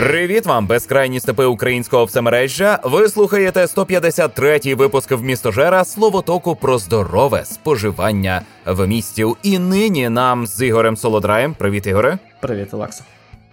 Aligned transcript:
Привіт 0.00 0.46
вам, 0.46 0.66
безкрайні 0.66 1.20
степи 1.20 1.44
українського 1.44 2.04
всемережжя. 2.04 2.78
Ви 2.84 3.08
слухаєте 3.08 3.60
153-й 3.60 4.74
випуск 4.74 5.10
в 5.10 5.22
містожера 5.22 5.84
словотоку 5.84 6.56
про 6.56 6.78
здорове 6.78 7.44
споживання 7.44 8.42
в 8.66 8.86
місті. 8.86 9.26
І 9.42 9.58
нині 9.58 10.08
нам 10.08 10.46
з 10.46 10.66
Ігорем 10.66 10.96
Солодраєм. 10.96 11.54
Привіт, 11.54 11.86
Ігоре. 11.86 12.18
Привіт, 12.40 12.74
Олексо. 12.74 13.04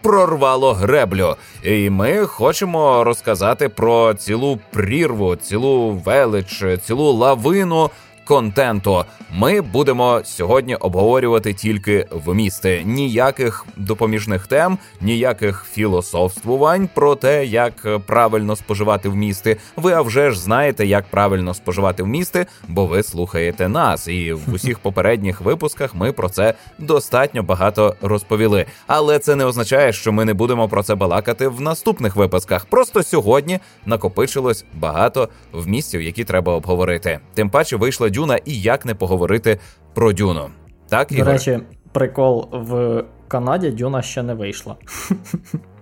Прорвало 0.01 0.73
греблю, 0.73 1.35
і 1.63 1.89
ми 1.89 2.25
хочемо 2.25 3.03
розказати 3.03 3.69
про 3.69 4.13
цілу 4.13 4.59
прірву, 4.71 5.35
цілу 5.35 5.91
велич, 5.91 6.63
цілу 6.83 7.11
лавину 7.11 7.89
контенту. 8.27 9.05
Ми 9.31 9.61
будемо 9.61 10.21
сьогодні 10.23 10.75
обговорювати 10.75 11.53
тільки 11.53 12.07
вмісти. 12.11 12.83
Ніяких 12.85 13.65
допоміжних 13.77 14.47
тем, 14.47 14.77
ніяких 15.01 15.65
філософствувань 15.71 16.89
про 16.93 17.15
те, 17.15 17.45
як 17.45 17.99
правильно 18.05 18.55
споживати 18.55 19.09
вмісти. 19.09 19.57
Ви 19.75 19.93
а 19.93 20.01
вже 20.01 20.31
ж 20.31 20.39
знаєте, 20.39 20.85
як 20.85 21.05
правильно 21.05 21.53
споживати 21.53 22.03
вмісти, 22.03 22.45
бо 22.67 22.85
ви 22.85 23.03
слухаєте 23.03 23.69
нас. 23.69 24.07
І 24.07 24.33
в 24.33 24.41
усіх 24.53 24.79
попередніх 24.79 25.41
випусках 25.41 25.95
ми 25.95 26.11
про 26.11 26.29
це 26.29 26.53
достатньо 26.79 27.43
багато 27.43 27.95
розповіли. 28.01 28.65
Але 28.87 29.19
це 29.19 29.35
не 29.35 29.45
означає, 29.45 29.93
що 29.93 30.11
ми 30.11 30.25
не 30.25 30.33
будемо 30.33 30.67
про 30.67 30.83
це 30.83 30.95
балакати 30.95 31.47
в 31.47 31.61
наступних 31.61 32.15
випусках. 32.15 32.65
Просто 32.65 33.03
сьогодні 33.03 33.59
накопичилось 33.85 34.65
багато 34.73 35.29
вмістів, 35.53 36.01
які 36.01 36.23
треба 36.23 36.53
обговорити. 36.53 37.19
Тим 37.33 37.49
паче 37.49 37.75
вийшла 37.75 38.09
Дюна 38.17 38.37
і 38.45 38.61
як 38.61 38.85
не 38.85 38.95
поговорити 38.95 39.59
про 39.93 40.13
Дюну. 40.13 40.49
Так, 40.89 41.07
До 41.11 41.23
речі, 41.23 41.59
прикол 41.91 42.49
в 42.51 43.03
Канаді 43.27 43.71
Дюна 43.71 44.01
ще 44.01 44.23
не 44.23 44.33
вийшла. 44.33 44.75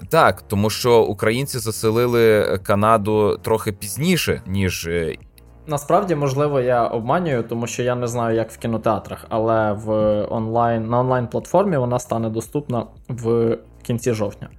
Так, 0.10 0.42
тому 0.42 0.70
що 0.70 1.04
українці 1.04 1.60
заселили 1.60 2.58
Канаду 2.64 3.40
трохи 3.42 3.72
пізніше, 3.72 4.42
ніж. 4.48 4.88
Е, 4.88 5.16
Насправді, 5.68 6.16
можливо, 6.16 6.60
я 6.60 6.88
обманюю, 6.88 7.44
тому 7.44 7.68
що 7.68 7.84
я 7.84 7.96
не 7.96 8.08
знаю, 8.08 8.36
як 8.36 8.52
в 8.52 8.58
кінотеатрах, 8.58 9.26
але 9.30 9.74
в 9.74 9.92
онлайн 10.30 10.90
на 10.90 11.00
онлайн 11.00 11.28
платформі 11.28 11.78
вона 11.78 12.00
стане 12.00 12.30
доступна 12.30 12.86
в 13.10 13.58
кінці 13.84 14.14
жовтня. 14.14 14.50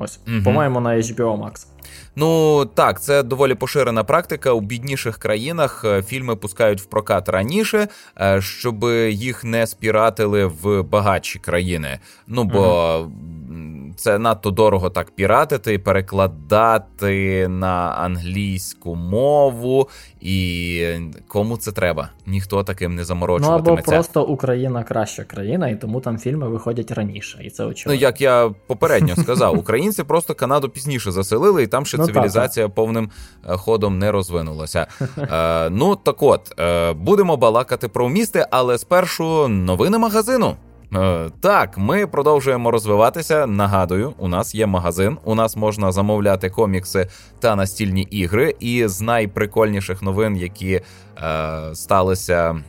Ось, 0.00 0.20
угу. 0.28 0.42
по-моєму, 0.44 0.80
на 0.80 0.96
HBO 0.96 1.38
Max. 1.38 1.66
Ну 2.16 2.64
так, 2.74 3.02
це 3.02 3.22
доволі 3.22 3.54
поширена 3.54 4.04
практика. 4.04 4.52
У 4.52 4.60
бідніших 4.60 5.18
країнах 5.18 5.84
е, 5.84 6.02
фільми 6.02 6.36
пускають 6.36 6.80
в 6.80 6.84
прокат 6.84 7.28
раніше, 7.28 7.88
е, 8.20 8.40
щоб 8.40 8.84
їх 9.08 9.44
не 9.44 9.66
спіратили 9.66 10.46
в 10.46 10.82
багатші 10.82 11.38
країни. 11.38 11.98
Ну 12.26 12.44
бо. 12.44 12.98
Угу 12.98 13.37
це 13.98 14.18
надто 14.18 14.50
дорого 14.50 14.90
так 14.90 15.10
піратити, 15.10 15.78
перекладати 15.78 17.48
на 17.48 17.94
англійську 17.98 18.94
мову, 18.94 19.88
і 20.20 20.84
кому 21.28 21.56
це 21.56 21.72
треба? 21.72 22.08
Ніхто 22.26 22.62
таким 22.62 22.94
не 22.94 23.04
заморочуватиметься. 23.04 23.70
Ну 23.70 23.78
або 23.78 23.82
просто 23.82 24.24
Україна 24.24 24.84
краща 24.84 25.24
країна, 25.24 25.68
і 25.68 25.80
тому 25.80 26.00
там 26.00 26.18
фільми 26.18 26.48
виходять 26.48 26.90
раніше. 26.90 27.38
І 27.44 27.50
це 27.50 27.64
очевидно. 27.64 27.94
Ну 27.94 28.00
як 28.00 28.20
я 28.20 28.50
попередньо 28.66 29.16
сказав, 29.16 29.58
українці 29.58 30.04
просто 30.04 30.34
Канаду 30.34 30.68
пізніше 30.68 31.10
заселили, 31.12 31.62
і 31.62 31.66
там 31.66 31.86
ще 31.86 31.98
ну, 31.98 32.06
цивілізація 32.06 32.66
так, 32.66 32.74
повним 32.74 33.10
е, 33.48 33.56
ходом 33.56 33.98
не 33.98 34.12
розвинулася. 34.12 34.86
Е, 35.18 35.70
Ну 35.70 35.96
так 35.96 36.22
от 36.22 36.60
е, 36.60 36.92
будемо 36.92 37.36
балакати 37.36 37.88
про 37.88 38.08
місти, 38.08 38.46
але 38.50 38.78
спершу 38.78 39.48
новини 39.48 39.98
магазину. 39.98 40.56
Е, 40.94 41.30
так, 41.40 41.78
ми 41.78 42.06
продовжуємо 42.06 42.70
розвиватися. 42.70 43.46
Нагадую, 43.46 44.14
у 44.18 44.28
нас 44.28 44.54
є 44.54 44.66
магазин. 44.66 45.18
У 45.24 45.34
нас 45.34 45.56
можна 45.56 45.92
замовляти 45.92 46.50
комікси 46.50 47.08
та 47.40 47.56
настільні 47.56 48.02
ігри. 48.02 48.54
І 48.60 48.86
з 48.86 49.00
найприкольніших 49.00 50.02
новин, 50.02 50.36
які 50.36 50.72
е, 50.72 50.80
сталися 51.74 52.62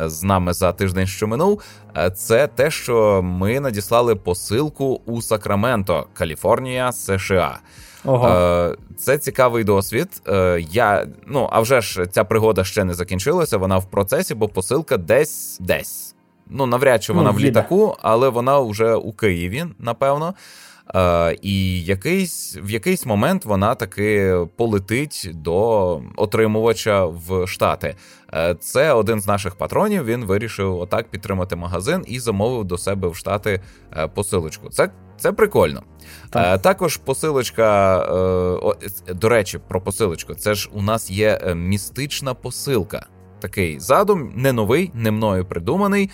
з 0.00 0.22
нами 0.22 0.52
за 0.52 0.72
тиждень, 0.72 1.06
що 1.06 1.26
минув, 1.26 1.62
е, 1.96 2.10
це 2.10 2.46
те, 2.46 2.70
що 2.70 3.20
ми 3.22 3.60
надіслали 3.60 4.16
посилку 4.16 5.00
у 5.06 5.22
Сакраменто, 5.22 6.06
Каліфорнія, 6.14 6.92
США. 6.92 7.58
Ого. 8.04 8.28
Е, 8.28 8.76
це 8.96 9.18
цікавий 9.18 9.64
досвід. 9.64 10.22
Я 10.58 11.06
ну 11.26 11.48
а 11.52 11.60
вже 11.60 11.80
ж 11.80 12.06
ця 12.06 12.24
пригода 12.24 12.64
ще 12.64 12.84
не 12.84 12.94
закінчилася. 12.94 13.56
Вона 13.56 13.78
в 13.78 13.90
процесі, 13.90 14.34
бо 14.34 14.48
посилка 14.48 14.96
десь 14.96 15.58
десь. 15.60 16.13
Ну, 16.50 16.66
навряд 16.66 17.02
чи 17.02 17.12
вона 17.12 17.30
ну, 17.32 17.36
в 17.36 17.40
літаку, 17.40 17.96
але 18.02 18.28
вона 18.28 18.60
вже 18.60 18.94
у 18.94 19.12
Києві, 19.12 19.64
напевно. 19.78 20.34
Е, 20.94 21.36
І 21.42 21.84
якийсь 21.84 22.58
в 22.62 22.70
якийсь 22.70 23.06
момент 23.06 23.44
вона 23.44 23.74
таки 23.74 24.36
полетить 24.56 25.30
до 25.34 26.00
отримувача 26.16 27.06
в 27.06 27.46
Штати. 27.46 27.96
Е, 28.34 28.54
Це 28.60 28.92
один 28.92 29.20
з 29.20 29.26
наших 29.26 29.54
патронів. 29.54 30.04
Він 30.04 30.24
вирішив 30.24 30.78
отак 30.78 31.08
підтримати 31.08 31.56
магазин 31.56 32.04
і 32.06 32.20
замовив 32.20 32.64
до 32.64 32.78
себе 32.78 33.08
в 33.08 33.16
Штати 33.16 33.60
е, 33.96 34.08
посилочку. 34.08 34.68
Це 34.68 34.90
це 35.16 35.32
прикольно. 35.32 35.82
Так. 36.30 36.54
Е, 36.54 36.58
також 36.58 36.96
посилочка. 36.96 37.98
Е, 39.08 39.14
до 39.14 39.28
речі, 39.28 39.60
про 39.68 39.80
посилочку. 39.80 40.34
Це 40.34 40.54
ж 40.54 40.70
у 40.72 40.82
нас 40.82 41.10
є 41.10 41.40
е, 41.42 41.54
містична 41.54 42.34
посилка 42.34 43.06
такий 43.44 43.80
задум, 43.80 44.32
не 44.36 44.52
новий, 44.52 44.90
не 44.94 45.10
мною 45.10 45.44
придуманий. 45.44 46.10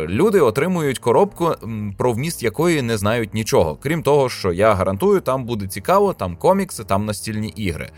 Люди 0.00 0.40
отримують 0.40 0.98
коробку, 0.98 1.54
про 1.98 2.12
вміст 2.12 2.42
якої 2.42 2.82
не 2.82 2.96
знають 2.96 3.34
нічого. 3.34 3.76
Крім 3.82 4.02
того, 4.02 4.28
що 4.28 4.52
я 4.52 4.74
гарантую, 4.74 5.20
там 5.20 5.44
буде 5.44 5.66
цікаво, 5.66 6.12
там 6.12 6.36
комікси, 6.36 6.84
там 6.84 7.04
настільні 7.06 7.48
ігри. 7.48 7.90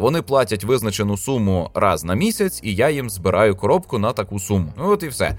Вони 0.00 0.22
платять 0.22 0.64
визначену 0.64 1.16
суму 1.16 1.70
раз 1.74 2.04
на 2.04 2.14
місяць, 2.14 2.60
і 2.62 2.74
я 2.74 2.90
їм 2.90 3.10
збираю 3.10 3.56
коробку 3.56 3.98
на 3.98 4.12
таку 4.12 4.38
суму. 4.38 4.72
Ну, 4.78 4.90
от 4.90 5.02
і 5.02 5.08
все. 5.08 5.38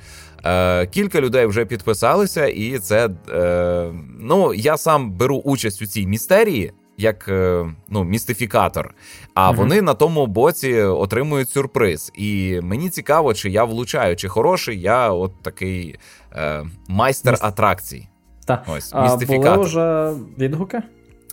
Кілька 0.92 1.22
людей 1.22 1.46
вже 1.46 1.66
підписалися, 1.66 2.48
і 2.48 2.80
це 2.80 3.10
е, 3.30 3.92
ну 4.20 4.54
я 4.54 4.78
сам 4.78 5.12
беру 5.12 5.38
участь 5.38 5.82
у 5.82 5.86
цій 5.86 6.08
містерії 6.08 6.74
як 7.00 7.28
е, 7.28 7.66
ну, 7.90 8.04
містифікатор. 8.04 8.94
А 9.34 9.52
mm 9.52 9.56
вони 9.56 9.82
на 9.82 9.94
тому 9.94 10.28
боці 10.28 10.82
отримують 10.82 11.50
сюрприз. 11.50 12.12
І 12.16 12.60
мені 12.64 12.90
цікаво, 12.90 13.34
чи 13.34 13.50
я 13.50 13.64
влучаю, 13.64 14.16
чи 14.16 14.28
хороший 14.28 14.82
я 14.82 15.10
от 15.10 15.42
такий 15.42 15.96
е, 16.36 16.66
майстер 16.88 17.34
Міст... 17.34 17.44
атракцій. 17.44 18.08
Та. 18.46 18.64
Ось, 18.68 18.90
а 18.94 19.18
Були 19.18 19.58
вже 19.58 20.14
відгуки? 20.38 20.82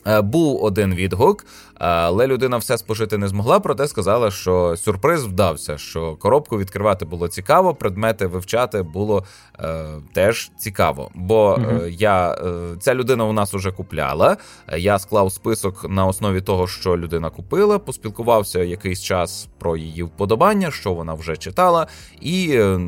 Е, 0.07 0.21
був 0.21 0.65
один 0.65 0.95
відгук, 0.95 1.47
але 1.75 2.27
людина 2.27 2.57
все 2.57 2.79
спожити 2.79 3.19
не 3.19 3.29
змогла, 3.29 3.61
проте 3.61 3.89
сказала, 3.89 4.31
що 4.31 4.77
сюрприз 4.77 5.25
вдався, 5.25 5.79
що 5.79 6.17
коробку 6.17 6.59
відкривати 6.59 7.05
було 7.05 7.29
цікаво, 7.29 7.75
предмети 7.75 8.27
вивчати 8.27 8.83
було 8.83 9.25
е, 9.61 9.85
теж 10.13 10.51
цікаво. 10.59 11.11
Бо 11.15 11.59
угу. 11.59 11.87
я 11.87 12.33
е, 12.33 12.77
ця 12.81 12.95
людина 12.95 13.25
у 13.25 13.33
нас 13.33 13.55
уже 13.55 13.73
купляла. 13.73 14.37
Я 14.77 14.99
склав 14.99 15.33
список 15.33 15.91
на 15.91 16.07
основі 16.07 16.41
того, 16.41 16.67
що 16.67 16.97
людина 16.97 17.31
купила, 17.31 17.79
поспілкувався 17.79 18.63
якийсь 18.63 19.03
час 19.03 19.49
про 19.59 19.77
її 19.77 20.03
вподобання, 20.03 20.71
що 20.71 20.93
вона 20.93 21.15
вже 21.15 21.37
читала, 21.37 21.87
і 22.21 22.51
е, 22.53 22.81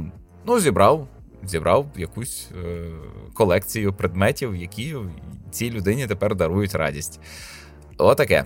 ну 0.46 0.60
зібрав 0.60 1.08
зібрав 1.44 1.86
якусь 1.96 2.48
е, 2.64 2.90
колекцію 3.34 3.92
предметів, 3.92 4.56
які 4.56 4.96
цій 5.50 5.70
людині 5.70 6.06
тепер 6.06 6.34
дарують 6.34 6.74
радість. 6.74 7.20
Отаке. 7.98 8.44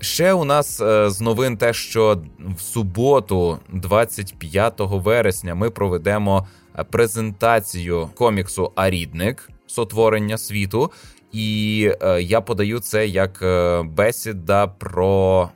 Ще 0.00 0.32
у 0.32 0.44
нас 0.44 0.80
е, 0.80 1.10
з 1.10 1.20
новин 1.20 1.56
те, 1.56 1.72
що 1.72 2.22
в 2.56 2.60
суботу, 2.60 3.58
25 3.72 4.74
вересня, 4.78 5.54
ми 5.54 5.70
проведемо 5.70 6.46
презентацію 6.90 8.10
коміксу 8.14 8.72
Арідник 8.74 9.48
сотворення 9.66 10.38
світу. 10.38 10.90
І 11.32 11.90
е, 12.02 12.22
я 12.22 12.40
подаю 12.40 12.80
це 12.80 13.06
як 13.06 13.42
е, 13.42 13.82
бесіда 13.82 14.66
про 14.66 15.50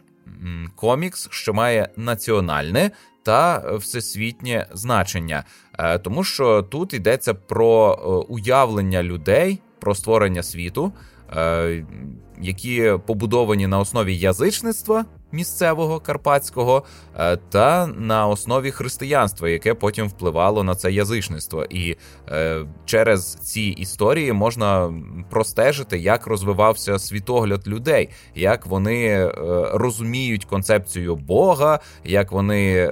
комікс, 0.76 1.29
що 1.31 1.55
має 1.55 1.88
національне 1.96 2.90
та 3.23 3.76
всесвітнє 3.76 4.67
значення, 4.73 5.44
е, 5.79 5.99
тому 5.99 6.25
що 6.25 6.62
тут 6.62 6.94
йдеться 6.94 7.35
про 7.35 7.93
е, 7.93 8.32
уявлення 8.32 9.02
людей, 9.02 9.58
про 9.87 9.94
створення 9.94 10.43
світу, 10.43 10.93
е, 11.37 11.85
які 12.41 12.93
побудовані 13.06 13.67
на 13.67 13.79
основі 13.79 14.19
язичництва 14.19 15.05
місцевого 15.32 16.00
карпатського, 16.00 16.84
е, 17.19 17.37
та 17.37 17.87
на 17.87 18.26
основі 18.26 18.70
християнства, 18.70 19.49
яке 19.49 19.75
потім 19.75 20.08
впливало 20.08 20.64
на 20.64 20.75
це 20.75 20.93
язичництво. 20.93 21.64
І 21.64 21.96
е, 22.28 22.64
через 22.84 23.34
ці 23.34 23.62
історії 23.62 24.32
можна 24.32 24.94
простежити, 25.31 25.99
як 25.99 26.26
розвивався 26.26 26.99
світогляд 26.99 27.69
людей, 27.69 28.08
як 28.34 28.67
вони 28.67 29.06
е, 29.06 29.32
розуміють 29.73 30.44
концепцію 30.44 31.17
Бога, 31.17 31.81
як 32.05 32.32
вони 32.32 32.90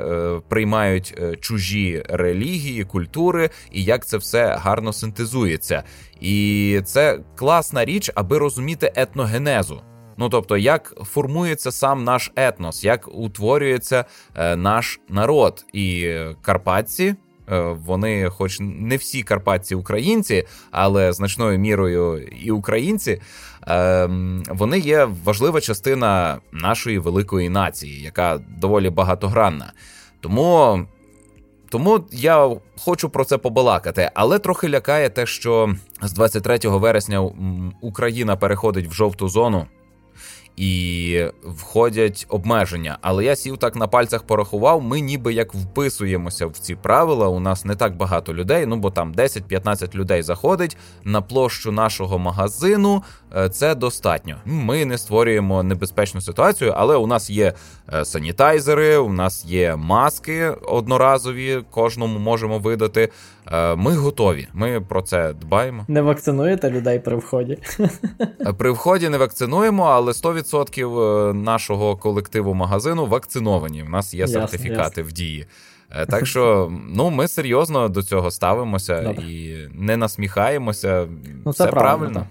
приймають 0.49 1.19
чужі 1.41 2.03
релігії, 2.09 2.85
культури, 2.85 3.51
і 3.71 3.85
як 3.85 4.07
це 4.07 4.17
все 4.17 4.57
гарно 4.61 4.93
синтезується. 4.93 5.83
І 6.21 6.81
це 6.85 7.19
класна 7.37 7.85
річ, 7.85 8.11
аби 8.15 8.39
розуміти 8.39 8.93
етногенезу. 8.97 9.83
Ну 10.17 10.29
тобто, 10.29 10.57
як 10.57 10.95
формується 11.05 11.73
сам 11.73 12.05
наш 12.05 12.33
етнос, 12.37 12.85
як 12.85 13.09
утворюється 13.15 14.05
е, 14.35 14.57
наш 14.57 15.01
народ, 15.09 15.65
і 15.73 16.15
карпатці. 16.43 17.15
Е, 17.53 17.61
вони, 17.87 18.31
хоч 18.31 18.59
не 18.61 18.97
всі 18.97 19.23
карпатці 19.23 19.75
українці, 19.75 20.45
але 20.71 21.13
значною 21.13 21.59
мірою 21.59 22.19
і 22.23 22.51
українці, 22.51 23.21
е, 23.69 24.09
вони 24.49 24.79
є 24.79 25.09
важлива 25.25 25.61
частина 25.61 26.39
нашої 26.53 26.99
великої 26.99 27.49
нації, 27.49 28.03
яка 28.03 28.41
доволі 28.59 28.91
багатогранна. 28.91 29.73
Тому 30.21 30.81
тому 31.69 32.05
я 32.13 32.51
хочу 32.79 33.09
про 33.09 33.25
це 33.25 33.39
побалакати, 33.39 34.11
але 34.15 34.39
трохи 34.39 34.69
лякає 34.69 35.09
те, 35.11 35.27
що 35.27 35.75
з 36.03 36.13
23 36.13 36.59
вересня 36.65 37.31
Україна 37.81 38.37
переходить 38.37 38.87
в 38.87 38.93
жовту 38.93 39.29
зону 39.29 39.67
і 40.57 41.25
входять 41.45 42.27
обмеження. 42.29 42.99
Але 43.01 43.25
я 43.25 43.37
сів 43.37 43.59
так 43.59 43.77
на 43.77 43.87
пальцях 43.87 44.23
порахував. 44.23 44.83
Ми 44.83 45.01
ніби 45.01 45.35
як 45.35 45.55
вписуємося 45.55 46.47
в 46.47 46.53
ці 46.53 46.75
правила. 46.75 47.29
У 47.29 47.41
нас 47.41 47.65
не 47.65 47.75
так 47.75 47.97
багато 47.97 48.35
людей, 48.35 48.67
ну 48.67 48.77
бо 48.77 48.91
там 48.91 49.15
10-15 49.15 49.95
людей 49.95 50.23
заходить 50.23 50.77
на 51.05 51.23
площу 51.23 51.73
нашого 51.73 52.19
магазину. 52.19 53.03
Е, 53.37 53.49
це 53.49 53.75
достатньо. 53.75 54.37
Ми 54.45 54.85
не 54.85 54.99
створюємо 54.99 55.63
небезпечну 55.63 56.21
ситуацію, 56.21 56.75
але 56.77 56.97
у 56.97 57.07
нас 57.07 57.31
є 57.31 57.53
е, 57.95 58.05
санітайзери, 58.05 58.97
у 58.97 59.13
нас 59.13 59.45
є 59.45 59.77
маски 59.77 60.49
одноразові, 60.49 61.63
кожному 61.71 62.19
можемо 62.19 62.59
видати. 62.59 63.09
Е, 63.53 63.77
ми 63.77 63.93
готові. 63.93 64.49
Ми 64.53 64.81
про 64.81 65.03
це 65.03 65.33
дбаємо. 65.33 65.85
Не 65.89 66.03
вакцинуєте 66.03 66.71
людей 66.71 66.99
при 66.99 67.17
вході? 67.17 67.59
При 68.59 68.71
вході 68.71 69.09
не 69.09 69.19
вакцинуємо, 69.19 69.85
але 69.85 70.13
100% 70.13 71.33
нашого 71.33 71.97
колективу 71.97 72.55
магазину 72.55 73.07
вакциновані. 73.07 73.83
У 73.83 73.89
нас 73.89 74.15
є 74.15 74.29
сертифікати 74.29 74.71
ясно, 74.71 74.83
ясно. 74.87 75.03
в 75.03 75.13
дії. 75.13 75.47
Так 76.09 76.27
що 76.27 76.73
ну 76.89 77.11
ми 77.11 77.29
серйозно 77.29 77.89
до 77.89 78.03
цього 78.03 78.31
ставимося 78.31 79.03
Добре. 79.03 79.25
і 79.25 79.69
не 79.73 79.97
насміхаємося. 79.97 81.07
Ну, 81.47 81.53
це 81.53 81.65
Все 81.65 81.73
правильно. 81.73 82.13
правильно. 82.13 82.27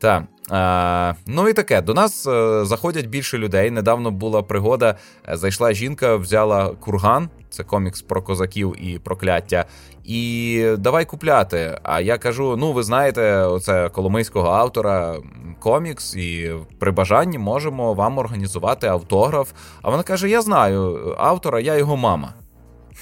Так. 0.00 0.22
А, 0.50 1.14
Ну 1.26 1.48
і 1.48 1.52
таке. 1.52 1.82
До 1.82 1.94
нас 1.94 2.26
е, 2.26 2.64
заходять 2.64 3.06
більше 3.06 3.38
людей. 3.38 3.70
Недавно 3.70 4.10
була 4.10 4.42
пригода. 4.42 4.94
Е, 5.28 5.36
зайшла 5.36 5.72
жінка, 5.72 6.16
взяла 6.16 6.68
курган, 6.68 7.28
це 7.50 7.64
комікс 7.64 8.02
про 8.02 8.22
козаків 8.22 8.74
і 8.84 8.98
прокляття. 8.98 9.64
І 10.04 10.64
давай 10.78 11.04
купляти. 11.04 11.78
А 11.82 12.00
я 12.00 12.18
кажу: 12.18 12.56
ну, 12.58 12.72
ви 12.72 12.82
знаєте, 12.82 13.36
оце 13.36 13.88
коломийського 13.88 14.48
автора 14.48 15.16
комікс, 15.60 16.16
і 16.16 16.52
при 16.78 16.90
бажанні 16.90 17.38
можемо 17.38 17.94
вам 17.94 18.18
організувати 18.18 18.86
автограф. 18.86 19.52
А 19.82 19.90
вона 19.90 20.02
каже: 20.02 20.28
Я 20.28 20.42
знаю 20.42 21.14
автора, 21.18 21.60
я 21.60 21.76
його 21.76 21.96
мама. 21.96 22.34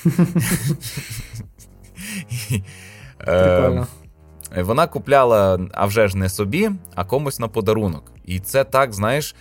Прикольно. 3.19 3.87
Е, 4.57 4.63
вона 4.63 4.87
купляла, 4.87 5.61
а 5.73 5.87
вже 5.87 6.09
ж 6.09 6.17
не 6.17 6.29
собі, 6.29 6.71
а 6.95 7.05
комусь 7.05 7.41
на 7.41 7.49
подарунок. 7.49 8.03
І 8.25 8.41
це 8.41 8.65
так, 8.65 8.93
знаєш. 8.93 9.35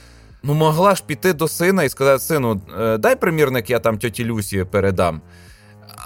Ну, 0.44 0.54
могла 0.54 0.96
ж 0.96 1.04
піти 1.06 1.34
до 1.34 1.48
сина 1.48 1.84
і 1.84 1.90
сказати: 1.90 2.20
сину, 2.20 2.62
е, 2.80 2.98
дай 2.98 3.16
примірник, 3.16 3.70
я 3.70 3.80
там 3.80 3.98
тьоті 3.98 4.26
Люсі 4.26 4.64
передам. 4.64 5.22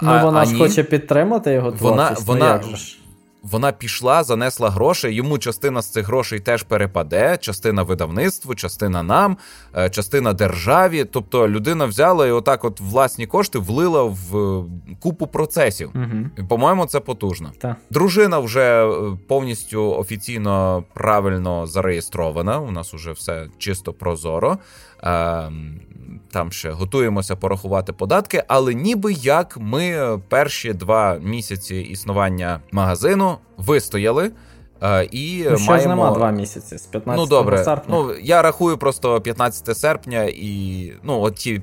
Ну, 0.02 0.10
а, 0.10 0.24
вона 0.24 0.40
а 0.40 0.44
ж 0.44 0.52
ні. 0.52 0.58
хоче 0.58 0.82
підтримати 0.82 1.52
його 1.52 1.72
творчість. 1.72 2.26
Вона, 2.26 2.44
вона, 2.44 2.60
ну, 2.62 2.68
як 2.68 2.76
же? 2.76 2.96
Вона 3.42 3.72
пішла, 3.72 4.24
занесла 4.24 4.70
гроші. 4.70 5.08
Йому 5.08 5.38
частина 5.38 5.82
з 5.82 5.92
цих 5.92 6.06
грошей 6.06 6.40
теж 6.40 6.62
перепаде. 6.62 7.36
Частина 7.40 7.82
видавництву, 7.82 8.54
частина 8.54 9.02
нам, 9.02 9.36
е, 9.76 9.90
частина 9.90 10.32
державі. 10.32 11.04
Тобто 11.04 11.48
людина 11.48 11.84
взяла 11.84 12.26
і 12.26 12.30
отак, 12.30 12.64
от 12.64 12.80
власні 12.80 13.26
кошти 13.26 13.58
влила 13.58 14.02
в 14.02 14.36
е, 14.36 14.64
купу 15.00 15.26
процесів. 15.26 15.90
Угу. 15.94 16.46
По-моєму, 16.48 16.86
це 16.86 17.00
потужно. 17.00 17.52
Так. 17.58 17.76
Дружина 17.90 18.38
вже 18.38 18.86
е, 18.86 19.16
повністю 19.28 19.92
офіційно 19.92 20.84
правильно 20.94 21.66
зареєстрована. 21.66 22.58
У 22.58 22.70
нас 22.70 22.94
вже 22.94 23.12
все 23.12 23.46
чисто 23.58 23.92
прозоро. 23.92 24.58
Ем, 25.02 25.80
там 26.32 26.52
ще 26.52 26.70
готуємося 26.70 27.36
порахувати 27.36 27.92
податки, 27.92 28.42
але 28.48 28.74
ніби 28.74 29.12
як 29.12 29.56
ми 29.60 30.18
перші 30.28 30.72
два 30.72 31.18
місяці 31.22 31.76
існування 31.76 32.60
магазину 32.72 33.29
вистояли. 33.56 34.30
Uh, 34.80 35.08
і 35.12 35.46
ну, 35.50 35.58
маємо... 35.58 35.88
нема 35.88 36.10
два 36.10 36.30
місяці 36.30 36.78
з 36.78 36.86
15 36.86 37.20
ну, 37.20 37.36
добре. 37.36 37.64
серпня. 37.64 37.94
Ну 37.94 38.14
я 38.22 38.42
рахую 38.42 38.78
просто 38.78 39.20
15 39.20 39.76
серпня 39.76 40.22
і 40.22 40.92
ну 41.02 41.20
от 41.20 41.34
ті 41.34 41.62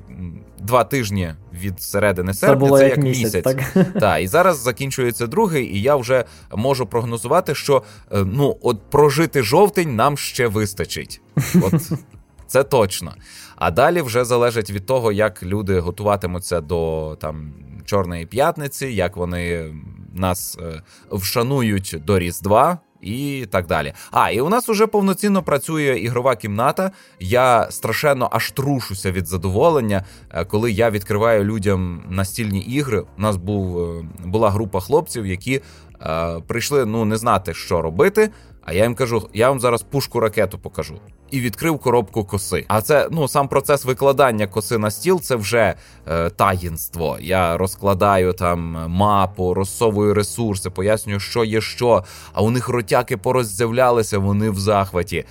два 0.58 0.84
тижні 0.84 1.34
від 1.52 1.82
середини 1.82 2.34
серпня. 2.34 2.56
Це, 2.56 2.66
було 2.66 2.78
це 2.78 2.84
як, 2.88 2.96
як 2.96 3.06
місяць. 3.06 3.24
місяць. 3.24 3.44
Так? 3.74 3.86
Так, 4.00 4.22
і 4.22 4.26
зараз 4.26 4.58
закінчується 4.58 5.26
другий, 5.26 5.76
і 5.76 5.82
я 5.82 5.96
вже 5.96 6.24
можу 6.54 6.86
прогнозувати, 6.86 7.54
що 7.54 7.82
е, 8.12 8.24
ну 8.24 8.56
от 8.62 8.80
прожити 8.90 9.42
жовтень 9.42 9.96
нам 9.96 10.16
ще 10.16 10.46
вистачить. 10.46 11.20
От 11.62 11.90
це 12.46 12.64
точно. 12.64 13.14
А 13.56 13.70
далі 13.70 14.02
вже 14.02 14.24
залежить 14.24 14.70
від 14.70 14.86
того, 14.86 15.12
як 15.12 15.42
люди 15.42 15.80
готуватимуться 15.80 16.60
до 16.60 17.16
там 17.20 17.52
Чорної 17.84 18.26
п'ятниці, 18.26 18.86
як 18.86 19.16
вони 19.16 19.74
нас 20.18 20.58
е, 20.60 20.82
вшанують 21.10 21.96
до 22.04 22.18
Різдва. 22.18 22.78
І 23.00 23.46
так 23.50 23.66
далі. 23.66 23.92
А, 24.10 24.30
і 24.30 24.40
у 24.40 24.48
нас 24.48 24.68
уже 24.68 24.86
повноцінно 24.86 25.42
працює 25.42 25.98
ігрова 25.98 26.36
кімната. 26.36 26.90
Я 27.20 27.70
страшенно 27.70 28.28
аж 28.32 28.50
трушуся 28.50 29.12
від 29.12 29.26
задоволення, 29.26 30.04
е, 30.30 30.44
коли 30.44 30.72
я 30.72 30.90
відкриваю 30.90 31.44
людям 31.44 32.02
настільні 32.08 32.60
ігри. 32.60 33.04
У 33.18 33.22
нас 33.22 33.36
був 33.36 33.78
е, 33.78 34.04
була 34.24 34.50
група 34.50 34.80
хлопців, 34.80 35.26
які 35.26 35.60
е, 36.02 36.40
прийшли 36.46 36.86
ну 36.86 37.04
не 37.04 37.16
знати, 37.16 37.54
що 37.54 37.82
робити. 37.82 38.30
А 38.68 38.72
я 38.72 38.82
їм 38.82 38.94
кажу, 38.94 39.28
я 39.34 39.48
вам 39.48 39.60
зараз 39.60 39.82
пушку 39.82 40.20
ракету 40.20 40.58
покажу. 40.58 41.00
І 41.30 41.40
відкрив 41.40 41.78
коробку 41.78 42.24
коси. 42.24 42.64
А 42.68 42.82
це 42.82 43.08
ну 43.10 43.28
сам 43.28 43.48
процес 43.48 43.84
викладання 43.84 44.46
коси 44.46 44.78
на 44.78 44.90
стіл 44.90 45.20
це 45.20 45.36
вже 45.36 45.74
е, 46.06 46.30
таїнство. 46.30 47.16
Я 47.20 47.56
розкладаю 47.56 48.32
там 48.32 48.84
мапу, 48.88 49.54
розсовую 49.54 50.14
ресурси, 50.14 50.70
пояснюю, 50.70 51.20
що 51.20 51.44
є 51.44 51.60
що. 51.60 52.04
А 52.32 52.42
у 52.42 52.50
них 52.50 52.68
ротяки 52.68 53.16
пороззявлялися, 53.16 54.18
вони 54.18 54.50
в 54.50 54.58
захваті. 54.58 55.24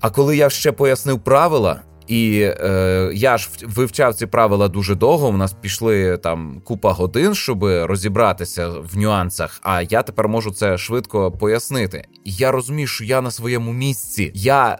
А 0.00 0.10
коли 0.10 0.36
я 0.36 0.50
ще 0.50 0.72
пояснив 0.72 1.20
правила, 1.20 1.80
і 2.08 2.40
е, 2.40 3.10
я 3.14 3.38
ж 3.38 3.50
вивчав 3.64 4.14
ці 4.14 4.26
правила 4.26 4.68
дуже 4.68 4.94
довго. 4.94 5.28
У 5.28 5.36
нас 5.36 5.52
пішли 5.52 6.18
там 6.18 6.60
купа 6.64 6.92
годин, 6.92 7.34
щоб 7.34 7.64
розібратися 7.64 8.68
в 8.68 8.98
нюансах. 8.98 9.60
А 9.62 9.82
я 9.82 10.02
тепер 10.02 10.28
можу 10.28 10.50
це 10.50 10.78
швидко 10.78 11.32
пояснити. 11.32 12.04
Я 12.24 12.52
розумію, 12.52 12.86
що 12.86 13.04
я 13.04 13.20
на 13.20 13.30
своєму 13.30 13.72
місці, 13.72 14.30
я 14.34 14.78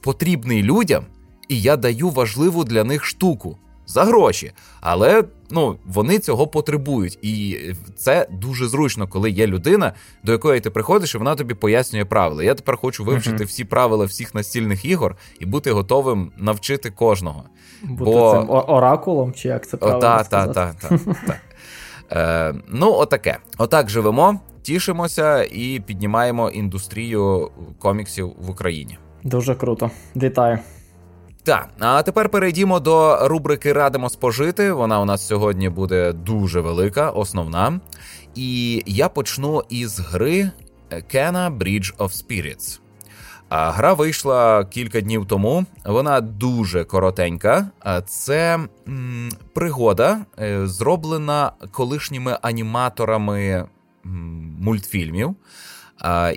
потрібний 0.00 0.62
людям, 0.62 1.04
і 1.48 1.60
я 1.60 1.76
даю 1.76 2.10
важливу 2.10 2.64
для 2.64 2.84
них 2.84 3.04
штуку 3.04 3.58
за 3.92 4.04
гроші. 4.04 4.52
Але 4.80 5.24
ну 5.50 5.76
вони 5.86 6.18
цього 6.18 6.46
потребують, 6.46 7.18
і 7.22 7.58
це 7.96 8.26
дуже 8.30 8.68
зручно, 8.68 9.08
коли 9.08 9.30
є 9.30 9.46
людина, 9.46 9.92
до 10.24 10.32
якої 10.32 10.60
ти 10.60 10.70
приходиш, 10.70 11.14
і 11.14 11.18
вона 11.18 11.34
тобі 11.34 11.54
пояснює 11.54 12.04
правила. 12.04 12.44
Я 12.44 12.54
тепер 12.54 12.76
хочу 12.76 13.04
вивчити 13.04 13.44
uh-huh. 13.44 13.46
всі 13.46 13.64
правила 13.64 14.04
всіх 14.04 14.34
настільних 14.34 14.84
ігор 14.84 15.16
і 15.40 15.46
бути 15.46 15.72
готовим 15.72 16.32
навчити 16.36 16.90
кожного. 16.90 17.44
Бути 17.82 18.10
Бо... 18.10 18.32
цим 18.32 18.50
оракулом, 18.50 19.32
чи 19.32 19.48
як 19.48 19.68
це 19.68 19.76
правильно 19.76 20.00
Так, 20.00 20.28
так, 20.28 20.52
так, 20.52 20.74
так. 21.26 21.40
Е, 22.12 22.54
Ну, 22.68 22.92
отаке. 22.92 23.38
Отак 23.58 23.90
живемо, 23.90 24.40
тішимося 24.62 25.44
і 25.44 25.82
піднімаємо 25.86 26.50
індустрію 26.50 27.50
коміксів 27.78 28.32
в 28.38 28.50
Україні. 28.50 28.98
Дуже 29.24 29.54
круто. 29.54 29.90
Вітаю. 30.16 30.58
Так, 31.44 31.68
а 31.78 32.02
тепер 32.02 32.28
перейдімо 32.28 32.80
до 32.80 33.28
рубрики 33.28 33.72
Радимо 33.72 34.10
спожити. 34.10 34.72
Вона 34.72 35.00
у 35.00 35.04
нас 35.04 35.26
сьогодні 35.26 35.68
буде 35.68 36.12
дуже 36.12 36.60
велика, 36.60 37.10
основна. 37.10 37.80
І 38.34 38.82
я 38.86 39.08
почну 39.08 39.62
із 39.68 39.98
гри 40.00 40.50
Kena 40.90 41.58
Bridge 41.58 41.96
of 41.96 42.08
Spirits. 42.08 42.80
А 43.48 43.70
гра 43.70 43.92
вийшла 43.92 44.64
кілька 44.64 45.00
днів 45.00 45.26
тому. 45.26 45.64
Вона 45.84 46.20
дуже 46.20 46.84
коротенька. 46.84 47.70
Це 48.06 48.58
м, 48.88 49.28
пригода, 49.54 50.18
е, 50.38 50.66
зроблена 50.66 51.52
колишніми 51.70 52.38
аніматорами 52.42 53.68
м, 54.06 54.56
мультфільмів. 54.60 55.34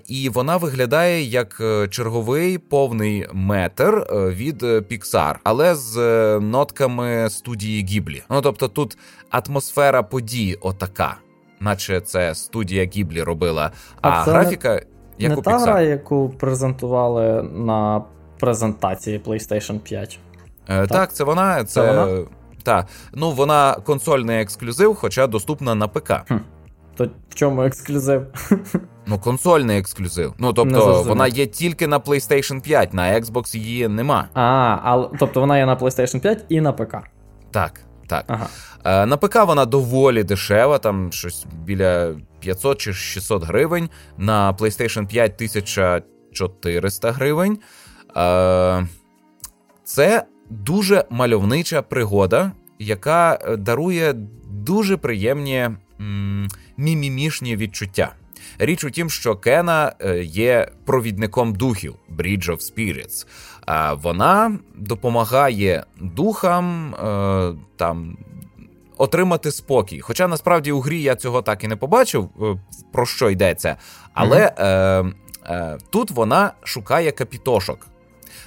І 0.07 0.29
вона 0.29 0.57
виглядає 0.57 1.23
як 1.23 1.57
е, 1.61 1.87
черговий 1.87 2.57
повний 2.57 3.27
метр 3.33 4.07
е, 4.09 4.29
від 4.29 4.63
Pixar, 4.63 5.35
але 5.43 5.75
з 5.75 5.97
нотками 6.39 7.29
студії 7.29 7.85
Гіблі. 7.85 8.23
Ну 8.29 8.41
тобто 8.41 8.67
тут 8.67 8.97
атмосфера 9.29 10.03
подій 10.03 10.57
отака, 10.61 11.17
наче 11.59 12.01
це 12.01 12.35
студія 12.35 12.85
Гіблі 12.85 13.23
робила, 13.23 13.71
а, 14.01 14.09
а 14.09 14.23
графіка. 14.23 14.81
Як 15.17 15.29
не 15.29 15.35
у 15.35 15.41
та 15.41 15.57
гра, 15.57 15.81
яку 15.81 16.29
презентували 16.29 17.43
на 17.43 18.03
презентації 18.39 19.21
PlayStation 19.25 19.79
5. 19.79 20.19
Е, 20.67 20.79
так? 20.79 20.87
так, 20.87 21.13
це 21.13 21.23
вона. 21.23 21.63
Це, 21.63 21.65
це 21.65 21.93
вона? 21.93 22.25
Так. 22.63 22.87
Ну, 23.13 23.31
вона 23.31 23.73
консольний 23.73 24.41
ексклюзив, 24.41 24.95
хоча 24.95 25.27
доступна 25.27 25.75
на 25.75 25.87
ПК. 25.87 26.13
Хм. 26.27 26.35
То 26.95 27.09
в 27.29 27.35
чому 27.35 27.61
ексклюзив? 27.61 28.25
Ну, 29.07 29.19
консольний 29.19 29.79
ексклюзив. 29.79 30.33
Ну, 30.37 30.53
тобто, 30.53 31.03
вона 31.03 31.27
є 31.27 31.45
тільки 31.45 31.87
на 31.87 31.99
PlayStation 31.99 32.61
5, 32.61 32.93
на 32.93 33.13
Xbox 33.13 33.57
її 33.57 33.87
нема. 33.87 34.29
А, 34.33 34.41
а 34.83 35.09
тобто 35.19 35.39
вона 35.39 35.57
є 35.57 35.65
на 35.65 35.75
PlayStation 35.75 36.19
5 36.19 36.45
і 36.49 36.61
на 36.61 36.73
ПК. 36.73 36.95
Так, 37.51 37.81
так. 38.07 38.25
Ага. 38.27 38.47
Е, 38.85 39.05
на 39.05 39.17
ПК 39.17 39.45
вона 39.45 39.65
доволі 39.65 40.23
дешева, 40.23 40.77
там 40.77 41.11
щось 41.11 41.45
біля 41.63 42.15
500 42.39 42.77
чи 42.77 42.93
600 42.93 43.43
гривень. 43.43 43.89
На 44.17 44.53
PlayStation 44.53 45.07
5 45.07 45.33
1400 45.35 47.11
гривень. 47.11 47.59
Е, 48.17 48.87
це 49.83 50.25
дуже 50.49 51.05
мальовнича 51.09 51.81
пригода, 51.81 52.51
яка 52.79 53.39
дарує 53.57 54.13
дуже 54.49 54.97
приємні 54.97 55.69
мімімішні 56.77 57.55
відчуття. 57.55 58.13
Річ 58.57 58.83
у 58.83 58.89
тім, 58.89 59.09
що 59.09 59.35
Кена 59.35 59.93
е, 59.99 60.23
є 60.23 60.71
провідником 60.85 61.55
духів 61.55 61.95
Bridge 62.17 62.49
of 62.49 62.57
Spirits. 62.57 63.27
А 63.65 63.93
вона 63.93 64.59
допомагає 64.75 65.83
духам 66.01 66.95
там 67.77 68.17
отримати 68.97 69.51
спокій. 69.51 69.99
Хоча 69.99 70.27
насправді 70.27 70.71
у 70.71 70.79
грі 70.79 71.01
я 71.01 71.15
цього 71.15 71.41
так 71.41 71.63
і 71.63 71.67
не 71.67 71.75
побачив, 71.75 72.29
е, 72.41 72.55
про 72.91 73.05
що 73.05 73.29
йдеться. 73.29 73.75
Але 74.13 74.53
mm-hmm. 74.57 75.13
е, 75.47 75.53
е, 75.53 75.77
тут 75.89 76.11
вона 76.11 76.53
шукає 76.63 77.11
капітошок. 77.11 77.87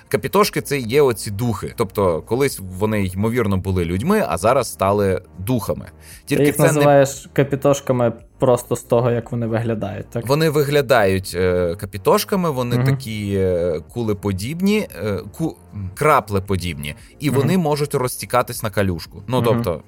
Капітошки 0.08 0.60
це 0.60 0.78
є 0.78 1.02
оці 1.02 1.30
духи. 1.30 1.74
Тобто, 1.76 2.22
колись 2.22 2.60
вони 2.78 3.04
ймовірно 3.04 3.56
були 3.56 3.84
людьми, 3.84 4.24
а 4.28 4.36
зараз 4.36 4.72
стали 4.72 5.22
духами. 5.38 5.86
Тільки 6.24 6.42
Ти 6.42 6.46
їх 6.46 6.56
це 6.56 6.62
називаєш 6.62 7.26
не... 7.26 7.32
капітошками 7.32 8.12
просто 8.38 8.76
з 8.76 8.82
того, 8.82 9.10
як 9.10 9.32
вони 9.32 9.46
виглядають. 9.46 10.10
так? 10.10 10.26
Вони 10.26 10.50
виглядають 10.50 11.32
е, 11.34 11.74
капітошками, 11.74 12.50
вони 12.50 12.76
угу. 12.76 12.84
такі 12.86 13.34
е, 13.36 13.80
кулеподібні, 13.92 14.88
е, 15.04 15.20
ку... 15.32 15.56
краплеподібні, 15.94 16.94
і 17.20 17.30
угу. 17.30 17.40
вони 17.40 17.58
можуть 17.58 17.94
розтікатись 17.94 18.62
на 18.62 18.70
калюшку. 18.70 19.22
Ну 19.26 19.42
тобто. 19.42 19.82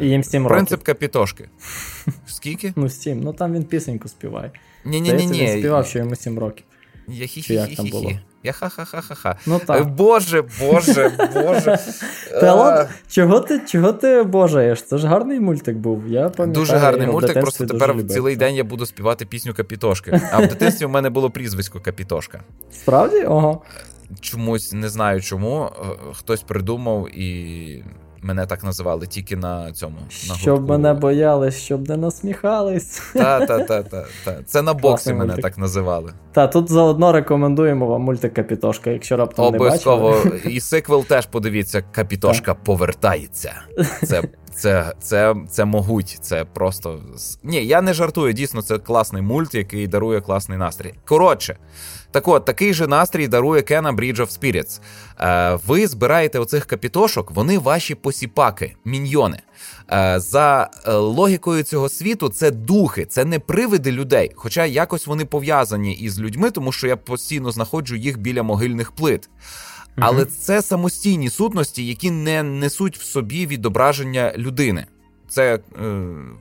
І 0.00 0.08
їм 0.08 0.24
7 0.24 0.42
років. 0.42 0.56
Принцип 0.56 0.82
капітошки. 0.82 1.48
Скільки? 2.26 2.72
Ну, 2.76 2.88
7. 2.88 3.20
Ну 3.20 3.32
там 3.32 3.52
він 3.52 3.64
пісеньку 3.64 4.08
співає. 4.08 4.50
Ні-ні-ні. 4.84 5.46
Він 5.46 5.58
співав, 5.58 5.86
що 5.86 5.98
йому 5.98 6.16
7 6.16 6.38
років. 6.38 6.64
Я 7.08 7.26
хі-хі-хі-хі. 7.26 8.18
Я 8.42 8.52
ха-ха-ха-ха-ха. 8.52 9.36
Ну 9.46 9.60
так. 9.66 9.90
Боже, 9.90 10.44
Боже, 10.60 11.12
Боже. 11.34 11.78
Та 12.40 12.54
ладно, 12.54 12.88
чого 13.08 13.40
ти 13.40 13.60
чого 13.66 13.92
ти 13.92 14.22
божаєш? 14.22 14.82
Це 14.82 14.98
ж 14.98 15.06
гарний 15.06 15.40
мультик 15.40 15.76
був. 15.76 16.08
Я 16.08 16.20
пам'ятаю. 16.20 16.52
Дуже 16.52 16.76
гарний 16.76 17.06
мультик, 17.06 17.40
просто 17.40 17.66
тепер 17.66 18.06
цілий 18.08 18.36
день 18.36 18.54
я 18.54 18.64
буду 18.64 18.86
співати 18.86 19.26
пісню 19.26 19.54
Капітошки. 19.54 20.20
А 20.32 20.38
в 20.38 20.48
дитинстві 20.48 20.86
в 20.86 20.90
мене 20.90 21.10
було 21.10 21.30
прізвисько 21.30 21.80
Капітошка. 21.80 22.40
Справді? 22.72 23.24
Ого. 23.24 23.62
Чомусь 24.20 24.72
не 24.72 24.88
знаю 24.88 25.20
чому. 25.20 25.64
Е, 25.64 25.84
хтось 26.14 26.42
придумав 26.42 27.08
і 27.18 27.84
Мене 28.22 28.46
так 28.46 28.64
називали 28.64 29.06
тільки 29.06 29.36
на 29.36 29.72
цьому. 29.72 29.96
на 30.28 30.34
Щоб 30.34 30.54
гуртку. 30.54 30.72
мене 30.72 30.94
боялись, 30.94 31.56
щоб 31.58 31.88
не 31.88 31.96
насміхались. 31.96 33.02
Та-та-та. 33.12 33.82
та 33.82 34.04
Це 34.46 34.62
на 34.62 34.74
боксі 34.74 35.12
мене 35.12 35.36
так 35.36 35.58
називали. 35.58 36.12
Та 36.32 36.46
тут 36.46 36.70
заодно 36.70 37.12
рекомендуємо 37.12 37.86
вам 37.86 38.02
мультик 38.02 38.34
Капітошка, 38.34 38.90
якщо 38.90 39.16
раптом 39.16 39.44
Обов'язково. 39.46 40.10
не 40.10 40.16
бачили. 40.30 40.40
І 40.54 40.60
сиквел 40.60 41.04
теж 41.04 41.26
подивіться, 41.26 41.82
Капітошка 41.92 42.54
повертається. 42.54 43.52
Це 44.04 44.22
це, 44.54 44.92
це, 45.00 45.34
це 45.50 45.64
могуть. 45.64 46.18
Це 46.20 46.44
просто. 46.44 47.00
Ні, 47.42 47.66
я 47.66 47.80
не 47.82 47.94
жартую. 47.94 48.32
Дійсно, 48.32 48.62
це 48.62 48.78
класний 48.78 49.22
мульт, 49.22 49.54
який 49.54 49.86
дарує 49.86 50.20
класний 50.20 50.58
настрій. 50.58 50.94
Коротше. 51.04 51.56
Так 52.10 52.28
от, 52.28 52.44
такий 52.44 52.74
же 52.74 52.86
настрій 52.86 53.28
дарує 53.28 53.62
Кена 53.62 53.92
Bridge 53.92 54.16
of 54.16 54.40
Spirits. 54.40 54.80
Е, 55.20 55.58
ви 55.66 55.86
збираєте 55.86 56.38
оцих 56.38 56.66
капітошок, 56.66 57.30
вони 57.30 57.58
ваші 57.58 57.94
посіпаки, 57.94 58.76
міньйони. 58.84 59.38
Е, 59.92 60.20
за 60.20 60.70
е, 60.86 60.92
логікою 60.92 61.62
цього 61.62 61.88
світу, 61.88 62.28
це 62.28 62.50
духи, 62.50 63.04
це 63.04 63.24
не 63.24 63.38
привиди 63.38 63.92
людей. 63.92 64.32
Хоча 64.34 64.66
якось 64.66 65.06
вони 65.06 65.24
пов'язані 65.24 65.94
із 65.94 66.20
людьми, 66.20 66.50
тому 66.50 66.72
що 66.72 66.86
я 66.86 66.96
постійно 66.96 67.50
знаходжу 67.50 67.96
їх 67.96 68.18
біля 68.18 68.42
могильних 68.42 68.92
плит. 68.92 69.28
Але 69.96 70.24
це 70.24 70.62
самостійні 70.62 71.30
сутності, 71.30 71.86
які 71.86 72.10
не 72.10 72.42
несуть 72.42 72.98
в 72.98 73.02
собі 73.02 73.46
відображення 73.46 74.32
людини. 74.36 74.86
Це 75.30 75.54
е, 75.54 75.60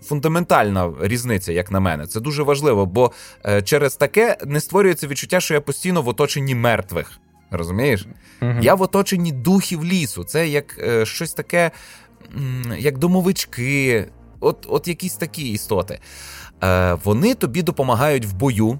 фундаментальна 0.04 0.94
різниця, 1.02 1.52
як 1.52 1.72
на 1.72 1.80
мене. 1.80 2.08
Це 2.08 2.20
дуже 2.20 2.44
важливо, 2.44 2.86
бо 2.86 3.12
е, 3.46 3.62
через 3.62 3.96
таке 3.96 4.38
не 4.46 4.60
створюється 4.60 5.08
відчуття, 5.08 5.40
що 5.40 5.54
я 5.54 5.62
постійно 5.62 6.02
в 6.02 6.08
оточенні 6.08 6.56
мертвих. 6.56 7.20
Розумієш? 7.52 8.08
uh 8.42 8.62
Я 8.62 8.76
в 8.76 8.82
оточенні 8.82 9.32
духів 9.32 9.86
лісу. 9.86 10.24
Це 10.24 10.48
як 10.48 10.80
е, 10.80 11.06
щось 11.06 11.34
таке, 11.34 11.72
як 12.78 12.98
домовички, 12.98 14.06
от 14.40 14.66
от 14.70 14.88
якісь 14.88 15.16
такі 15.16 15.52
істоти. 15.52 16.00
Е, 16.64 16.94
Вони 17.04 17.36
тобі 17.36 17.62
допомагають 17.62 18.26
в 18.26 18.34
бою. 18.34 18.80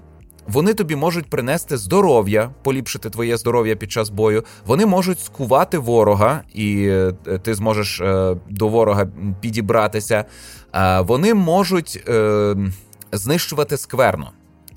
Вони 0.52 0.74
тобі 0.74 0.96
можуть 0.96 1.30
принести 1.30 1.76
здоров'я, 1.76 2.50
поліпшити 2.62 3.10
твоє 3.10 3.36
здоров'я 3.36 3.76
під 3.76 3.92
час 3.92 4.10
бою. 4.10 4.44
Вони 4.66 4.86
можуть 4.86 5.20
скувати 5.20 5.78
ворога, 5.78 6.42
і 6.54 6.86
е, 6.88 7.12
ти 7.42 7.54
зможеш 7.54 8.00
е, 8.00 8.36
до 8.48 8.68
ворога 8.68 9.06
підібратися. 9.40 10.24
Вони 11.00 11.34
можуть 11.34 12.04
е, 12.08 12.56
знищувати 13.12 13.76
скверну. 13.76 14.26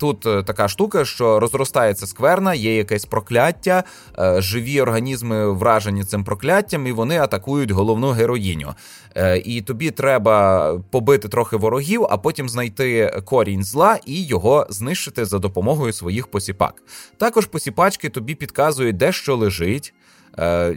Тут 0.04 0.26
е, 0.26 0.42
така 0.42 0.68
штука, 0.68 1.04
що 1.04 1.40
розростається 1.40 2.06
скверна, 2.06 2.54
є 2.54 2.76
якесь 2.76 3.04
прокляття, 3.04 3.84
е, 4.18 4.42
живі 4.42 4.80
організми 4.80 5.52
вражені 5.52 6.04
цим 6.04 6.24
прокляттям, 6.24 6.86
і 6.86 6.92
вони 6.92 7.18
атакують 7.18 7.70
головну 7.70 8.10
героїню. 8.10 8.74
Е, 9.14 9.38
і 9.38 9.62
тобі 9.62 9.90
треба 9.90 10.78
побити 10.90 11.28
трохи 11.28 11.56
ворогів, 11.56 12.06
а 12.10 12.16
потім 12.16 12.48
знайти 12.48 13.20
корінь 13.24 13.64
зла 13.64 13.98
і 14.06 14.22
його 14.22 14.66
знищити 14.70 15.24
за 15.24 15.38
допомогою 15.38 15.92
своїх 15.92 16.26
посіпак. 16.26 16.82
Також 17.16 17.46
посіпачки 17.46 18.08
тобі 18.08 18.34
підказують, 18.34 18.96
де 18.96 19.12
що 19.12 19.36
лежить. 19.36 19.94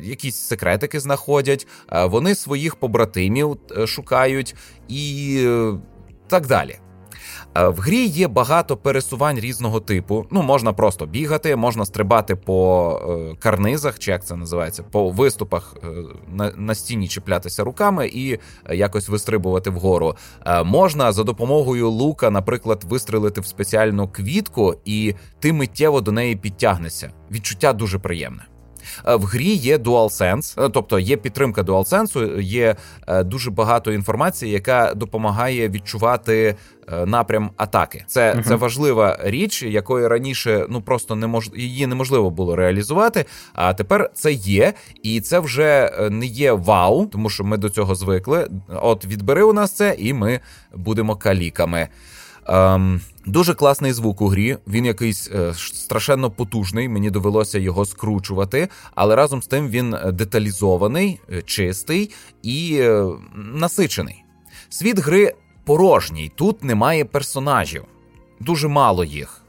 Якісь 0.02 0.36
секретики 0.36 1.00
знаходять, 1.00 1.68
вони 1.92 2.36
своїх 2.36 2.76
побратимів 2.76 3.58
шукають 3.86 4.56
і 4.88 5.48
так 6.28 6.48
далі. 6.48 6.80
Е, 7.56 7.68
в 7.68 7.80
грі 7.80 8.06
є 8.06 8.28
багато 8.28 8.78
пересувань 8.78 9.40
різного 9.40 9.80
типу. 9.80 10.26
Ну, 10.32 10.42
можна 10.42 10.74
просто 10.74 11.06
бігати, 11.06 11.56
можна 11.56 11.86
стрибати 11.86 12.36
по 12.36 13.00
е, 13.32 13.36
карнизах, 13.40 14.00
чи 14.00 14.12
як 14.12 14.26
це 14.26 14.36
називається, 14.36 14.84
по 14.84 15.10
виступах 15.10 15.76
е, 15.84 15.88
на, 16.58 16.76
стіні 16.76 17.08
чіплятися 17.08 17.64
руками 17.64 18.08
і 18.08 18.40
якось 18.70 19.10
вистрибувати 19.10 19.70
вгору. 19.70 20.16
Можна 20.66 21.12
за 21.12 21.24
допомогою 21.24 21.90
лука, 21.90 22.30
наприклад, 22.30 22.84
вистрелити 22.90 23.42
в 23.42 23.46
спеціальну 23.46 24.08
квітку, 24.08 24.76
і 24.86 25.16
ти 25.40 25.54
миттєво 25.54 26.02
до 26.02 26.12
неї 26.12 26.36
підтягнешся. 26.36 27.12
Відчуття 27.32 27.74
дуже 27.74 28.00
приємне. 28.00 28.46
Е, 29.06 29.16
в 29.16 29.24
грі 29.24 29.54
є 29.54 29.78
DualSense, 29.78 30.66
е, 30.66 30.70
тобто 30.70 31.00
є 31.00 31.18
підтримка 31.18 31.62
DualSense, 31.62 32.42
є 32.42 32.76
е, 33.08 33.24
дуже 33.24 33.52
багато 33.52 33.92
інформації, 33.92 34.52
яка 34.52 34.94
допомагає 34.94 35.70
відчувати 35.70 36.56
напрям 37.06 37.50
атаки. 37.58 38.04
Це 38.08 38.34
uh-huh. 38.34 38.44
це 38.44 38.56
важлива 38.56 39.20
річ, 39.24 39.64
якої 39.64 40.08
раніше 40.08 40.66
ну 40.70 40.82
просто 40.82 41.16
не 41.16 41.28
мож... 41.28 41.50
її 41.56 41.88
неможливо 41.88 42.30
було 42.30 42.56
реалізувати. 42.56 43.26
А 43.54 43.74
тепер 43.74 44.10
це 44.14 44.32
є, 44.32 44.74
і 45.04 45.22
це 45.22 45.40
вже 45.40 45.92
не 46.12 46.26
є 46.26 46.52
вау, 46.52 47.06
тому 47.06 47.30
що 47.30 47.44
ми 47.44 47.58
до 47.58 47.70
цього 47.70 47.96
звикли. 47.96 48.50
От 48.82 49.06
відбери 49.06 49.44
у 49.44 49.54
нас 49.54 49.72
це, 49.72 49.96
і 50.00 50.14
ми 50.14 50.40
будемо 50.74 51.16
каліками. 51.16 51.88
Ем, 52.48 53.02
Дуже 53.28 53.54
класний 53.54 53.94
звук 53.94 54.22
у 54.22 54.28
грі. 54.28 54.58
Він 54.68 54.86
якийсь 54.86 55.32
е, 55.32 55.54
страшенно 55.54 56.32
потужний. 56.32 56.90
Мені 56.90 57.10
довелося 57.10 57.60
його 57.60 57.86
скручувати, 57.86 58.70
але 58.96 59.16
разом 59.16 59.42
з 59.42 59.48
тим 59.48 59.70
він 59.70 59.96
деталізований, 60.14 61.20
е, 61.32 61.42
чистий 61.42 62.12
і 62.44 62.78
е, 62.80 63.06
насичений. 63.36 64.24
Світ 64.70 65.00
гри 65.00 65.34
порожній. 65.66 66.32
Тут 66.36 66.64
немає 66.64 67.06
персонажів, 67.06 67.86
дуже 68.40 68.68
мало 68.68 69.04
їх. 69.04 69.42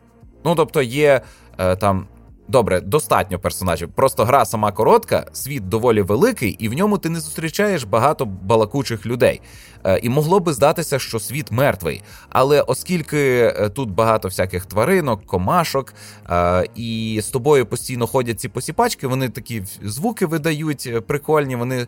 Ну 0.45 0.55
тобто, 0.55 0.83
є 0.83 1.21
е, 1.59 1.77
там 1.77 2.07
Добре, 2.49 2.81
достатньо 2.81 3.39
персонажів. 3.39 3.89
Просто 3.95 4.25
гра 4.25 4.45
сама 4.45 4.73
коротка, 4.73 5.27
світ 5.33 5.69
доволі 5.69 6.03
великий, 6.03 6.51
і 6.51 6.69
в 6.69 6.73
ньому 6.73 6.99
ти 6.99 7.09
не 7.09 7.21
зустрічаєш 7.21 7.85
багато 7.85 8.25
балакучих 8.27 9.07
людей. 9.07 9.41
Е, 9.85 10.01
і 10.03 10.09
могло 10.09 10.41
би 10.41 10.53
здатися, 10.53 10.99
що 10.99 11.21
світ 11.21 11.51
мертвий. 11.51 12.03
Але 12.29 12.61
оскільки 12.61 13.53
е, 13.57 13.69
тут 13.69 13.91
багато 13.91 14.29
всяких 14.29 14.67
тваринок, 14.67 15.27
комашок, 15.27 15.95
е, 16.31 16.67
і 16.75 17.21
з 17.23 17.29
тобою 17.29 17.67
постійно 17.67 18.07
ходять 18.07 18.41
ці 18.41 18.49
посіпачки, 18.49 19.07
вони 19.07 19.29
такі 19.29 19.63
звуки 19.83 20.27
видають 20.27 21.07
прикольні, 21.07 21.57
вони 21.57 21.87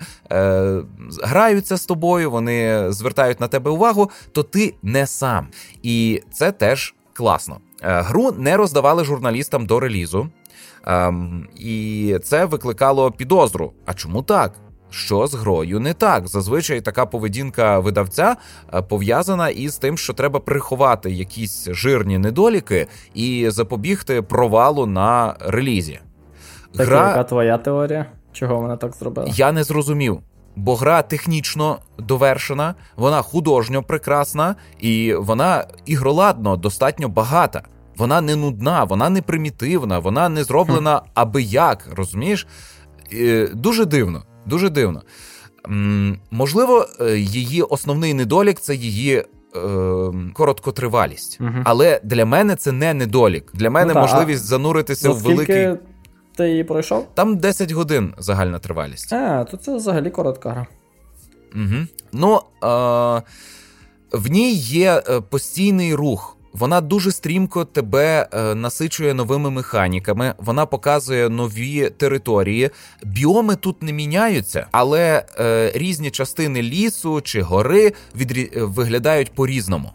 граються 1.23 1.77
з 1.77 1.87
тобою, 1.87 2.31
вони 2.31 2.87
звертають 2.93 3.41
на 3.41 3.49
тебе 3.49 3.71
увагу, 3.71 4.11
то 4.33 4.43
ти 4.43 4.75
не 4.83 5.07
сам. 5.07 5.49
І 5.83 6.23
це 6.33 6.53
теж 6.53 6.95
класно. 7.13 7.59
Гру 7.83 8.33
не 8.33 8.57
роздавали 8.57 9.05
журналістам 9.05 9.67
до 9.67 9.81
релізу. 9.81 10.31
Ем, 10.85 11.49
І 11.57 12.17
це 12.23 12.45
викликало 12.45 13.11
підозру. 13.11 13.73
А 13.87 13.95
чому 13.95 14.23
так? 14.23 14.53
Що 14.91 15.27
з 15.27 15.35
грою 15.35 15.81
не 15.81 15.95
так? 15.95 16.29
Зазвичай 16.29 16.81
така 16.81 17.07
поведінка 17.07 17.79
видавця 17.79 18.37
е, 18.75 18.83
пов'язана 18.83 19.49
із 19.49 19.77
тим, 19.77 19.99
що 19.99 20.13
треба 20.13 20.41
приховати 20.41 21.11
якісь 21.11 21.69
жирні 21.71 22.19
недоліки 22.19 22.87
і 23.15 23.51
запобігти 23.51 24.23
провалу 24.23 24.87
на 24.87 25.37
релізі. 25.41 26.01
Так, 26.77 26.87
гра... 26.87 27.09
яка 27.09 27.25
твоя 27.25 27.59
теорія? 27.59 28.07
Чого 28.33 28.57
вона 28.57 28.77
так 28.77 28.95
зробила? 28.95 29.29
Я 29.31 29.53
не 29.53 29.65
зрозумів. 29.65 30.21
Бо 30.57 30.77
гра 30.77 31.03
технічно 31.03 31.79
довершена, 31.99 32.75
вона 32.97 33.23
художньо 33.23 33.83
прекрасна, 33.83 34.55
і 34.79 35.15
вона 35.15 35.65
ігроладно 35.87 36.57
достатньо 36.57 37.09
багата. 37.09 37.63
Вона 38.01 38.21
не 38.21 38.37
нудна, 38.37 38.85
вона 38.85 39.11
не 39.11 39.23
примітивна, 39.23 39.99
вона 39.99 40.29
не 40.29 40.45
зроблена 40.45 41.03
аби 41.15 41.43
як, 41.43 41.89
розумієш? 41.97 42.47
Дуже 43.55 43.85
дивно, 43.85 44.23
дуже 44.47 44.71
дивно. 44.71 45.03
Можливо, 46.31 46.87
е, 47.01 47.19
її 47.19 47.63
основний 47.63 48.15
недолік 48.15 48.61
це 48.61 48.75
її 48.75 49.17
е, 49.17 49.25
короткотривалість. 50.33 51.39
Угу. 51.41 51.63
Але 51.65 52.01
для 52.05 52.27
мене 52.27 52.57
це 52.57 52.73
не 52.73 52.95
недолік. 52.95 53.51
Для 53.55 53.71
мене 53.71 53.95
ну, 53.95 54.01
можливість 54.01 54.45
зануритися 54.45 55.11
в 55.11 55.19
великий. 55.19 55.69
Ти 56.37 56.49
її 56.49 56.65
пройшов? 56.65 57.09
Там 57.15 57.37
10 57.37 57.73
годин 57.73 58.15
загальна 58.19 58.59
тривалість. 58.59 59.13
А, 59.13 59.45
то 59.45 59.57
це 59.57 59.77
взагалі 59.77 60.11
коротка 60.11 60.51
гра. 60.51 60.67
Угу. 61.55 61.87
Ну, 62.13 62.37
е, 62.37 63.23
в 64.13 64.31
ній 64.31 64.53
є 64.55 65.03
е, 65.09 65.21
постійний 65.21 65.95
рух. 65.95 66.37
Вона 66.53 66.81
дуже 66.81 67.13
стрімко 67.13 67.65
тебе 67.65 68.29
е, 68.33 68.55
насичує 68.55 69.15
новими 69.15 69.51
механіками. 69.51 70.35
Вона 70.39 70.67
показує 70.67 71.29
нові 71.29 71.91
території. 71.91 72.71
Біоми 73.03 73.57
тут 73.57 73.83
не 73.83 73.93
міняються, 73.93 74.67
але 74.71 75.25
е, 75.39 75.71
різні 75.75 76.11
частини 76.11 76.63
лісу 76.63 77.21
чи 77.21 77.43
гори 77.43 77.93
відрі... 78.17 78.51
виглядають 78.55 79.35
по 79.35 79.47
різному 79.47 79.91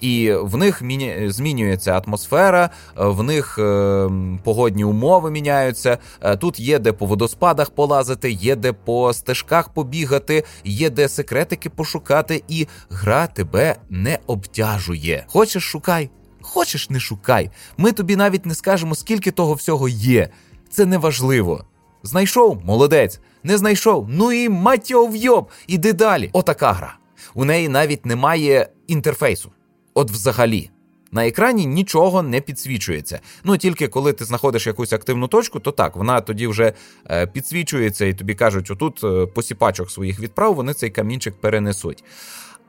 і 0.00 0.32
в 0.32 0.56
них 0.56 0.82
міні... 0.82 1.30
змінюється 1.30 2.02
атмосфера, 2.06 2.70
в 2.96 3.22
них 3.22 3.58
е, 3.58 4.10
погодні 4.44 4.84
умови 4.84 5.30
міняються. 5.30 5.98
Е, 6.20 6.36
тут 6.36 6.60
є 6.60 6.78
де 6.78 6.92
по 6.92 7.06
водоспадах 7.06 7.70
полазити, 7.70 8.30
є 8.30 8.56
де 8.56 8.72
по 8.72 9.12
стежках 9.12 9.68
побігати, 9.68 10.44
є 10.64 10.90
де 10.90 11.08
секретики 11.08 11.70
пошукати, 11.70 12.42
і 12.48 12.66
гра 12.90 13.26
тебе 13.26 13.76
не 13.90 14.18
обтяжує. 14.26 15.24
Хочеш 15.28 15.62
шукай, 15.62 16.10
хочеш 16.40 16.90
не 16.90 17.00
шукай. 17.00 17.50
Ми 17.76 17.92
тобі 17.92 18.16
навіть 18.16 18.46
не 18.46 18.54
скажемо, 18.54 18.94
скільки 18.94 19.30
того 19.30 19.54
всього 19.54 19.88
є. 19.88 20.28
Це 20.70 20.86
не 20.86 20.98
важливо. 20.98 21.64
Знайшов 22.02 22.64
молодець, 22.64 23.20
не 23.42 23.58
знайшов. 23.58 24.06
Ну 24.08 24.32
і 24.32 24.48
матьов 24.48 25.16
йоб, 25.16 25.50
іди 25.66 25.92
далі. 25.92 26.30
Отака 26.32 26.72
гра. 26.72 26.94
У 27.34 27.44
неї 27.44 27.68
навіть 27.68 28.06
немає 28.06 28.68
інтерфейсу. 28.86 29.52
От 29.98 30.10
взагалі. 30.10 30.70
На 31.12 31.26
екрані 31.26 31.66
нічого 31.66 32.22
не 32.22 32.40
підсвічується. 32.40 33.20
Ну 33.44 33.56
тільки 33.56 33.88
коли 33.88 34.12
ти 34.12 34.24
знаходиш 34.24 34.66
якусь 34.66 34.92
активну 34.92 35.28
точку, 35.28 35.60
то 35.60 35.72
так, 35.72 35.96
вона 35.96 36.20
тоді 36.20 36.46
вже 36.46 36.72
е, 37.10 37.26
підсвічується 37.26 38.06
і 38.06 38.14
тобі 38.14 38.34
кажуть, 38.34 38.70
отут 38.70 39.04
е, 39.04 39.26
посіпачок 39.26 39.90
своїх 39.90 40.20
відправ, 40.20 40.54
вони 40.54 40.74
цей 40.74 40.90
камінчик 40.90 41.34
перенесуть. 41.40 42.04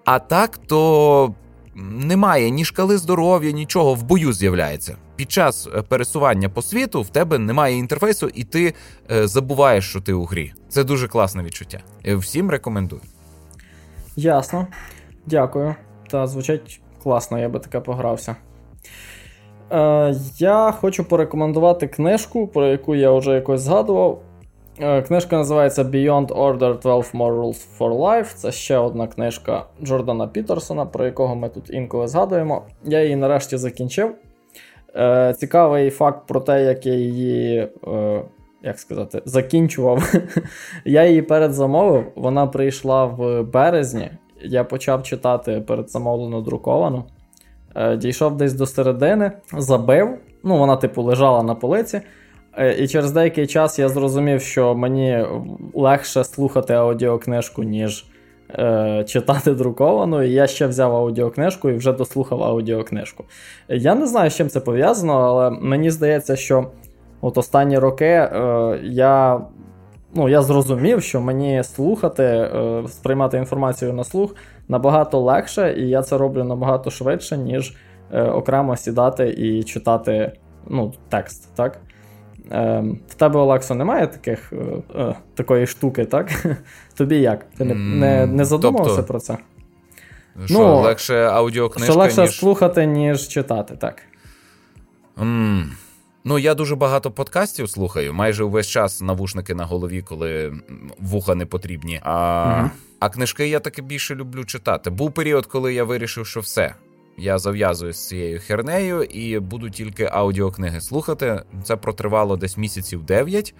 А 0.05 0.19
так, 0.19 0.57
то 0.57 1.33
немає 1.75 2.49
ні 2.49 2.65
шкали 2.65 2.97
здоров'я, 2.97 3.51
нічого 3.51 3.93
в 3.93 4.03
бою 4.03 4.33
з'являється. 4.33 4.97
Під 5.15 5.31
час 5.31 5.67
е, 5.75 5.81
пересування 5.81 6.49
по 6.49 6.61
світу 6.61 7.01
в 7.01 7.09
тебе 7.09 7.37
немає 7.37 7.77
інтерфейсу, 7.77 8.27
і 8.33 8.43
ти 8.43 8.73
забуваєш, 9.09 9.89
що 9.89 10.01
ти 10.01 10.13
у 10.13 10.25
грі. 10.25 10.53
Це 10.69 10.83
дуже 10.83 11.07
класне 11.07 11.43
відчуття. 11.43 11.79
Всім 12.05 12.49
рекомендую. 12.49 13.01
Ясно. 14.15 14.67
Дякую. 15.25 15.75
Та 16.11 16.27
звучать 16.27 16.81
Класно, 17.03 17.39
я 17.39 17.49
би 17.49 17.59
таке 17.59 17.79
погрався. 17.79 18.35
Е, 19.71 20.15
Я 20.37 20.71
хочу 20.71 21.03
порекомендувати 21.03 21.87
книжку, 21.87 22.47
про 22.47 22.67
яку 22.67 22.95
я 22.95 23.11
вже 23.11 23.31
якось 23.31 23.61
згадував. 23.61 24.21
Е, 24.81 25.01
Книжка 25.01 25.37
називається 25.37 25.83
Beyond 25.83 26.27
Order 26.27 26.79
12 26.79 27.15
Morals 27.15 27.65
for 27.79 27.97
Life. 27.99 28.33
Це 28.35 28.51
ще 28.51 28.77
одна 28.77 29.07
книжка 29.07 29.65
Джордана 29.83 30.27
Пітерсона, 30.27 30.85
про 30.85 31.05
якого 31.05 31.35
ми 31.35 31.49
тут 31.49 31.69
інколи 31.69 32.07
згадуємо. 32.07 32.65
Я 32.83 33.03
її 33.03 33.15
нарешті 33.15 33.57
закінчив. 33.57 34.15
Е, 34.95 35.33
Цікавий 35.37 35.89
факт 35.89 36.27
про 36.27 36.39
те, 36.39 36.63
як 36.63 36.85
я 36.85 36.93
її. 36.93 37.67
Е, 37.87 38.21
як 38.63 38.79
сказати, 38.79 39.21
закінчував. 39.25 40.13
я 40.85 41.05
її 41.05 41.21
передзамовив, 41.21 42.05
вона 42.15 42.47
прийшла 42.47 43.05
в 43.05 43.43
березні, 43.43 44.11
я 44.41 44.63
почав 44.63 45.03
читати 45.03 45.63
передзамовлену 45.67 46.41
друковану. 46.41 47.03
Е, 47.75 47.97
дійшов 47.97 48.37
десь 48.37 48.53
до 48.53 48.65
середини, 48.65 49.31
забив. 49.57 50.17
Ну, 50.43 50.57
вона, 50.57 50.75
типу, 50.75 51.01
лежала 51.01 51.43
на 51.43 51.55
полиці. 51.55 52.01
Е, 52.57 52.83
і 52.83 52.87
через 52.87 53.11
деякий 53.11 53.47
час 53.47 53.79
я 53.79 53.89
зрозумів, 53.89 54.41
що 54.41 54.75
мені 54.75 55.25
легше 55.73 56.23
слухати 56.23 56.73
аудіокнижку, 56.73 57.63
ніж 57.63 58.05
е, 58.49 59.03
читати 59.07 59.53
друковану. 59.53 60.23
І 60.23 60.31
я 60.31 60.47
ще 60.47 60.67
взяв 60.67 60.95
аудіокнижку 60.95 61.69
і 61.69 61.73
вже 61.73 61.93
дослухав 61.93 62.43
аудіокнижку. 62.43 63.23
Я 63.69 63.95
не 63.95 64.07
знаю, 64.07 64.29
з 64.29 64.35
чим 64.35 64.49
це 64.49 64.59
пов'язано, 64.59 65.13
але 65.13 65.49
мені 65.49 65.91
здається, 65.91 66.35
що 66.35 66.67
от 67.21 67.37
останні 67.37 67.79
роки 67.79 68.05
е, 68.05 68.79
я 68.83 69.41
ну, 70.13 70.29
я 70.29 70.41
зрозумів, 70.41 71.03
що 71.03 71.21
мені 71.21 71.63
слухати, 71.63 72.23
е, 72.23 72.83
сприймати 72.87 73.37
інформацію 73.37 73.93
на 73.93 74.03
слух 74.03 74.35
набагато 74.67 75.19
легше, 75.19 75.75
і 75.77 75.89
я 75.89 76.01
це 76.01 76.17
роблю 76.17 76.43
набагато 76.43 76.91
швидше, 76.91 77.37
ніж 77.37 77.75
е, 78.11 78.23
окремо 78.23 78.77
сідати 78.77 79.29
і 79.29 79.63
читати 79.63 80.31
ну, 80.67 80.93
текст. 81.09 81.55
так? 81.55 81.79
Е, 82.51 82.83
в 83.07 83.13
тебе, 83.13 83.39
Олексо, 83.39 83.75
немає 83.75 84.07
таких, 84.07 84.53
такої 85.35 85.67
штуки, 85.67 86.05
так? 86.05 86.45
Тобі 86.97 87.17
як? 87.17 87.45
Ти 87.57 87.65
не 87.65 87.75
не, 87.75 88.25
не 88.25 88.45
задумався 88.45 88.95
тобто, 88.95 89.03
про 89.03 89.19
це? 89.19 89.37
Що, 90.45 90.53
ну, 90.59 90.81
легше 90.81 91.23
аудіокнижка, 91.23 91.91
Що 91.91 91.99
легше 91.99 92.21
ніж... 92.21 92.39
слухати, 92.39 92.85
ніж 92.85 93.27
читати, 93.27 93.75
так. 93.79 93.95
Mm. 95.17 95.63
Ну, 96.23 96.39
я 96.39 96.53
дуже 96.53 96.75
багато 96.75 97.11
подкастів 97.11 97.69
слухаю, 97.69 98.13
майже 98.13 98.43
увесь 98.43 98.67
час 98.67 99.01
навушники 99.01 99.55
на 99.55 99.65
голові, 99.65 100.01
коли 100.01 100.53
вуха 100.99 101.35
не 101.35 101.45
потрібні. 101.45 101.99
А 102.03 102.59
угу. 102.59 102.69
а 102.99 103.09
книжки 103.09 103.47
я 103.47 103.59
таки 103.59 103.81
більше 103.81 104.15
люблю 104.15 104.45
читати. 104.45 104.89
Був 104.89 105.11
період, 105.11 105.45
коли 105.45 105.73
я 105.73 105.83
вирішив, 105.83 106.27
що 106.27 106.39
все. 106.39 106.75
Я 107.17 107.37
зав'язую 107.37 107.93
з 107.93 108.07
цією 108.07 108.39
хернею 108.39 109.03
і 109.03 109.39
буду 109.39 109.69
тільки 109.69 110.09
аудіокниги 110.11 110.81
слухати. 110.81 111.41
Це 111.63 111.75
протривало 111.75 112.37
десь 112.37 112.57
місяців 112.57 113.03
дев'ять. 113.03 113.55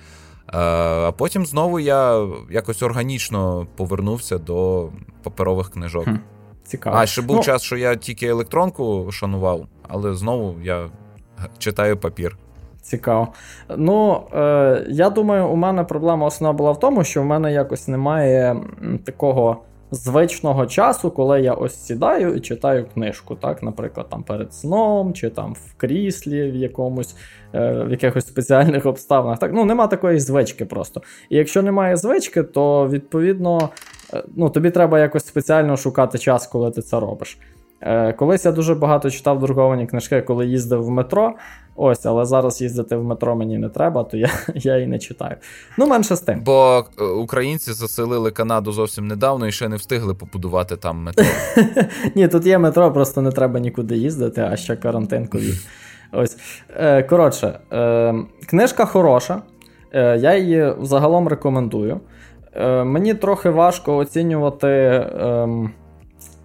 А 0.48 1.12
потім 1.18 1.46
знову 1.46 1.80
я 1.80 2.28
якось 2.50 2.84
органічно 2.84 3.68
повернувся 3.76 4.38
до 4.38 4.90
паперових 5.24 5.70
книжок. 5.70 6.06
Хм, 6.06 6.16
Цікаво. 6.64 6.98
А 6.98 7.06
ще 7.06 7.22
був 7.22 7.36
ну, 7.36 7.44
час, 7.44 7.62
що 7.62 7.78
я 7.78 7.96
тільки 7.96 8.28
електронку 8.28 9.12
шанував, 9.12 9.68
але 9.88 10.16
знову 10.16 10.62
я 10.64 10.90
читаю 11.58 11.98
папір. 11.98 12.38
Цікаво. 12.82 13.28
Ну, 13.78 14.22
е, 14.34 14.86
я 14.90 15.10
думаю, 15.10 15.48
у 15.48 15.56
мене 15.56 15.84
проблема 15.84 16.26
основна 16.26 16.58
була 16.58 16.72
в 16.72 16.80
тому, 16.80 17.04
що 17.04 17.22
в 17.22 17.26
мене 17.26 17.54
якось 17.54 17.88
немає 17.88 18.56
такого 19.06 19.58
звичного 19.92 20.66
часу, 20.66 21.12
коли 21.12 21.42
я 21.42 21.54
ось 21.54 21.86
сідаю 21.86 22.36
і 22.36 22.40
читаю 22.40 22.86
книжку, 22.94 23.36
так, 23.36 23.64
наприклад, 23.64 24.10
там 24.10 24.24
перед 24.24 24.54
сном, 24.54 25.14
чи 25.14 25.30
там 25.30 25.54
в 25.54 25.74
кріслі 25.78 26.52
в 26.52 26.56
якомусь 26.56 27.16
е, 27.54 27.84
в 27.84 27.92
якихось 27.92 28.28
спеціальних 28.28 28.86
обставинах. 28.86 29.40
Так, 29.40 29.52
ну 29.54 29.66
нема 29.66 29.88
такої 29.88 30.20
звички 30.20 30.66
просто. 30.66 31.02
І 31.30 31.38
якщо 31.38 31.62
немає 31.62 31.98
звички, 31.98 32.44
то 32.44 32.90
відповідно 32.90 33.70
е, 34.14 34.24
ну, 34.36 34.50
тобі 34.50 34.72
треба 34.72 35.00
якось 35.00 35.26
спеціально 35.26 35.78
шукати 35.78 36.18
час, 36.18 36.48
коли 36.48 36.72
ти 36.72 36.82
це 36.82 37.00
робиш. 37.00 37.38
Е, 37.82 38.14
Колись 38.14 38.46
я 38.46 38.52
дуже 38.52 38.76
багато 38.76 39.10
читав 39.10 39.40
друковані 39.40 39.88
книжки, 39.88 40.22
коли 40.22 40.46
їздив 40.46 40.84
в 40.84 40.90
метро. 40.90 41.34
Ось, 41.76 42.06
але 42.06 42.26
зараз 42.26 42.62
їздити 42.62 42.96
в 42.96 43.04
метро 43.04 43.36
мені 43.36 43.58
не 43.58 43.70
треба, 43.70 44.04
то 44.04 44.18
я 44.18 44.30
я 44.56 44.78
і 44.78 44.88
не 44.88 45.00
читаю. 45.00 45.36
Ну, 45.78 45.88
менше 45.88 46.16
з 46.16 46.22
тим. 46.22 46.40
Бо 46.40 46.86
е, 47.00 47.04
українці 47.04 47.74
заселили 47.74 48.32
Канаду 48.32 48.72
зовсім 48.72 49.08
недавно 49.08 49.48
і 49.48 49.52
ще 49.52 49.70
не 49.70 49.76
встигли 49.76 50.14
побудувати 50.14 50.76
там 50.76 51.04
метро. 51.04 51.26
Ні, 52.16 52.28
тут 52.28 52.46
є 52.46 52.58
метро, 52.58 52.92
просто 52.94 53.22
не 53.22 53.32
треба 53.32 53.60
нікуди 53.60 53.98
їздити, 53.98 54.42
а 54.52 54.56
ще 54.56 54.76
карантин 54.76 55.28
ковід. 55.28 55.56
Ось. 56.12 56.38
Е, 56.78 57.04
Коротше, 57.04 57.60
книжка 58.50 58.86
хороша. 58.86 59.42
Я 59.94 60.38
її 60.38 60.74
загалом 60.82 61.28
рекомендую. 61.28 62.00
Мені 62.66 63.14
трохи 63.14 63.50
важко 63.50 63.98
оцінювати. 63.98 64.68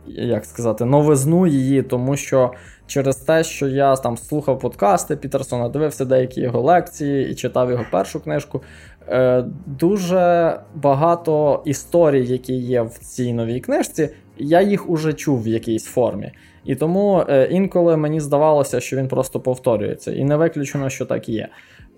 Як 0.06 0.44
сказати, 0.44 0.84
новизну 0.84 1.46
її, 1.46 1.82
тому 1.82 2.16
що 2.16 2.52
через 2.86 3.16
те, 3.16 3.44
що 3.44 3.66
я 3.66 3.96
там 3.96 4.16
слухав 4.16 4.58
подкасти 4.58 5.16
Пітерсона, 5.16 5.68
дивився 5.68 6.04
деякі 6.04 6.40
його 6.40 6.60
лекції 6.60 7.30
і 7.30 7.34
читав 7.34 7.70
його 7.70 7.84
першу 7.90 8.20
книжку. 8.20 8.62
Е, 9.08 9.44
Дуже 9.66 10.56
багато 10.74 11.62
історій, 11.64 12.26
які 12.26 12.54
є 12.54 12.82
в 12.82 12.98
цій 12.98 13.32
новій 13.32 13.60
книжці, 13.60 14.08
я 14.38 14.60
їх 14.60 14.90
уже 14.90 15.12
чув 15.12 15.42
в 15.42 15.48
якійсь 15.48 15.84
формі. 15.84 16.32
І 16.64 16.74
тому 16.74 17.24
е, 17.28 17.48
інколи 17.50 17.96
мені 17.96 18.20
здавалося, 18.20 18.80
що 18.80 18.96
він 18.96 19.08
просто 19.08 19.40
повторюється. 19.40 20.12
І 20.12 20.24
не 20.24 20.36
виключено, 20.36 20.90
що 20.90 21.06
так 21.06 21.28
і 21.28 21.32
є. 21.32 21.48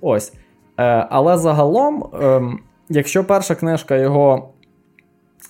Ось. 0.01 0.33
Е, 0.79 1.07
Але 1.11 1.39
загалом, 1.39 2.05
е, 2.23 2.43
якщо 2.89 3.25
перша 3.25 3.55
книжка 3.55 3.97
його 3.97 4.49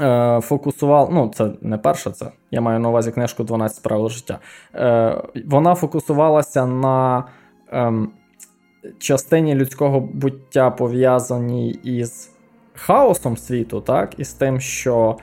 е, 0.01 0.41
фокусувала. 0.41 1.09
Ну, 1.13 1.31
це 1.35 1.51
не 1.61 1.79
перша, 1.79 2.11
це 2.11 2.27
я 2.51 2.61
маю 2.61 2.81
на 2.81 2.89
увазі 2.89 3.13
книжку 3.13 3.45
12 3.45 3.83
правил 3.83 4.09
життя. 4.09 4.39
Е, 4.75 5.23
Вона 5.47 5.75
фокусувалася 5.75 6.67
на 6.67 7.25
е, 7.73 7.93
частині 8.99 9.55
людського 9.55 10.01
буття, 10.01 10.71
пов'язаній 10.71 11.71
із 11.71 12.31
хаосом 12.75 13.37
світу, 13.37 13.81
так, 13.81 14.15
і 14.19 14.25
з 14.25 14.33
тим, 14.33 14.61
що 14.61 15.17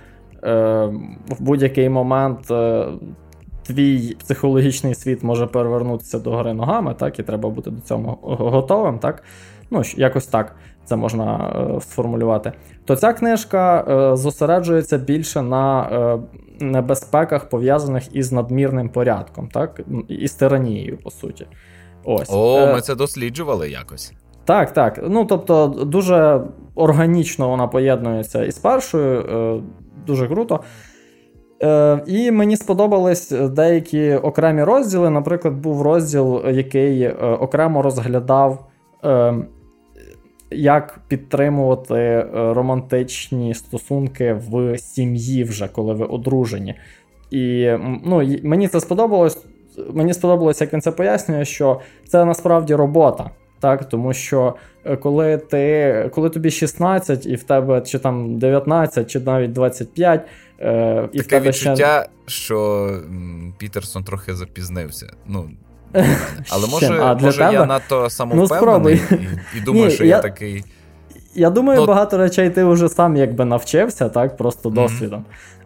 е, 0.44 0.86
в 1.28 1.42
будь-який 1.42 1.90
момент. 1.90 2.52
Е, 2.52 2.88
Твій 3.66 4.16
психологічний 4.20 4.96
світ 4.96 5.24
може 5.24 5.48
перевернутися 5.48 6.20
до 6.20 6.32
гори 6.32 6.54
ногами, 6.54 6.94
так, 6.94 7.20
і 7.20 7.24
треба 7.24 7.50
бути 7.50 7.72
до 7.72 7.82
цього 7.82 8.18
готовим, 8.22 9.00
так? 9.00 9.24
Ну, 9.72 9.82
якось 9.96 10.28
так 10.28 10.56
це 10.86 10.96
можна 10.96 11.54
е, 11.78 11.82
сформулювати. 11.82 12.52
То 12.86 12.96
ця 12.96 13.14
книжка 13.14 13.86
е, 13.88 14.18
зосереджується 14.18 14.98
більше 14.98 15.42
на 15.42 15.90
е, 15.92 16.20
небезпеках, 16.66 17.50
пов'язаних 17.50 18.16
із 18.16 18.32
надмірним 18.32 18.90
порядком, 18.90 19.48
так? 19.48 19.82
І 20.08 20.28
з 20.28 20.34
тиранією, 20.34 20.98
по 20.98 21.12
суті. 21.12 21.48
Ось. 22.04 22.30
О, 22.34 22.74
ми 22.74 22.82
це 22.82 22.96
досліджували 22.96 23.70
якось. 23.70 24.14
Так, 24.46 24.74
так. 24.74 25.00
Ну, 25.10 25.26
тобто, 25.26 25.68
дуже 25.68 26.42
органічно 26.76 27.50
вона 27.50 27.68
поєднується 27.68 28.46
із 28.46 28.58
першою, 28.58 29.64
дуже 30.08 30.28
круто. 30.28 30.60
І 32.08 32.32
мені 32.32 32.58
сподобались 32.58 33.32
деякі 33.32 34.14
окремі 34.14 34.64
розділи. 34.64 35.10
Наприклад, 35.10 35.54
був 35.54 35.82
розділ, 35.82 36.48
який 36.50 37.10
окремо 37.10 37.82
розглядав 37.82 38.66
е, 39.06 39.34
як 40.56 41.00
підтримувати 41.08 41.96
е, 41.96 42.28
романтичні 42.34 43.54
стосунки 43.54 44.34
в 44.34 44.78
сім'ї, 44.78 45.44
вже 45.44 45.68
коли 45.68 45.94
ви 45.94 46.06
одружені. 46.06 46.76
І 47.32 47.72
ну, 48.06 48.40
мені 48.44 48.68
це 48.68 48.80
сподобалось. 48.80 49.46
Мені 49.94 50.14
сподобалось, 50.14 50.62
як 50.62 50.74
він 50.74 50.82
це 50.82 50.92
пояснює, 50.92 51.46
що 51.46 51.82
це 52.08 52.26
насправді 52.26 52.76
робота. 52.76 53.30
Так, 53.60 53.90
Тому 53.90 54.14
що 54.14 54.56
е, 54.86 54.98
коли 54.98 55.38
ти, 55.38 56.10
коли 56.14 56.30
тобі 56.30 56.52
16 56.52 57.26
і 57.26 57.36
в 57.36 57.44
тебе 57.44 57.82
чи 57.82 58.00
там 58.00 58.40
19, 58.40 59.12
чи 59.12 59.20
навіть 59.20 59.52
25, 59.52 60.22
е, 60.60 61.10
і 61.12 61.18
Таке 61.18 61.22
в 61.22 61.28
тебе 61.28 61.50
відчуття, 61.50 62.08
ще... 62.26 62.36
що 62.36 62.90
Пітерсон 63.58 64.04
трохи 64.04 64.34
запізнився. 64.34 65.14
Ну, 65.28 65.50
але 66.50 66.68
може 66.68 67.00
а, 67.02 67.16
може 67.16 67.38
тебе? 67.38 67.54
я 67.54 67.66
надто 67.66 68.10
самовпевнений 68.10 69.02
ну, 69.12 69.18
і, 69.18 69.58
і 69.58 69.62
думаю, 69.62 69.86
Ні, 69.86 69.92
що 69.92 70.06
я, 70.06 70.16
я 70.16 70.22
такий. 70.22 70.64
Я 71.36 71.50
думаю, 71.50 71.80
ну, 71.80 71.86
багато 71.86 72.18
речей 72.18 72.50
ти 72.50 72.64
вже 72.64 72.90
сам 72.90 73.16
якби 73.16 73.46
навчився, 73.46 74.10
так, 74.10 74.38
просто 74.38 74.70
mm-hmm. 74.70 74.74
досвідом. 74.74 75.26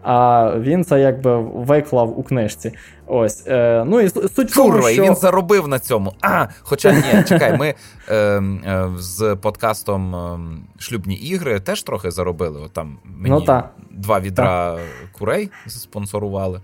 А 0.09 0.51
він 0.59 0.85
це 0.85 0.99
якби 0.99 1.37
виклав 1.39 2.19
у 2.19 2.23
книжці. 2.23 2.73
Ось. 3.07 3.47
Е, 3.47 3.83
ну 3.87 4.01
і 4.01 4.09
суть 4.09 4.53
Курва, 4.53 4.79
тому, 4.79 4.93
що... 4.93 5.03
і 5.03 5.05
він 5.05 5.15
заробив 5.15 5.67
на 5.67 5.79
цьому. 5.79 6.13
А, 6.21 6.45
Хоча 6.61 6.91
ні, 6.91 7.23
чекай, 7.27 7.57
ми 7.57 7.73
е, 8.09 8.15
е, 8.15 8.89
з 8.97 9.35
подкастом 9.41 10.15
е, 10.15 10.39
Шлюбні 10.79 11.15
ігри 11.15 11.59
теж 11.59 11.83
трохи 11.83 12.11
заробили. 12.11 12.61
От 12.65 12.73
там 12.73 12.97
мені 13.03 13.35
ну, 13.35 13.41
та. 13.41 13.69
два 13.91 14.19
відра 14.19 14.75
та. 14.75 14.79
курей 15.19 15.49
спонсорували. 15.67 16.61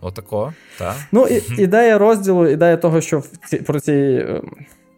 Отако, 0.00 0.52
так. 0.78 0.94
Ну, 1.12 1.26
і, 1.26 1.62
ідея 1.62 1.98
розділу, 1.98 2.48
ідея 2.48 2.76
того, 2.76 3.00
що 3.00 3.18
в 3.18 3.26
ці, 3.26 3.56
про 3.56 3.80
ці, 3.80 3.92
е, 3.92 4.42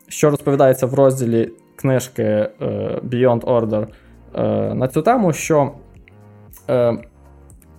що 0.09 0.31
розповідається 0.31 0.87
в 0.87 0.95
розділі 0.95 1.53
книжки 1.77 2.23
е, 2.23 2.49
Beyond 3.05 3.41
Order 3.41 3.87
е, 4.35 4.75
на 4.75 4.89
цю 4.89 5.03
тему, 5.03 5.33
що 5.33 5.73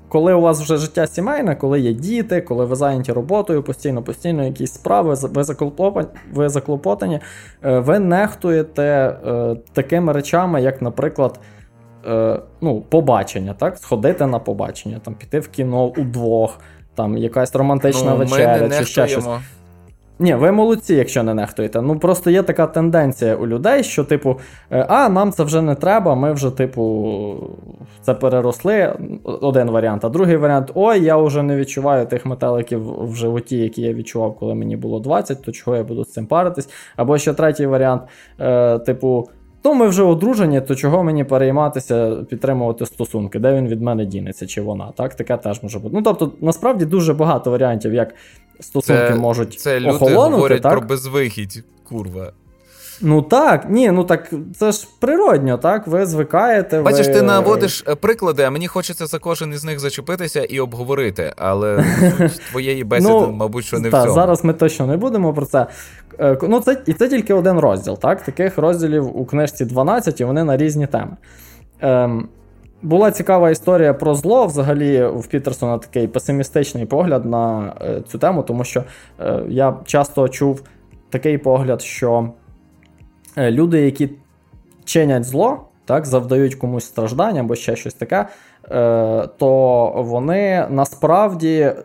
коли 0.10 0.34
у 0.34 0.42
вас 0.42 0.62
вже 0.62 0.78
життя 0.78 1.08
сімейне, 1.08 1.56
коли 1.56 1.80
є 1.80 1.94
діти, 1.94 2.42
коли 2.42 2.66
ви 2.66 2.76
зайняті 2.76 3.12
роботою, 3.12 3.64
постійно, 3.64 4.04
постійно 4.04 4.46
якісь 4.46 4.74
справи, 4.74 5.16
ви 5.22 5.44
заклопотані, 5.44 6.08
ви, 6.34 6.50
заклопотані, 6.50 7.20
ви 7.62 8.00
нехтуєте 8.00 9.18
такими 9.74 10.14
речами, 10.14 10.62
як, 10.62 10.82
наприклад, 10.82 11.40
ну, 12.62 12.82
побачення, 12.90 13.54
так? 13.54 13.78
сходити 13.78 14.26
на 14.26 14.40
побачення, 14.40 15.00
там, 15.04 15.14
піти 15.16 15.40
в 15.40 15.48
кіно 15.48 15.86
удвох 15.86 16.60
там 16.96 17.18
якась 17.18 17.56
романтична 17.56 18.12
ну, 18.12 18.18
вечеря 18.18 18.70
чи 18.80 18.86
ще 18.86 19.08
щось. 19.08 19.28
Ні, 20.20 20.36
ви 20.36 20.52
молодці, 20.52 20.96
якщо 20.96 21.24
не 21.24 21.34
нехтуєте. 21.34 21.82
Ну 21.82 22.00
просто 22.00 22.30
є 22.30 22.44
така 22.44 22.68
тенденція 22.68 23.36
у 23.36 23.48
людей, 23.48 23.84
що, 23.84 24.04
типу, 24.04 24.40
«Е, 24.72 24.86
а 24.90 25.10
нам 25.10 25.32
це 25.32 25.44
вже 25.44 25.62
не 25.62 25.76
треба, 25.76 26.16
ми 26.16 26.34
вже, 26.34 26.52
типу, 26.52 27.36
це 28.02 28.14
переросли. 28.14 28.96
Один 29.24 29.72
варіант. 29.72 30.06
А 30.06 30.10
другий 30.10 30.38
варіант: 30.38 30.72
ой, 30.76 31.04
я 31.04 31.18
вже 31.18 31.44
не 31.44 31.56
відчуваю 31.56 32.06
тих 32.06 32.26
метеликів 32.26 33.04
в 33.12 33.16
животі, 33.16 33.58
які 33.58 33.82
я 33.82 33.94
відчував, 33.94 34.36
коли 34.40 34.56
мені 34.56 34.78
було 34.78 35.00
20, 35.00 35.42
то 35.42 35.52
чого 35.52 35.78
я 35.78 35.84
буду 35.84 36.04
з 36.04 36.12
цим 36.12 36.26
паритись. 36.28 36.70
Або 36.96 37.18
ще 37.18 37.34
третій 37.34 37.66
варіант, 37.66 38.02
е, 38.40 38.80
типу. 38.80 39.30
То 39.64 39.74
ми 39.74 39.88
вже 39.88 40.04
одружені, 40.04 40.62
то 40.62 40.76
чого 40.76 41.04
мені 41.04 41.24
перейматися, 41.24 42.16
підтримувати 42.30 42.86
стосунки, 42.86 43.40
де 43.40 43.54
він 43.54 43.68
від 43.68 43.82
мене 43.82 44.06
дінеться, 44.06 44.48
чи 44.48 44.62
вона. 44.62 44.92
Так, 44.92 45.16
таке 45.16 45.38
теж 45.38 45.64
може 45.64 45.80
бути. 45.80 45.96
Ну 45.96 46.02
тобто, 46.02 46.32
насправді 46.42 46.86
дуже 46.86 47.14
багато 47.14 47.52
варіантів, 47.52 47.94
як 47.94 48.16
стосунки 48.60 49.08
це, 49.08 49.16
можуть 49.16 49.60
це 49.60 49.80
люди 49.80 49.90
охолонути. 49.90 50.36
говорять 50.36 50.62
так? 50.62 50.72
про 50.72 50.82
безвихідь, 50.82 51.64
курва. 51.84 52.32
Ну 53.06 53.22
так, 53.22 53.70
ні, 53.70 53.92
ну 53.92 54.04
так 54.04 54.34
це 54.56 54.72
ж 54.72 54.88
природньо, 55.00 55.58
так? 55.58 55.88
Ви 55.88 56.06
звикаєте. 56.06 56.82
Бачиш, 56.82 57.08
ви... 57.08 57.14
ти 57.14 57.22
наводиш 57.22 57.84
е, 57.88 57.96
приклади, 57.96 58.44
а 58.44 58.50
мені 58.50 58.68
хочеться 58.68 59.06
за 59.06 59.20
кожен 59.20 59.54
із 59.54 59.64
них 59.64 59.80
зачепитися 59.80 60.44
і 60.44 60.60
обговорити. 60.60 61.34
Але 61.38 61.86
твоєї 62.52 62.84
бесіди, 62.84 63.14
ну, 63.14 63.32
мабуть, 63.32 63.66
що 63.66 63.80
не 63.80 63.90
та, 63.90 64.00
в 64.00 64.04
цьому. 64.04 64.16
Зараз 64.16 64.44
ми 64.44 64.54
точно 64.54 64.88
не 64.88 64.98
будемо 64.98 65.34
про 65.34 65.46
це. 65.46 65.68
Е, 66.20 66.38
ну, 66.42 66.60
це 66.60 66.82
І 66.86 66.94
це 66.94 67.10
тільки 67.10 67.34
один 67.34 67.60
розділ. 67.60 68.00
так? 68.00 68.22
Таких 68.22 68.58
розділів 68.58 69.18
у 69.18 69.26
книжці 69.26 69.66
12, 69.66 70.22
і 70.22 70.24
вони 70.24 70.44
на 70.44 70.58
різні 70.58 70.88
теми. 70.88 71.18
Ем, 71.82 72.28
Була 72.82 73.12
цікава 73.12 73.50
історія 73.50 73.94
про 73.94 74.16
зло. 74.16 74.46
Взагалі, 74.46 75.06
в 75.06 75.28
Пітерсона 75.28 75.78
такий 75.78 76.08
песимістичний 76.08 76.86
погляд 76.86 77.26
на 77.26 77.74
е, 77.82 78.02
цю 78.08 78.18
тему, 78.18 78.44
тому 78.44 78.64
що 78.64 78.84
е, 79.20 79.44
я 79.48 79.76
часто 79.86 80.30
чув 80.30 80.64
такий 81.10 81.38
погляд, 81.38 81.82
що. 81.82 82.30
Е, 83.38 83.52
люди, 83.52 83.82
які 83.82 84.10
чинять 84.86 85.24
зло, 85.24 85.62
так, 85.86 86.06
завдають 86.06 86.56
комусь 86.56 86.86
страждання 86.86 87.42
або 87.42 87.56
ще 87.56 87.76
щось 87.76 87.94
таке, 87.94 88.26
е, 88.72 89.28
то 89.38 89.94
вони 89.98 90.68
насправді 90.70 91.60
е, 91.60 91.76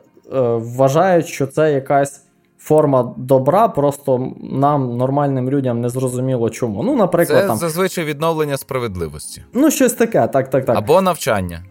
вважають, 0.57 1.27
що 1.27 1.47
це 1.47 1.73
якась. 1.73 2.25
Форма 2.61 3.15
добра, 3.17 3.69
просто 3.69 4.33
нам, 4.53 4.97
нормальним 4.97 5.51
людям, 5.51 5.81
не 5.81 5.89
зрозуміло 5.89 6.51
чому. 6.51 6.83
Ну, 6.83 6.97
наприклад, 6.97 7.41
Це 7.41 7.47
там... 7.47 7.57
зазвичай 7.57 8.05
відновлення 8.05 8.57
справедливості. 8.57 9.45
Ну, 9.53 9.71
щось 9.71 9.93
таке, 9.93 10.27
так, 10.27 10.51
так, 10.51 10.65
так. 10.65 10.79
Або 10.79 11.01
навчання. 11.01 11.65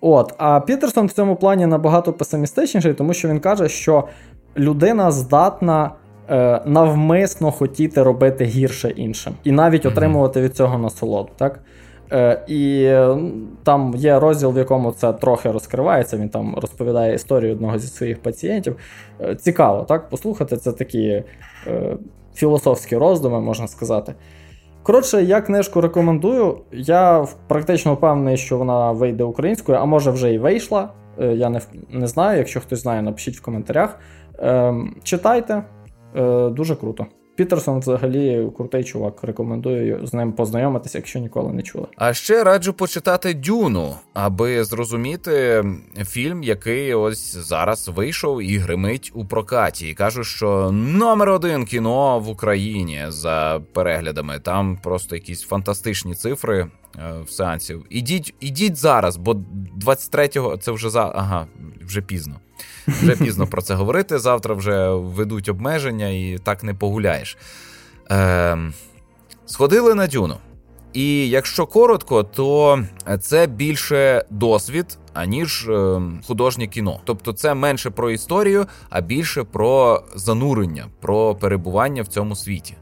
От, 0.00 0.34
А 0.38 0.60
Пітерсон 0.60 1.06
в 1.06 1.12
цьому 1.12 1.36
плані 1.36 1.66
набагато 1.66 2.12
песимістичніший, 2.12 2.94
тому 2.94 3.14
що 3.14 3.28
він 3.28 3.40
каже, 3.40 3.68
що 3.68 4.08
людина 4.56 5.10
здатна 5.10 5.90
навмисно 6.64 7.50
хотіти 7.50 8.02
робити 8.02 8.44
гірше 8.44 8.90
іншим, 8.90 9.32
і 9.44 9.52
навіть 9.52 9.86
отримувати 9.86 10.40
від 10.40 10.56
цього 10.56 10.78
насолоду. 10.78 11.28
так? 11.36 11.60
Е, 12.12 12.42
І 12.48 12.92
там 13.62 13.94
є 13.96 14.18
розділ, 14.18 14.52
в 14.52 14.58
якому 14.58 14.92
це 14.92 15.12
трохи 15.12 15.50
розкривається. 15.50 16.16
Він 16.16 16.28
там 16.28 16.54
розповідає 16.54 17.14
історію 17.14 17.52
одного 17.52 17.78
зі 17.78 17.86
своїх 17.86 18.22
пацієнтів. 18.22 18.76
Е, 19.20 19.34
цікаво, 19.34 19.84
так? 19.88 20.08
Послухати 20.08 20.56
це 20.56 20.72
такі 20.72 21.24
е, 21.66 21.96
філософські 22.34 22.96
роздуми, 22.96 23.40
можна 23.40 23.68
сказати. 23.68 24.14
Коротше, 24.82 25.22
я 25.22 25.40
книжку 25.40 25.80
рекомендую. 25.80 26.58
Я 26.72 27.26
практично 27.48 27.94
впевнений, 27.94 28.36
що 28.36 28.58
вона 28.58 28.92
вийде 28.92 29.24
українською, 29.24 29.78
а 29.78 29.84
може 29.84 30.10
вже 30.10 30.32
і 30.32 30.38
вийшла. 30.38 30.88
Е, 31.20 31.26
я 31.26 31.50
не 31.50 31.60
не 31.90 32.06
знаю. 32.06 32.38
Якщо 32.38 32.60
хтось 32.60 32.82
знає, 32.82 33.02
напишіть 33.02 33.36
в 33.36 33.42
коментарях. 33.42 33.98
Е, 34.38 34.74
Читайте, 35.02 35.62
е, 36.16 36.48
дуже 36.50 36.76
круто. 36.76 37.06
Пітерсон 37.40 37.78
взагалі 37.78 38.50
крутий 38.56 38.84
чувак. 38.84 39.24
Рекомендую 39.24 40.06
з 40.06 40.14
ним 40.14 40.32
познайомитися, 40.32 40.98
якщо 40.98 41.18
ніколи 41.18 41.52
не 41.52 41.62
чули. 41.62 41.86
А 41.96 42.14
ще 42.14 42.44
раджу 42.44 42.72
почитати 42.72 43.34
Дюну, 43.34 43.94
аби 44.14 44.64
зрозуміти 44.64 45.64
фільм, 46.04 46.42
який 46.42 46.94
ось 46.94 47.36
зараз 47.36 47.88
вийшов 47.88 48.42
і 48.42 48.56
гримить 48.56 49.12
у 49.14 49.24
прокаті. 49.24 49.88
І 49.88 49.94
кажуть, 49.94 50.26
що 50.26 50.70
номер 50.72 51.28
один 51.28 51.64
кіно 51.64 52.18
в 52.18 52.28
Україні 52.28 53.04
за 53.08 53.60
переглядами. 53.72 54.38
Там 54.38 54.78
просто 54.82 55.14
якісь 55.14 55.42
фантастичні 55.42 56.14
цифри. 56.14 56.66
Е, 56.98 57.22
в 57.26 57.30
сеансів. 57.30 57.86
Ідіть, 57.90 58.34
ідіть 58.40 58.76
зараз, 58.76 59.16
бо 59.16 59.32
23-го 59.86 60.56
це 60.56 60.72
вже 60.72 60.90
за 60.90 61.12
ага, 61.14 61.46
вже 61.80 62.02
пізно. 62.02 62.34
Вже 62.86 63.16
пізно 63.16 63.46
про 63.46 63.62
це 63.62 63.74
говорити. 63.74 64.18
Завтра 64.18 64.54
вже 64.54 64.90
ведуть 64.90 65.48
обмеження 65.48 66.08
і 66.08 66.38
так 66.44 66.62
не 66.62 66.74
погуляєш. 66.74 67.38
Е, 68.10 68.58
Сходили 69.46 69.94
на 69.94 70.06
дюну. 70.06 70.36
І 70.92 71.28
якщо 71.28 71.66
коротко, 71.66 72.22
то 72.22 72.82
це 73.20 73.46
більше 73.46 74.24
досвід, 74.30 74.98
аніж 75.14 75.68
е, 75.68 76.02
художнє 76.26 76.66
кіно. 76.66 77.00
Тобто 77.04 77.32
це 77.32 77.54
менше 77.54 77.90
про 77.90 78.10
історію, 78.10 78.66
а 78.90 79.00
більше 79.00 79.44
про 79.44 80.02
занурення, 80.14 80.86
про 81.00 81.34
перебування 81.34 82.02
в 82.02 82.06
цьому 82.06 82.36
світі. 82.36 82.74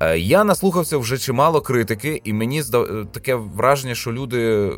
Е, 0.00 0.18
я 0.18 0.44
наслухався 0.44 0.98
вже 0.98 1.18
чимало 1.18 1.60
критики, 1.60 2.20
і 2.24 2.32
мені 2.32 2.62
здав 2.62 3.06
таке 3.12 3.34
враження, 3.34 3.94
що 3.94 4.12
люди 4.12 4.72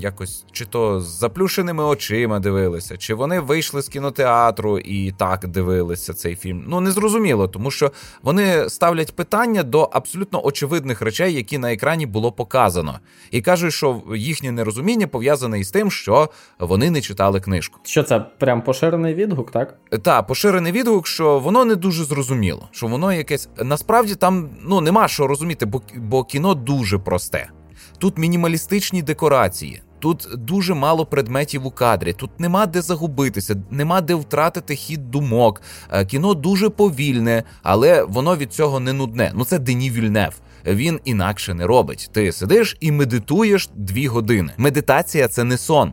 якось 0.00 0.44
чи 0.52 0.64
то 0.64 1.00
з 1.00 1.18
заплющеними 1.18 1.84
очима 1.84 2.38
дивилися, 2.38 2.96
чи 2.96 3.14
вони 3.14 3.40
вийшли 3.40 3.82
з 3.82 3.88
кінотеатру 3.88 4.78
і 4.78 5.12
так 5.12 5.46
дивилися 5.46 6.14
цей 6.14 6.36
фільм. 6.36 6.64
Ну 6.68 6.80
незрозуміло, 6.80 7.48
тому 7.48 7.70
що 7.70 7.92
вони 8.22 8.68
ставлять 8.68 9.16
питання 9.16 9.62
до 9.62 9.82
абсолютно 9.82 10.46
очевидних 10.46 11.02
речей, 11.02 11.34
які 11.34 11.58
на 11.58 11.72
екрані 11.72 12.06
було 12.06 12.32
показано, 12.32 12.98
і 13.30 13.40
кажуть, 13.40 13.72
що 13.72 14.02
їхнє 14.14 14.52
нерозуміння 14.52 15.06
пов'язане 15.06 15.60
із 15.60 15.70
тим, 15.70 15.90
що 15.90 16.28
вони 16.58 16.90
не 16.90 17.00
читали 17.00 17.40
книжку. 17.40 17.80
Що 17.82 18.02
це 18.02 18.20
прям 18.20 18.62
поширений 18.62 19.14
відгук, 19.14 19.50
так? 19.50 19.78
Так, 20.02 20.26
поширений 20.26 20.72
відгук, 20.72 21.06
що 21.06 21.38
воно 21.38 21.64
не 21.64 21.74
дуже 21.74 22.04
зрозуміло, 22.04 22.68
що 22.70 22.86
воно 22.86 23.12
якесь 23.12 23.48
насправді 23.56 24.14
там 24.14 24.41
ну 24.62 24.80
нема 24.80 25.08
що 25.08 25.26
розуміти, 25.26 25.66
бо, 25.66 25.82
бо 25.96 26.24
кіно 26.24 26.54
дуже 26.54 26.98
просте. 26.98 27.50
Тут 27.98 28.18
мінімалістичні 28.18 29.02
декорації, 29.02 29.82
тут 29.98 30.28
дуже 30.34 30.74
мало 30.74 31.06
предметів 31.06 31.66
у 31.66 31.70
кадрі, 31.70 32.12
тут 32.12 32.40
нема 32.40 32.66
де 32.66 32.82
загубитися, 32.82 33.62
нема 33.70 34.00
де 34.00 34.14
втратити 34.14 34.74
хід 34.74 35.10
думок. 35.10 35.62
Е, 35.90 36.04
кіно 36.04 36.34
дуже 36.34 36.68
повільне, 36.68 37.42
але 37.62 38.04
воно 38.04 38.36
від 38.36 38.52
цього 38.52 38.80
не 38.80 38.92
нудне. 38.92 39.32
Ну 39.34 39.44
це 39.44 39.58
Дені 39.58 39.90
Вільнев. 39.90 40.40
Він 40.66 41.00
інакше 41.04 41.54
не 41.54 41.66
робить. 41.66 42.10
Ти 42.12 42.32
сидиш 42.32 42.76
і 42.80 42.92
медитуєш 42.92 43.70
дві 43.74 44.06
години. 44.06 44.52
Медитація 44.56 45.28
це 45.28 45.44
не 45.44 45.58
сон. 45.58 45.92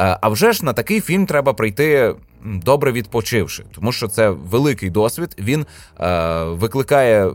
Е, 0.00 0.18
а 0.20 0.28
вже 0.28 0.52
ж 0.52 0.64
на 0.64 0.72
такий 0.72 1.00
фільм 1.00 1.26
треба 1.26 1.52
прийти 1.52 2.14
добре 2.44 2.92
відпочивши, 2.92 3.64
тому 3.74 3.92
що 3.92 4.08
це 4.08 4.30
великий 4.30 4.90
досвід. 4.90 5.36
Він 5.38 5.66
е, 6.00 6.44
викликає 6.44 7.30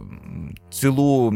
цілу 0.72 1.32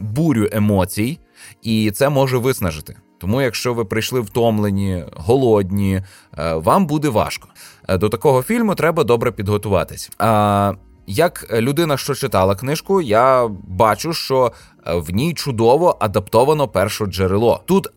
бурю 0.00 0.48
емоцій, 0.52 1.18
і 1.62 1.90
це 1.90 2.08
може 2.08 2.38
виснажити. 2.38 2.96
Тому, 3.20 3.42
якщо 3.42 3.74
ви 3.74 3.84
прийшли 3.84 4.20
втомлені, 4.20 5.04
голодні, 5.16 6.02
е, 6.38 6.54
вам 6.54 6.86
буде 6.86 7.08
важко. 7.08 7.48
Е, 7.88 7.98
до 7.98 8.08
такого 8.08 8.42
фільму 8.42 8.74
треба 8.74 9.04
добре 9.04 9.32
підготуватись. 9.32 10.10
А 10.18 10.72
як 11.06 11.46
людина, 11.52 11.96
що 11.96 12.14
читала 12.14 12.54
книжку, 12.54 13.00
я 13.00 13.48
бачу, 13.68 14.12
що 14.12 14.52
е, 14.86 14.94
в 14.94 15.10
ній 15.10 15.34
чудово 15.34 15.96
адаптовано 16.00 16.68
перше 16.68 17.06
джерело. 17.06 17.62
Тут 17.66 17.88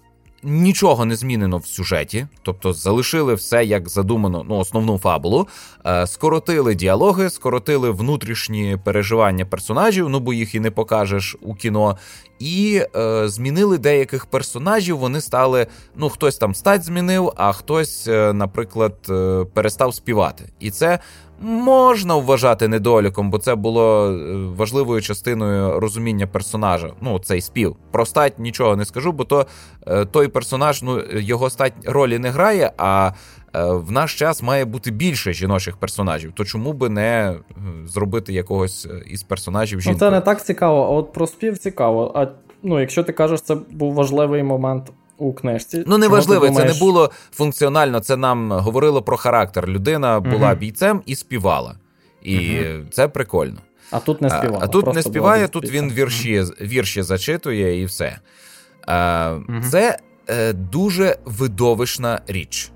Нічого 0.44 1.06
не 1.06 1.16
змінено 1.16 1.58
в 1.58 1.68
сюжеті, 1.68 2.28
тобто 2.42 2.74
залишили 2.74 3.34
все 3.34 3.66
як 3.66 3.90
задумано, 3.90 4.46
ну 4.50 4.56
основну 4.56 4.98
фабулу, 4.98 5.48
е, 5.86 6.08
скоротили 6.08 6.76
діалоги, 6.76 7.30
скоротили 7.30 7.92
внутрішні 7.92 8.78
переживання 8.84 9.46
персонажів, 9.46 10.10
ну 10.10 10.20
бо 10.20 10.34
їх 10.34 10.56
і 10.56 10.60
не 10.60 10.72
покажеш 10.72 11.36
у 11.42 11.56
кіно, 11.56 11.98
і 12.44 12.82
е, 12.96 13.28
змінили 13.28 13.78
деяких 13.78 14.26
персонажів. 14.26 14.98
Вони 14.98 15.22
стали, 15.22 15.68
ну 15.96 16.10
хтось 16.10 16.38
там 16.38 16.56
стать 16.56 16.84
змінив, 16.84 17.32
а 17.36 17.52
хтось, 17.52 18.08
е, 18.08 18.34
наприклад, 18.34 18.96
е, 19.10 19.46
перестав 19.54 19.96
співати. 19.96 20.50
І 20.60 20.72
це 20.72 21.00
можна 21.42 22.16
вважати 22.16 22.68
недоліком, 22.68 23.30
бо 23.30 23.38
це 23.38 23.56
було 23.56 24.12
е, 24.12 24.36
важливою 24.58 25.02
частиною 25.02 25.80
розуміння 25.80 26.28
персонажа. 26.28 26.94
Ну, 27.02 27.20
цей 27.20 27.42
спів. 27.42 27.76
Про 27.92 28.06
стать 28.06 28.40
нічого 28.40 28.76
не 28.76 28.86
скажу, 28.86 29.12
бо 29.12 29.24
то 29.24 29.46
той 30.12 30.28
персонаж, 30.28 30.84
ну 30.84 31.02
його 31.14 31.50
стать 31.50 31.74
ролі 31.86 32.20
не 32.20 32.30
грає. 32.30 32.72
а 32.78 33.12
в 33.54 33.92
наш 33.92 34.20
час 34.20 34.42
має 34.42 34.66
бути 34.66 34.92
більше 34.92 35.34
жіночих 35.34 35.78
персонажів, 35.78 36.32
то 36.36 36.46
чому 36.46 36.74
би 36.74 36.90
не 36.90 37.36
зробити 37.86 38.34
якогось 38.34 38.88
із 39.06 39.24
персонажів 39.24 39.82
жінки? 39.82 39.94
Ну, 39.94 40.00
Це 40.00 40.12
не 40.12 40.22
так 40.22 40.46
цікаво, 40.46 40.84
а 40.84 40.90
от 40.90 41.14
про 41.14 41.28
спів 41.28 41.58
цікаво. 41.58 42.12
А 42.16 42.28
ну, 42.64 42.80
якщо 42.80 43.04
ти 43.04 43.14
кажеш, 43.14 43.42
це 43.42 43.56
був 43.56 43.94
важливий 43.94 44.44
момент 44.44 44.92
у 45.18 45.34
книжці. 45.34 45.84
Ну, 45.88 45.98
неважливо, 45.98 46.50
це 46.50 46.66
не 46.66 46.74
було 46.74 47.12
функціонально. 47.32 48.00
Це 48.00 48.18
нам 48.18 48.52
говорило 48.52 49.02
про 49.02 49.18
характер. 49.18 49.68
Людина 49.68 50.20
була 50.20 50.50
угу. 50.50 50.60
бійцем 50.60 51.02
і 51.06 51.16
співала. 51.16 51.76
І 52.24 52.60
угу. 52.60 52.86
це 52.92 53.08
прикольно. 53.08 53.58
А 53.92 54.00
тут 54.00 54.22
не 54.22 54.30
співає. 54.30 54.60
А, 54.62 54.66
а 54.66 54.68
тут 54.68 54.94
не 54.94 55.02
співає, 55.02 55.48
тут 55.48 55.72
він 55.72 55.92
вірші 55.92 56.44
вірші 56.62 57.02
зачитує 57.02 57.82
і 57.82 57.86
все. 57.86 58.20
А. 58.88 59.38
Це 59.72 59.98
е, 60.28 60.54
дуже 60.54 61.18
видовищна 61.26 62.22
річ. 62.28 62.73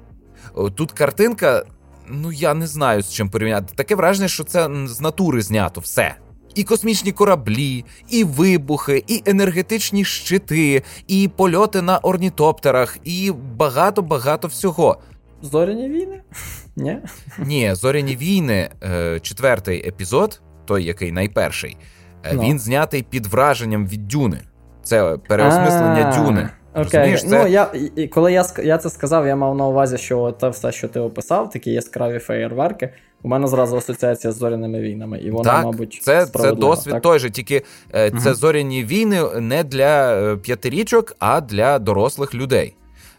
Тут 0.76 0.91
картинка, 0.91 1.63
ну 2.10 2.32
я 2.32 2.54
не 2.54 2.67
знаю 2.67 3.02
з 3.02 3.13
чим 3.13 3.30
порівняти. 3.30 3.76
Таке 3.76 3.96
враження, 3.96 4.28
що 4.28 4.43
це 4.43 4.70
з 4.86 5.02
натури 5.02 5.41
знято 5.41 5.82
все 5.82 6.15
і 6.58 6.63
космічні 6.63 7.12
кораблі, 7.12 7.86
і 8.10 8.24
вибухи, 8.24 9.04
і 9.08 9.24
енергетичні 9.26 10.06
щити, 10.06 10.84
і 11.08 11.30
польоти 11.36 11.82
на 11.82 11.98
орнітоптерах, 11.98 12.98
і 13.04 13.32
багато-багато 13.56 14.48
всього. 14.48 14.98
Зоряні 15.41 15.89
війни? 15.89 16.22
Ні, 16.76 17.00
Ні, 17.39 17.76
зоряні 17.76 18.15
війни, 18.15 18.70
е, 18.84 19.20
четвертий 19.20 19.88
епізод, 19.88 20.41
той 20.65 20.84
який 20.84 21.12
найперший, 21.12 21.78
е, 22.26 22.38
він 22.38 22.60
знятий 22.60 23.04
під 23.04 23.26
враженням 23.26 23.88
від 23.88 24.08
дюни. 24.08 24.39
Це 24.84 25.17
переосмислення 25.28 26.17
дюни. 26.17 26.50
Окей, 26.78 27.18
це... 27.18 27.28
ну 27.28 27.48
я 27.48 27.72
коли 28.12 28.34
я 28.34 28.46
я 28.63 28.78
це 28.78 28.90
сказав, 28.90 29.28
я 29.28 29.36
мав 29.36 29.56
на 29.56 29.68
увазі, 29.68 29.98
що 29.98 30.36
це 30.42 30.50
все, 30.50 30.72
що 30.72 30.88
ти 30.88 31.00
описав, 31.00 31.50
такі 31.50 31.72
яскраві 31.72 32.20
феєрверки. 32.20 32.90
У 33.24 33.28
мене 33.28 33.48
зразу 33.48 33.78
асоціація 33.78 34.34
з 34.34 34.38
зоряними 34.38 34.80
війнами, 34.80 35.20
і 35.20 35.32
вона, 35.32 35.52
так, 35.52 35.66
мабуть, 35.66 36.00
це 36.02 36.26
це 36.26 36.52
досвід 36.52 36.94
так? 36.94 37.04
той 37.04 37.20
же, 37.20 37.30
тільки 37.30 37.62
е, 37.96 38.12
це 38.12 38.30
угу. 38.30 38.34
зоряні 38.34 38.84
війни 38.84 39.22
не 39.40 39.63
для 39.63 40.16
е, 40.16 40.38
п'ятирічок, 40.38 41.16
а 41.20 41.42
для 41.42 41.80
дорослих 41.80 42.36
людей. 42.36 42.76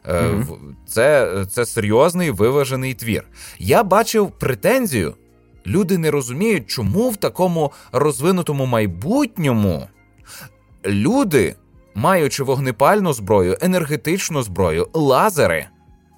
Угу. 0.08 0.58
Це, 0.86 1.28
Це 1.50 1.66
серйозний 1.66 2.30
виважений 2.30 2.94
твір. 2.94 3.24
Я 3.58 3.82
бачив 3.82 4.30
претензію. 4.30 5.14
Люди 5.66 5.98
не 5.98 6.10
розуміють, 6.10 6.66
чому 6.66 7.10
в 7.10 7.16
такому 7.16 7.72
розвинутому 7.92 8.66
майбутньому 8.66 9.88
люди, 10.86 11.54
маючи 11.98 12.44
вогнепальну 12.44 13.12
зброю, 13.12 13.56
енергетичну 13.60 14.42
зброю, 14.42 14.88
лазери, 14.92 15.66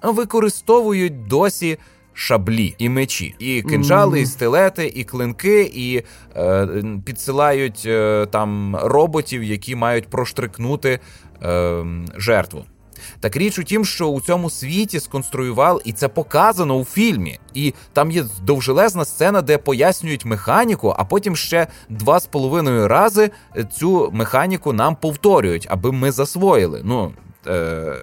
використовують 0.03 1.27
досі 1.27 1.77
шаблі 2.13 2.75
і 2.77 2.89
мечі, 2.89 3.35
і 3.39 3.61
кинжали, 3.61 4.17
mm. 4.17 4.21
і 4.21 4.25
стилети, 4.25 4.91
і 4.95 5.03
клинки, 5.03 5.71
і 5.73 6.03
е, 6.35 6.67
підсилають 7.05 7.83
е, 7.85 8.27
там 8.31 8.75
роботів, 8.75 9.43
які 9.43 9.75
мають 9.75 10.07
проштрикнути 10.07 10.99
е, 11.43 11.85
жертву. 12.17 12.65
Так 13.19 13.37
річ 13.37 13.59
у 13.59 13.63
тім, 13.63 13.85
що 13.85 14.07
у 14.07 14.21
цьому 14.21 14.49
світі 14.49 14.99
сконструював, 14.99 15.81
і 15.85 15.93
це 15.93 16.07
показано 16.07 16.75
у 16.75 16.85
фільмі. 16.85 17.39
І 17.53 17.73
там 17.93 18.11
є 18.11 18.25
довжелезна 18.43 19.05
сцена, 19.05 19.41
де 19.41 19.57
пояснюють 19.57 20.25
механіку, 20.25 20.95
а 20.97 21.03
потім 21.03 21.35
ще 21.35 21.67
два 21.89 22.19
з 22.19 22.25
половиною 22.25 22.87
рази 22.87 23.31
цю 23.73 24.09
механіку 24.13 24.73
нам 24.73 24.95
повторюють, 24.95 25.67
аби 25.69 25.91
ми 25.91 26.11
засвоїли. 26.11 26.81
Ну 26.83 27.13
е, 27.47 27.95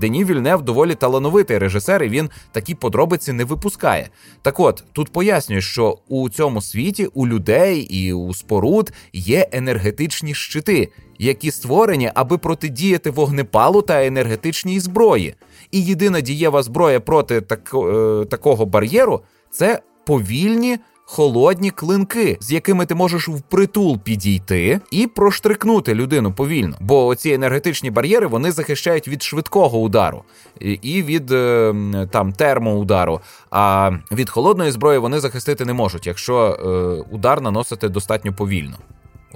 Дені 0.00 0.24
Вільнев 0.24 0.62
доволі 0.62 0.94
талановитий 0.94 1.58
режисер, 1.58 2.02
і 2.02 2.08
він 2.08 2.30
такі 2.52 2.74
подробиці 2.74 3.32
не 3.32 3.44
випускає. 3.44 4.08
Так 4.42 4.60
от 4.60 4.84
тут 4.92 5.12
пояснює, 5.12 5.60
що 5.60 5.98
у 6.08 6.30
цьому 6.30 6.62
світі 6.62 7.06
у 7.14 7.26
людей 7.26 7.80
і 7.80 8.12
у 8.12 8.34
споруд 8.34 8.92
є 9.12 9.48
енергетичні 9.52 10.34
щити, 10.34 10.88
які 11.18 11.50
створені, 11.50 12.10
аби 12.14 12.38
протидіяти 12.38 13.10
вогнепалу 13.10 13.82
та 13.82 14.06
енергетичній 14.06 14.80
зброї. 14.80 15.34
І 15.70 15.82
єдина 15.84 16.20
дієва 16.20 16.62
зброя 16.62 17.00
проти 17.00 17.40
так, 17.40 17.70
е, 17.74 18.24
такого 18.24 18.66
бар'єру 18.66 19.20
це 19.50 19.80
повільні 20.06 20.78
холодні 21.08 21.70
клинки, 21.70 22.38
з 22.40 22.52
якими 22.52 22.86
ти 22.86 22.94
можеш 22.94 23.28
впритул 23.28 23.98
підійти 23.98 24.80
і 24.90 25.06
проштрикнути 25.06 25.94
людину 25.94 26.32
повільно. 26.32 26.76
Бо 26.80 27.14
ці 27.14 27.30
енергетичні 27.30 27.90
бар'єри 27.90 28.26
вони 28.26 28.52
захищають 28.52 29.08
від 29.08 29.22
швидкого 29.22 29.78
удару 29.78 30.22
і 30.60 31.02
від 31.02 31.32
е, 31.32 31.74
там 32.10 32.32
термоудару. 32.32 33.20
А 33.50 33.90
від 34.12 34.30
холодної 34.30 34.70
зброї 34.70 34.98
вони 34.98 35.20
захистити 35.20 35.64
не 35.64 35.72
можуть, 35.72 36.06
якщо 36.06 36.36
е, 36.38 37.14
удар 37.14 37.40
наносити 37.40 37.88
достатньо 37.88 38.32
повільно. 38.32 38.76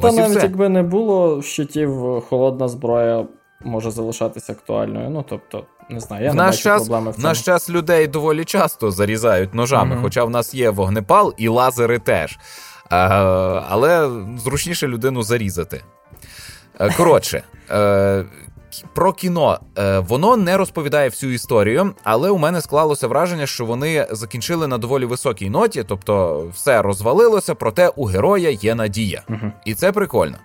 Та 0.00 0.12
навіть 0.12 0.42
якби 0.42 0.68
не 0.68 0.82
було 0.82 1.42
щитів, 1.42 2.22
холодна 2.28 2.68
зброя 2.68 3.26
може 3.64 3.90
залишатися 3.90 4.52
актуальною. 4.52 5.10
Ну 5.10 5.24
тобто, 5.28 5.64
не 5.90 6.00
знаю, 6.00 6.24
я 6.24 6.30
в 6.30 6.34
не 6.34 6.42
наш 6.42 6.54
бачу 6.54 6.62
час, 6.62 6.82
проблеми 6.82 7.10
в 7.10 7.14
цьому. 7.14 7.28
наш 7.28 7.42
час 7.42 7.70
людей 7.70 8.06
доволі 8.06 8.44
часто 8.44 8.90
зарізають 8.90 9.54
ножами, 9.54 9.96
mm-hmm. 9.96 10.02
хоча 10.02 10.24
в 10.24 10.30
нас 10.30 10.54
є 10.54 10.70
вогнепал 10.70 11.34
і 11.36 11.48
лазери 11.48 11.98
теж. 11.98 12.38
А, 12.90 12.98
Але 13.68 14.10
зручніше 14.38 14.86
людину 14.86 15.22
зарізати. 15.22 15.82
Е, 16.80 16.94
коротше, 16.96 17.42
е, 17.70 18.24
про 18.94 19.12
кіно 19.12 19.60
е, 19.78 19.98
воно 19.98 20.36
не 20.36 20.56
розповідає 20.56 21.08
всю 21.08 21.32
історію, 21.32 21.94
але 22.04 22.30
у 22.30 22.38
мене 22.38 22.60
склалося 22.60 23.08
враження, 23.08 23.46
що 23.46 23.64
вони 23.64 24.06
закінчили 24.10 24.66
на 24.66 24.78
доволі 24.78 25.04
високій 25.04 25.50
ноті, 25.50 25.84
тобто 25.88 26.44
все 26.54 26.82
розвалилося, 26.82 27.54
проте 27.54 27.88
у 27.88 28.04
героя 28.04 28.50
є 28.50 28.74
надія, 28.74 29.22
uh 29.28 29.52
і 29.64 29.74
це 29.74 29.92
прикольно. 29.92 30.36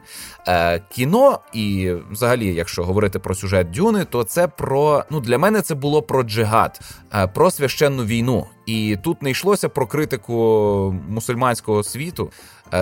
Е, 0.48 0.82
Кіно, 0.90 1.40
і 1.54 1.94
взагалі, 2.12 2.54
якщо 2.54 2.84
говорити 2.84 3.20
про 3.20 3.36
сюжет 3.36 3.72
Дюни, 3.72 4.06
то 4.06 4.24
це 4.24 4.48
про 4.48 5.04
ну 5.10 5.20
для 5.20 5.38
мене 5.38 5.62
це 5.62 5.76
було 5.76 6.02
про 6.02 6.24
джигад, 6.24 6.80
е, 7.16 7.28
про 7.28 7.52
священну 7.52 8.04
війну. 8.04 8.46
І 8.66 8.98
тут 9.04 9.22
не 9.22 9.32
йшлося 9.32 9.70
про 9.70 9.88
критику 9.88 10.96
мусульманського 11.10 11.84
світу. 11.84 12.32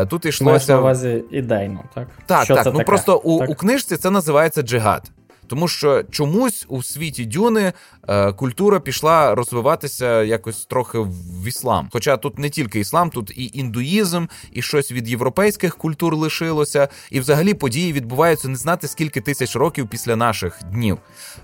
Тут 0.10 0.26
йшлося 0.26 0.74
на 0.74 0.80
увазі 0.80 1.24
ідейно, 1.32 1.84
так 1.94 2.08
так, 2.26 2.44
Що 2.46 2.56
так. 2.56 2.66
Ну 2.66 2.72
таке? 2.72 2.84
просто 2.84 3.18
у, 3.18 3.40
так? 3.40 3.50
у 3.50 3.56
книжці 3.56 3.98
це 3.98 4.10
називається 4.10 4.62
джигад. 4.62 5.12
Тому 5.48 5.68
що 5.68 6.04
чомусь 6.04 6.66
у 6.70 6.84
світі 6.84 7.26
Дюни 7.26 7.74
е, 8.08 8.32
культура 8.32 8.80
пішла 8.80 9.36
розвиватися 9.36 10.24
якось 10.24 10.66
трохи 10.66 11.00
в 11.00 11.48
іслам. 11.48 11.90
Хоча 11.92 12.18
тут 12.18 12.40
не 12.40 12.50
тільки 12.50 12.80
іслам, 12.80 13.10
тут 13.10 13.32
і 13.38 13.52
індуїзм, 13.54 14.26
і 14.52 14.62
щось 14.62 14.92
від 14.92 15.10
європейських 15.10 15.78
культур 15.78 16.16
лишилося. 16.16 16.88
І 17.12 17.20
взагалі 17.20 17.54
події 17.54 17.94
відбуваються 17.94 18.48
не 18.48 18.56
знати 18.56 18.88
скільки 18.88 19.22
тисяч 19.22 19.56
років 19.56 19.88
після 19.88 20.16
наших 20.16 20.60
днів. 20.72 20.98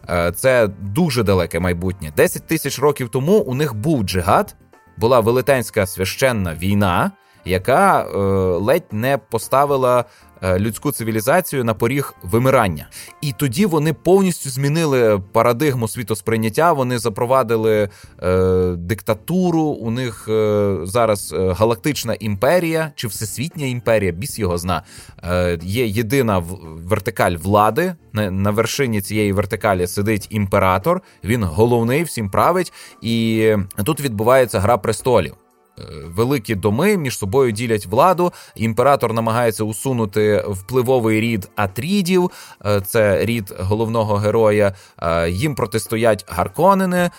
Е, 0.10 0.32
це 0.32 0.68
дуже 0.68 1.24
далеке 1.24 1.60
майбутнє. 1.60 2.14
Десять 2.18 2.48
тисяч 2.48 2.80
років 2.80 3.10
тому 3.10 3.38
у 3.38 3.56
них 3.56 3.76
був 3.76 4.04
джигад, 4.04 4.56
була 4.98 5.20
велетенська 5.20 5.86
священна 5.86 6.56
війна. 6.56 7.12
Яка 7.46 8.02
е, 8.02 8.18
ледь 8.58 8.88
не 8.92 9.18
поставила 9.18 10.06
людську 10.44 10.92
цивілізацію 10.92 11.64
на 11.64 11.74
поріг 11.74 12.14
вимирання. 12.24 12.90
І 13.22 13.32
тоді 13.32 13.66
вони 13.66 13.94
повністю 13.94 14.50
змінили 14.50 15.22
парадигму 15.32 15.88
світосприйняття. 15.88 16.74
Вони 16.74 17.00
запровадили 17.00 17.90
е, 18.24 18.76
диктатуру. 18.78 19.62
У 19.62 19.92
них 19.92 20.28
е, 20.30 20.78
зараз 20.84 21.34
е, 21.34 21.54
галактична 21.54 22.14
імперія 22.20 22.92
чи 22.96 23.08
всесвітня 23.08 23.66
імперія, 23.66 24.12
біс 24.12 24.40
його 24.40 24.58
зна. 24.58 24.84
Е, 25.24 25.60
Є 25.64 25.86
єдина 25.86 26.44
вертикаль 26.86 27.36
влади. 27.36 27.96
На, 28.14 28.32
на 28.32 28.52
вершині 28.52 29.02
цієї 29.02 29.34
вертикалі 29.34 29.88
сидить 29.88 30.28
імператор. 30.30 31.02
Він 31.24 31.44
головний, 31.44 32.04
всім 32.04 32.30
править, 32.30 32.74
і 33.02 33.56
тут 33.86 34.02
відбувається 34.02 34.60
гра 34.60 34.78
престолів. 34.78 35.36
Е, 35.80 35.84
великі 36.06 36.56
доми 36.56 36.98
між 36.98 37.18
собою 37.18 37.52
ділять 37.52 37.86
владу. 37.86 38.34
Імператор 38.56 39.14
намагається 39.14 39.64
усунути 39.64 40.44
впливовий 40.48 41.22
рід 41.22 41.50
Атрідів, 41.56 42.32
е, 42.66 42.82
це 42.82 43.26
рід 43.26 43.54
головного 43.60 44.16
героя. 44.16 44.74
Е, 45.02 45.30
їм 45.30 45.56
протистоять 45.56 46.26
Гарконени, 46.28 47.10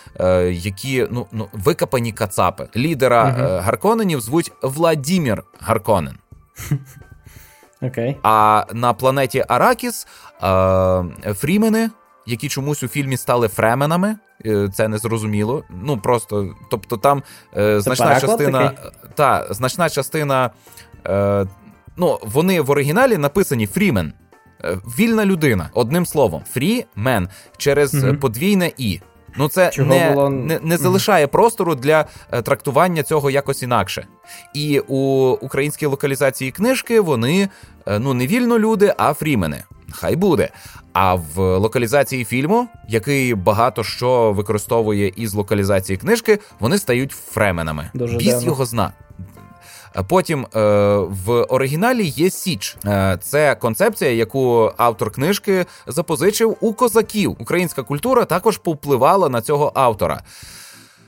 які 0.51 1.07
ну 1.11 1.27
ну 1.33 1.49
викопані 1.53 2.13
кацапи. 2.13 2.69
Лідера 2.77 3.25
угу. 3.25 3.61
Гарконенів 3.63 4.21
звуть 4.21 4.53
Владімір 4.63 5.43
Гарконен. 5.61 6.19
Okay. 7.83 8.17
А 8.23 8.65
на 8.73 8.95
планеті 8.95 9.45
Аракіс 9.49 10.07
Фрімени 11.35 11.91
які 12.31 12.49
чомусь 12.49 12.83
у 12.83 12.89
фільмі 12.89 13.17
стали 13.17 13.49
фременами. 13.49 14.17
Е, 14.47 14.69
це 14.75 14.89
не 14.89 14.99
зрозуміло. 14.99 15.65
Ну 15.71 15.99
просто, 15.99 16.55
тобто, 16.71 16.97
там 16.97 17.23
е, 17.57 17.81
значна 17.81 18.21
частина 18.21 18.73
та 19.15 19.47
значна 19.51 19.91
частина. 19.91 20.51
Е, 21.07 21.47
Ну, 21.97 22.19
вони 22.23 22.61
в 22.61 22.71
оригіналі 22.71 23.17
написані 23.17 23.67
Фрімен. 23.67 24.13
Е, 24.65 24.77
вільна 24.99 25.27
людина, 25.27 25.71
одним 25.75 26.07
словом, 26.07 26.43
фрімен 26.53 27.29
через 27.57 27.95
угу. 27.95 28.17
подвійне 28.17 28.73
і. 28.79 29.01
Ну, 29.37 29.49
це 29.49 29.71
не 29.79 30.11
було... 30.11 30.31
не, 30.31 30.61
не 30.63 30.77
залишає 30.77 31.27
простору 31.27 31.75
для 31.75 32.07
е, 32.33 32.43
трактування 32.43 33.03
цього 33.03 33.31
якось 33.31 33.63
інакше. 33.63 34.07
І 34.55 34.81
у 34.89 35.29
українській 35.31 35.87
локалізації 35.87 36.51
книжки 36.51 37.01
вони 37.01 37.49
ну 37.87 38.15
не 38.15 38.27
вільно 38.27 38.59
люди, 38.59 38.95
а 38.99 39.15
фрімени. 39.15 39.65
Хай 39.93 40.17
буде. 40.17 40.49
А 40.93 41.15
в 41.15 41.39
локалізації 41.59 42.25
фільму, 42.25 42.69
який 42.89 43.35
багато 43.35 43.85
що 43.85 44.33
використовує 44.33 45.13
із 45.17 45.35
локалізації 45.35 45.97
книжки, 45.97 46.39
вони 46.61 46.79
стають 46.79 47.13
фременами. 47.13 47.91
Дуже 47.95 48.17
Біс 48.17 48.27
дивно. 48.27 48.47
його 48.47 48.65
зна. 48.65 48.93
Потім 50.09 50.47
е, 50.55 50.61
в 50.99 51.43
оригіналі 51.43 52.07
є 52.07 52.31
Січ. 52.31 52.77
Е, 52.87 53.19
це 53.23 53.55
концепція, 53.55 54.11
яку 54.11 54.73
автор 54.77 55.11
книжки 55.11 55.67
запозичив 55.87 56.57
у 56.61 56.73
козаків. 56.75 57.37
Українська 57.39 57.83
культура 57.83 58.25
також 58.25 58.59
повпливала 58.59 59.29
на 59.29 59.43
цього 59.43 59.73
автора. 59.75 60.23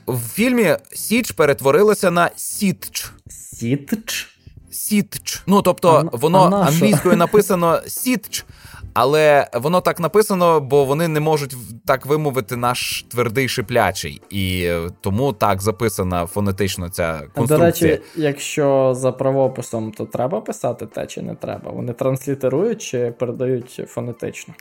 В 0.07 0.19
фільмі 0.19 0.75
Січ 0.91 1.31
перетворилася 1.31 2.11
на 2.11 2.29
Сітч. 2.35 3.11
Сітч? 3.29 4.32
Сітч. 4.73 5.43
Ну 5.47 5.61
тобто, 5.61 6.09
а, 6.13 6.17
воно 6.17 6.39
а 6.39 6.67
англійською 6.67 7.15
написано 7.15 7.81
Сітч. 7.87 8.45
Але 8.93 9.47
воно 9.53 9.81
так 9.81 9.99
написано, 9.99 10.59
бо 10.59 10.85
вони 10.85 11.07
не 11.07 11.19
можуть 11.19 11.55
так 11.85 12.05
вимовити 12.05 12.55
наш 12.55 13.05
твердий 13.09 13.49
шиплячий, 13.49 14.21
і 14.29 14.71
тому 15.01 15.33
так 15.33 15.61
записана 15.61 16.25
фонетично 16.25 16.89
ця 16.89 17.21
конструкція. 17.35 17.57
До 17.57 17.65
речі, 17.65 18.01
якщо 18.15 18.93
за 18.97 19.11
правописом, 19.11 19.91
то 19.91 20.05
треба 20.05 20.41
писати 20.41 20.85
те 20.85 21.07
чи 21.07 21.21
не 21.21 21.35
треба? 21.35 21.71
Вони 21.71 21.93
транслітерують 21.93 22.81
чи 22.81 23.13
передають 23.19 23.83
фонетично? 23.87 24.53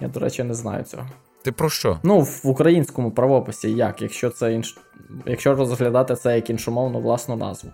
Я, 0.00 0.08
до 0.08 0.20
речі, 0.20 0.44
не 0.44 0.54
знаю 0.54 0.84
цього. 0.84 1.06
Ти 1.42 1.52
про 1.52 1.70
що? 1.70 1.98
Ну, 2.02 2.20
в 2.20 2.40
українському 2.44 3.10
правописі 3.10 3.72
як, 3.72 4.02
якщо 4.02 4.30
це 4.30 4.52
інш... 4.52 4.78
якщо 5.26 5.54
розглядати 5.54 6.16
це 6.16 6.36
як 6.36 6.50
іншомовну 6.50 7.00
власну 7.00 7.36
назву 7.36 7.70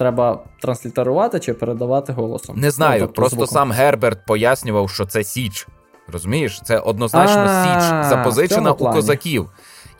треба 0.00 0.38
транслітерувати 0.60 1.40
чи 1.40 1.54
передавати 1.54 2.12
голосом? 2.12 2.56
Не 2.58 2.70
знаю. 2.70 3.00
Ну, 3.00 3.06
тобто 3.06 3.14
просто 3.14 3.36
звуком. 3.36 3.52
сам 3.54 3.72
Герберт 3.72 4.26
пояснював, 4.26 4.90
що 4.90 5.06
це 5.06 5.24
Січ. 5.24 5.66
Розумієш? 6.12 6.60
Це 6.64 6.78
однозначно 6.78 7.46
Січ 7.64 8.08
запозичена 8.08 8.72
у 8.72 8.92
козаків. 8.92 9.50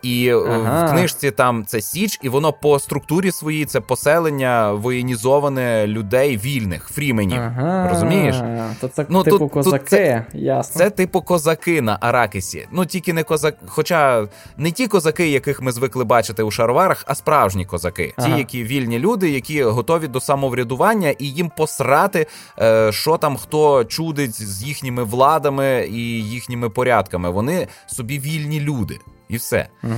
І 0.02 0.28
е, 0.28 0.36
ага. 0.36 0.86
в 0.86 0.90
книжці 0.90 1.30
там 1.30 1.64
це 1.66 1.80
Січ, 1.80 2.18
і 2.22 2.28
воно 2.28 2.52
по 2.52 2.78
структурі 2.78 3.30
своїй 3.30 3.64
це 3.64 3.80
поселення 3.80 4.72
воєнізоване 4.72 5.86
людей 5.86 6.36
вільних, 6.36 6.88
фріменів. 6.88 7.40
Ага. 7.40 7.88
Розумієш? 7.88 8.36
То 8.80 8.88
це 8.88 9.06
ну, 9.08 9.22
типу 9.22 9.38
тут, 9.38 9.50
козаки, 9.50 9.84
це, 9.86 10.24
ясно. 10.34 10.78
Це 10.78 10.90
типу 10.90 11.22
козаки 11.22 11.82
на 11.82 11.98
Аракісі. 12.00 12.68
Ну 12.72 12.86
тільки 12.86 13.12
не 13.12 13.22
козак, 13.22 13.56
хоча 13.66 14.28
не 14.56 14.70
ті 14.70 14.86
козаки, 14.86 15.28
яких 15.28 15.62
ми 15.62 15.72
звикли 15.72 16.04
бачити 16.04 16.42
у 16.42 16.50
шароварах, 16.50 17.04
а 17.06 17.14
справжні 17.14 17.66
козаки. 17.66 18.14
Ага. 18.16 18.28
Ті, 18.28 18.38
які 18.38 18.64
вільні 18.64 18.98
люди, 18.98 19.30
які 19.30 19.62
готові 19.62 20.08
до 20.08 20.20
самоврядування, 20.20 21.10
і 21.18 21.26
їм 21.26 21.50
посрати, 21.56 22.26
е, 22.60 22.92
що 22.92 23.16
там 23.16 23.36
хто 23.36 23.84
чудить 23.84 24.42
з 24.42 24.62
їхніми 24.62 25.04
владами 25.04 25.88
і 25.90 26.00
їхніми 26.24 26.68
порядками. 26.68 27.30
Вони 27.30 27.68
собі 27.86 28.18
вільні 28.18 28.60
люди 28.60 28.98
і 29.30 29.36
все. 29.36 29.68
Угу. 29.82 29.94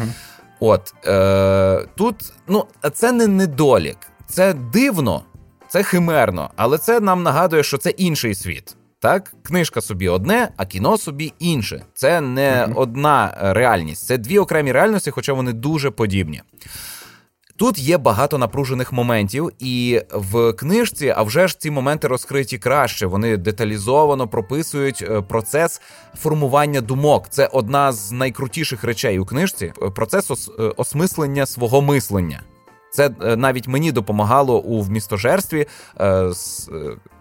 От 0.60 0.94
е, 1.06 1.86
тут 1.96 2.32
ну, 2.48 2.64
це 2.92 3.12
не 3.12 3.26
недолік, 3.26 3.96
це 4.26 4.54
дивно, 4.54 5.22
це 5.68 5.82
химерно, 5.82 6.50
але 6.56 6.78
це 6.78 7.00
нам 7.00 7.22
нагадує, 7.22 7.62
що 7.62 7.78
це 7.78 7.90
інший 7.90 8.34
світ. 8.34 8.76
Так, 8.98 9.32
книжка 9.42 9.80
собі 9.80 10.08
одне, 10.08 10.48
а 10.56 10.66
кіно 10.66 10.98
собі 10.98 11.32
інше. 11.38 11.84
Це 11.94 12.20
не 12.20 12.50
mm-hmm. 12.50 12.72
одна 12.76 13.34
реальність, 13.40 14.06
це 14.06 14.18
дві 14.18 14.38
окремі 14.38 14.72
реальності, 14.72 15.10
хоча 15.10 15.32
вони 15.32 15.52
дуже 15.52 15.90
подібні. 15.90 16.42
Тут 17.56 17.78
є 17.78 17.98
багато 17.98 18.38
напружених 18.38 18.92
моментів, 18.92 19.50
і 19.58 20.00
в 20.12 20.52
книжці, 20.52 21.14
а 21.16 21.22
вже 21.22 21.48
ж 21.48 21.58
ці 21.58 21.70
моменти 21.70 22.08
розкриті 22.08 22.58
краще. 22.58 23.06
Вони 23.06 23.36
деталізовано 23.36 24.28
прописують 24.28 25.04
е, 25.10 25.20
процес 25.20 25.80
формування 26.18 26.80
думок. 26.80 27.28
Це 27.28 27.46
одна 27.46 27.92
з 27.92 28.12
найкрутіших 28.12 28.84
речей 28.84 29.18
у 29.18 29.24
книжці. 29.24 29.72
Процес 29.94 30.30
е, 30.30 30.62
осмислення 30.76 31.46
свого 31.46 31.82
мислення. 31.82 32.42
Це 32.90 33.10
е, 33.22 33.36
навіть 33.36 33.68
мені 33.68 33.92
допомагало 33.92 34.60
у 34.60 34.80
вмістожерстві 34.80 35.66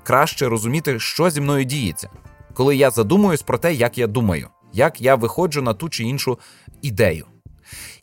краще 0.03 0.49
розуміти, 0.49 0.99
що 0.99 1.29
зі 1.29 1.41
мною 1.41 1.63
діється, 1.63 2.09
коли 2.53 2.75
я 2.75 2.89
задумуюсь 2.89 3.41
про 3.41 3.57
те, 3.57 3.73
як 3.73 3.97
я 3.97 4.07
думаю, 4.07 4.47
як 4.73 5.01
я 5.01 5.15
виходжу 5.15 5.61
на 5.61 5.73
ту 5.73 5.89
чи 5.89 6.03
іншу 6.03 6.39
ідею. 6.81 7.25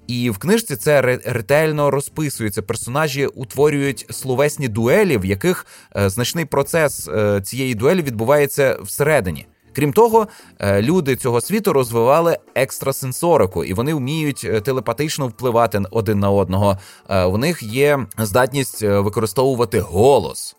І 0.09 0.31
в 0.31 0.39
книжці 0.39 0.77
це 0.77 1.03
ретельно 1.25 1.91
розписується. 1.91 2.63
Персонажі 2.63 3.27
утворюють 3.27 4.07
словесні 4.11 4.69
дуелі, 4.69 5.19
в 5.19 5.25
яких 5.25 5.67
е, 5.97 6.09
значний 6.09 6.45
процес 6.45 7.09
е, 7.09 7.41
цієї 7.41 7.75
дуелі 7.75 8.03
відбувається 8.03 8.79
всередині. 8.83 9.47
Крім 9.73 9.93
того, 9.93 10.29
е, 10.59 10.83
люди 10.83 11.17
цього 11.17 11.41
світу 11.41 11.73
розвивали 11.73 12.39
екстрасенсорику, 12.55 13.65
і 13.65 13.75
вони 13.75 13.95
вміють 13.95 14.49
телепатично 14.65 15.27
впливати 15.27 15.83
один 15.91 16.19
на 16.19 16.31
одного. 16.31 16.79
У 17.09 17.39
них 17.39 17.63
є 17.63 18.07
здатність 18.19 18.83
використовувати 18.83 19.81
голос. 19.81 20.57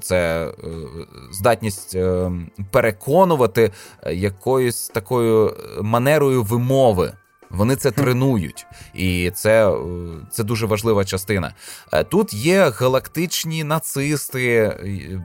Це 0.00 0.50
здатність 1.32 1.96
переконувати 2.70 3.70
якоюсь 4.12 4.88
такою 4.88 5.56
манерою 5.82 6.42
вимови. 6.42 7.12
Вони 7.54 7.76
це 7.76 7.90
тренують, 7.90 8.66
і 8.94 9.30
це 9.30 9.70
е, 9.70 9.76
це 10.30 10.44
дуже 10.44 10.66
важлива 10.66 11.04
частина. 11.04 11.54
Е, 11.92 12.04
тут 12.04 12.34
є 12.34 12.70
галактичні 12.70 13.64
нацисти, 13.64 14.48
е, 14.48 15.22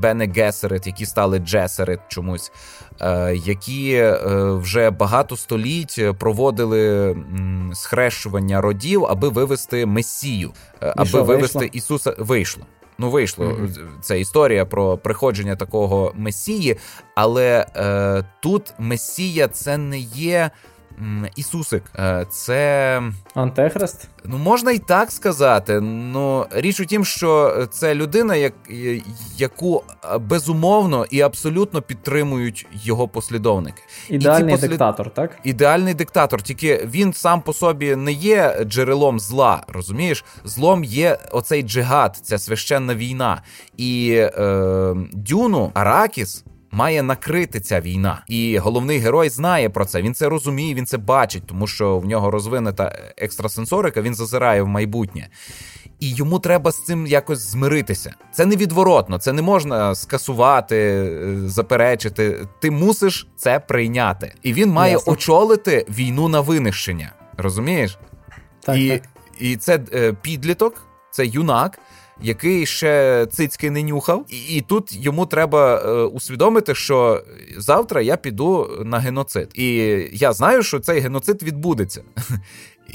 Бене 0.00 0.26
Гесерет, 0.26 0.86
які 0.86 1.06
стали 1.06 1.38
Джесерет 1.38 2.00
чомусь, 2.08 2.52
які 3.34 4.12
вже 4.34 4.90
багато 4.90 5.36
століть 5.36 6.00
проводили 6.18 7.16
схрещування 7.74 8.60
родів, 8.60 9.04
аби 9.04 9.28
вивести 9.28 9.86
Месію, 9.86 10.52
аби 10.80 11.06
що, 11.06 11.24
вивести 11.24 11.58
вийшло? 11.58 11.78
Ісуса. 11.78 12.14
Вийшло. 12.18 12.66
Ну, 12.98 13.10
вийшло. 13.10 13.44
Mm-hmm. 13.46 14.00
Це 14.00 14.20
історія 14.20 14.64
про 14.64 14.98
приходження 14.98 15.56
такого 15.56 16.12
Месії, 16.14 16.76
але 17.14 17.66
е, 17.76 18.24
тут 18.40 18.74
Месія 18.78 19.48
це 19.48 19.78
не 19.78 19.98
є. 19.98 20.50
Ісусик, 21.36 21.82
е, 21.98 22.26
це 22.30 23.02
Антихрист? 23.34 24.08
Ну, 24.24 24.38
можна 24.38 24.72
і 24.72 24.78
так 24.78 25.10
сказати. 25.10 25.80
Ну 25.80 26.46
річ 26.50 26.80
у 26.80 26.84
тім, 26.84 27.04
що 27.04 27.54
це 27.70 27.94
людина, 27.94 28.36
як, 28.36 28.52
яку 29.36 29.82
е, 30.04 30.18
безумовно 30.18 31.06
і 31.10 31.20
абсолютно 31.20 31.82
підтримують 31.82 32.66
його 32.72 33.08
послідовники. 33.08 33.82
Ідеальний 34.08 34.54
послід... 34.54 34.70
диктатор, 34.70 35.10
так? 35.10 35.30
Ідеальний 35.44 35.94
диктатор, 35.94 36.42
тільки 36.42 36.88
він 36.90 37.12
сам 37.12 37.40
по 37.40 37.52
собі 37.52 37.96
не 37.96 38.12
є 38.12 38.64
джерелом 38.64 39.20
зла. 39.20 39.62
Розумієш, 39.68 40.24
злом 40.44 40.84
є 40.84 41.18
оцей 41.30 41.62
джигад, 41.62 42.16
ця 42.22 42.38
священна 42.38 42.94
війна. 42.94 43.42
І 43.76 44.14
е, 44.16 44.94
Дюну 45.12 45.70
Аракіс 45.74 46.44
має 46.76 47.02
накрити 47.02 47.60
ця 47.60 47.80
війна. 47.80 48.22
І 48.28 48.58
головний 48.58 48.98
герой 48.98 49.28
знає 49.28 49.70
про 49.70 49.84
це. 49.84 50.02
Він 50.02 50.14
це 50.14 50.28
розуміє, 50.28 50.74
він 50.74 50.86
це 50.86 50.98
бачить, 50.98 51.46
тому 51.46 51.66
що 51.66 51.98
в 51.98 52.06
нього 52.06 52.30
розвинена 52.30 52.92
екстрасенсорика, 53.16 54.02
він 54.02 54.14
зазирає 54.14 54.62
в 54.62 54.66
майбутнє. 54.68 55.28
І 56.00 56.14
йому 56.14 56.38
треба 56.38 56.72
з 56.72 56.84
цим 56.84 57.06
якось 57.06 57.38
змиритися. 57.38 58.14
Це 58.32 58.46
невідворотно, 58.46 59.18
це 59.18 59.32
не 59.32 59.42
можна 59.42 59.94
скасувати, 59.94 60.76
е, 60.76 61.48
заперечити. 61.48 62.46
Ти 62.60 62.70
мусиш 62.70 63.28
це 63.36 63.60
прийняти. 63.60 64.34
І 64.42 64.52
він 64.52 64.70
має 64.70 64.92
Ясно. 64.92 65.12
очолити 65.12 65.86
війну 65.88 66.28
на 66.28 66.40
винищення. 66.40 67.12
Розумієш? 67.36 67.98
Так, 68.60 68.78
І 68.78 68.90
так. 68.90 69.02
і 69.38 69.56
це 69.56 69.80
е, 69.94 70.12
підліток, 70.12 70.82
це 71.10 71.26
юнак, 71.26 71.78
який 72.20 72.66
ще 72.66 73.26
цицьки 73.30 73.70
не 73.70 73.82
нюхав, 73.82 74.24
і, 74.28 74.56
і 74.56 74.60
тут 74.60 74.96
йому 74.96 75.26
треба 75.26 75.76
е, 75.76 75.90
усвідомити, 76.02 76.74
що 76.74 77.22
завтра 77.56 78.00
я 78.00 78.16
піду 78.16 78.82
на 78.84 78.98
геноцид. 78.98 79.50
І 79.54 79.66
я 80.12 80.32
знаю, 80.32 80.62
що 80.62 80.80
цей 80.80 81.00
геноцид 81.00 81.42
відбудеться. 81.42 82.02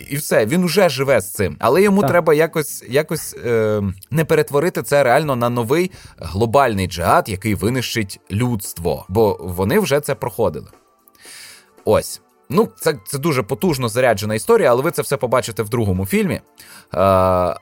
І 0.09 0.15
все, 0.15 0.45
він 0.45 0.65
вже 0.65 0.89
живе 0.89 1.21
з 1.21 1.31
цим, 1.33 1.55
але 1.59 1.81
йому 1.81 2.01
так. 2.01 2.09
треба 2.09 2.33
якось 2.33 2.83
якось 2.89 3.35
е, 3.45 3.81
не 4.11 4.25
перетворити 4.25 4.83
це 4.83 5.03
реально 5.03 5.35
на 5.35 5.49
новий 5.49 5.91
глобальний 6.17 6.87
джихад, 6.87 7.29
який 7.29 7.55
винищить 7.55 8.19
людство, 8.31 9.05
бо 9.09 9.37
вони 9.39 9.79
вже 9.79 9.99
це 9.99 10.15
проходили. 10.15 10.67
Ось. 11.85 12.21
Ну, 12.51 12.69
це 12.75 12.93
це 13.05 13.17
дуже 13.17 13.43
потужно 13.43 13.89
заряджена 13.89 14.35
історія, 14.35 14.71
але 14.71 14.81
ви 14.81 14.91
це 14.91 15.01
все 15.01 15.17
побачите 15.17 15.63
в 15.63 15.69
другому 15.69 16.05
фільмі. 16.05 16.33
Е, 16.33 16.41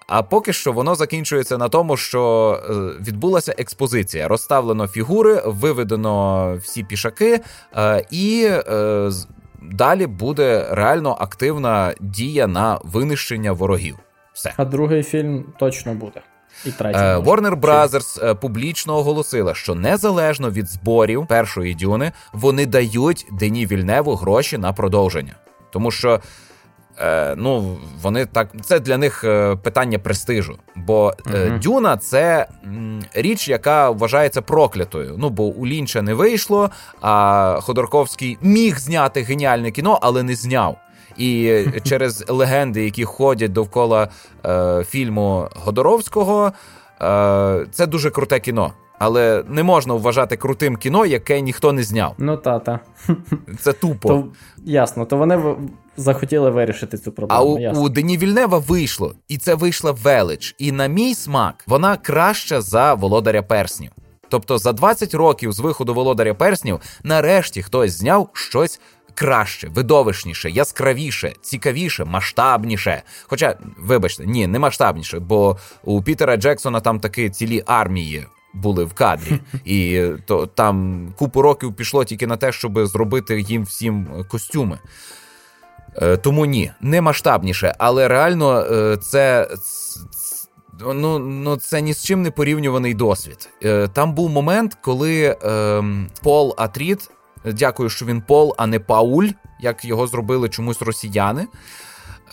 а 0.08 0.24
поки 0.30 0.54
що 0.54 0.72
воно 0.72 0.96
закінчується 0.96 1.58
на 1.58 1.70
тому, 1.70 1.98
що 1.98 2.54
е, 2.70 2.74
відбулася 3.08 3.56
експозиція. 3.58 4.28
Розставлено 4.28 4.88
фігури, 4.88 5.42
виведено 5.46 6.56
всі 6.64 6.84
пішаки, 6.84 7.40
е, 7.78 8.06
і 8.12 8.50
далі 9.62 10.08
буде 10.08 10.68
реально 10.72 11.18
активна 11.20 11.94
дія 12.00 12.48
на 12.48 12.80
винищення 12.84 13.52
ворогів. 13.52 13.98
Все. 14.34 14.54
А 14.58 14.66
другий 14.66 15.04
фільм 15.04 15.46
точно 15.60 15.94
буде. 15.94 16.22
І 16.66 16.72
третій 16.72 17.00
е, 17.00 17.18
Warner 17.18 17.60
Brothers 17.60 18.30
е, 18.30 18.34
публічно 18.34 18.98
оголосила, 18.98 19.54
що 19.54 19.76
незалежно 19.76 20.50
від 20.52 20.70
зборів 20.70 21.28
першої 21.28 21.76
дюни 21.76 22.12
вони 22.34 22.66
дають 22.66 23.28
Дені 23.32 23.66
Вільневу 23.66 24.16
гроші 24.16 24.58
на 24.58 24.74
продовження, 24.74 25.36
тому 25.72 25.92
що. 25.92 26.20
Е, 27.02 27.36
ну, 27.38 27.78
вони 28.02 28.26
так, 28.26 28.50
це 28.62 28.80
для 28.80 28.98
них 28.98 29.22
питання 29.64 30.00
престижу. 30.00 30.58
Бо 30.76 31.14
uh-huh. 31.26 31.60
Дюна 31.60 31.98
це 31.98 32.48
річ, 33.14 33.50
яка 33.50 33.90
вважається 33.90 34.42
проклятою. 34.42 35.16
Ну, 35.18 35.30
бо 35.30 35.44
у 35.44 35.68
Лінча 35.68 36.02
не 36.02 36.14
вийшло, 36.14 36.70
а 37.02 37.60
Ходорковський 37.62 38.38
міг 38.42 38.80
зняти 38.80 39.22
геніальне 39.22 39.72
кіно, 39.72 40.00
але 40.02 40.24
не 40.24 40.36
зняв. 40.36 40.78
І 41.20 41.64
через 41.84 42.26
легенди, 42.28 42.84
які 42.84 43.06
ходять 43.06 43.52
довкола 43.52 44.08
е, 44.46 44.84
фільму 44.84 45.48
Годоровського, 45.56 46.52
е, 47.02 47.66
це 47.72 47.88
дуже 47.88 48.10
круте 48.10 48.40
кіно. 48.40 48.74
Але 49.00 49.44
не 49.48 49.64
можна 49.64 49.94
вважати 49.94 50.38
крутим 50.38 50.78
кіно, 50.78 51.06
яке 51.06 51.42
ніхто 51.42 51.74
не 51.74 51.84
зняв. 51.84 52.16
Ну 52.18 52.38
та-та. 52.38 52.80
Це 53.60 53.74
тупо. 53.74 54.10
То, 54.10 54.28
Ясно, 54.66 55.06
то 55.06 55.18
вони 55.18 55.56
захотіли 55.98 56.50
вирішити 56.50 56.98
цю 56.98 57.12
проблему. 57.12 57.42
А 57.42 57.44
у, 57.44 57.60
ясно. 57.60 57.82
у 57.82 57.90
Дені 57.90 58.18
Вільнева 58.18 58.58
вийшло, 58.58 59.14
і 59.28 59.38
це 59.38 59.56
вийшла 59.56 59.92
велич. 59.92 60.56
І 60.58 60.72
на 60.72 60.88
мій 60.88 61.16
смак 61.16 61.64
вона 61.68 61.98
краща 61.98 62.62
за 62.62 62.94
володаря 62.94 63.42
перснів. 63.42 63.92
Тобто 64.30 64.58
за 64.58 64.74
20 64.74 65.14
років 65.14 65.52
з 65.52 65.60
виходу 65.60 65.94
володаря 65.94 66.34
перснів 66.34 66.80
нарешті 67.04 67.64
хтось 67.64 67.92
зняв 67.92 68.30
щось 68.34 68.80
краще, 69.20 69.68
видовищніше, 69.68 70.50
яскравіше, 70.50 71.34
цікавіше, 71.42 72.06
масштабніше. 72.06 73.04
Хоча, 73.28 73.56
вибачте, 73.78 74.26
ні, 74.26 74.48
не 74.48 74.60
масштабніше, 74.60 75.20
бо 75.20 75.58
у 75.84 76.02
Пітера 76.02 76.38
Джексона 76.38 76.80
там 76.80 77.00
таки 77.00 77.30
цілі 77.30 77.64
армії. 77.66 78.26
Були 78.54 78.84
в 78.84 78.94
кадрі, 78.94 79.40
і 79.66 80.08
то 80.26 80.46
там 80.46 81.08
купу 81.18 81.42
років 81.42 81.76
пішло 81.76 82.06
тільки 82.06 82.28
на 82.28 82.38
те, 82.38 82.52
щоб 82.52 82.88
зробити 82.88 83.42
їм 83.42 83.64
всім 83.64 84.08
костюми. 84.30 84.80
Е, 86.02 86.18
тому 86.18 86.46
ні, 86.46 86.72
не 86.82 87.02
масштабніше, 87.02 87.76
але 87.78 88.08
реально 88.08 88.66
е, 88.72 88.98
це. 88.98 89.48
Ну, 90.82 91.20
ну 91.20 91.56
це 91.56 91.82
ні 91.82 91.94
з 91.94 92.04
чим 92.04 92.22
не 92.22 92.32
порівнюваний 92.32 92.94
досвід. 92.94 93.50
Е, 93.64 93.88
там 93.88 94.14
був 94.14 94.30
момент, 94.30 94.78
коли 94.82 95.38
е, 95.44 95.84
Пол 96.24 96.56
Атріт, 96.58 97.10
дякую, 97.46 97.90
що 97.90 98.06
він 98.06 98.22
Пол, 98.22 98.56
а 98.58 98.68
не 98.68 98.80
Пауль, 98.80 99.28
як 99.60 99.86
його 99.86 100.08
зробили 100.08 100.50
чомусь 100.50 100.82
росіяни. 100.82 101.48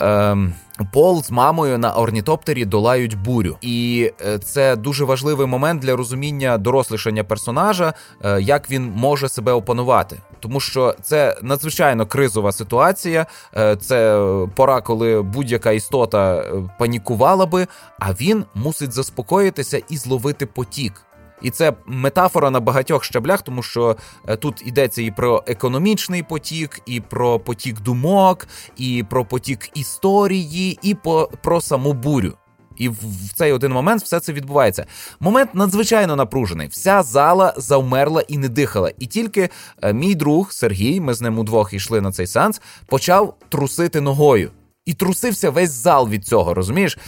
Ем, 0.00 0.54
Пол 0.92 1.22
з 1.22 1.30
мамою 1.30 1.78
на 1.78 1.92
орнітоптері 1.92 2.64
долають 2.64 3.18
бурю, 3.18 3.56
і 3.60 4.10
е, 4.26 4.38
це 4.38 4.76
дуже 4.76 5.04
важливий 5.04 5.46
момент 5.46 5.82
для 5.82 5.96
розуміння 5.96 6.58
дорослішання 6.58 7.24
персонажа, 7.24 7.94
е, 8.24 8.40
як 8.40 8.70
він 8.70 8.92
може 8.96 9.28
себе 9.28 9.52
опанувати, 9.52 10.16
тому 10.40 10.60
що 10.60 10.94
це 11.02 11.36
надзвичайно 11.42 12.06
кризова 12.06 12.52
ситуація. 12.52 13.26
Е, 13.56 13.76
це 13.76 14.26
пора, 14.54 14.80
коли 14.80 15.22
будь-яка 15.22 15.72
істота 15.72 16.44
панікувала 16.78 17.46
би, 17.46 17.66
а 17.98 18.12
він 18.12 18.44
мусить 18.54 18.92
заспокоїтися 18.92 19.80
і 19.88 19.96
зловити 19.96 20.46
потік. 20.46 21.05
І 21.46 21.50
це 21.50 21.72
метафора 21.86 22.50
на 22.50 22.60
багатьох 22.60 23.04
щаблях, 23.04 23.42
тому 23.42 23.62
що 23.62 23.96
е, 24.28 24.36
тут 24.36 24.66
йдеться 24.66 25.02
і 25.02 25.10
про 25.10 25.44
економічний 25.46 26.22
потік, 26.22 26.80
і 26.86 27.00
про 27.00 27.40
потік 27.40 27.80
думок, 27.80 28.48
і 28.76 29.04
про 29.10 29.24
потік 29.24 29.70
історії, 29.74 30.78
і 30.82 30.94
по, 30.94 31.30
про 31.42 31.60
саму 31.60 31.92
бурю. 31.92 32.32
І 32.76 32.88
в 32.88 33.32
цей 33.34 33.52
один 33.52 33.72
момент 33.72 34.02
все 34.02 34.20
це 34.20 34.32
відбувається. 34.32 34.86
Момент 35.20 35.54
надзвичайно 35.54 36.16
напружений. 36.16 36.68
Вся 36.68 37.02
зала 37.02 37.54
завмерла 37.56 38.22
і 38.28 38.38
не 38.38 38.48
дихала. 38.48 38.92
І 38.98 39.06
тільки 39.06 39.48
е, 39.82 39.92
мій 39.92 40.14
друг 40.14 40.52
Сергій, 40.52 41.00
ми 41.00 41.14
з 41.14 41.20
ним 41.20 41.38
удвох 41.38 41.72
йшли 41.72 42.00
на 42.00 42.12
цей 42.12 42.26
сеанс, 42.26 42.60
почав 42.86 43.34
трусити 43.48 44.00
ногою. 44.00 44.50
І 44.86 44.94
трусився 44.94 45.50
весь 45.50 45.70
зал 45.70 46.08
від 46.08 46.26
цього, 46.26 46.54
розумієш? 46.54 46.98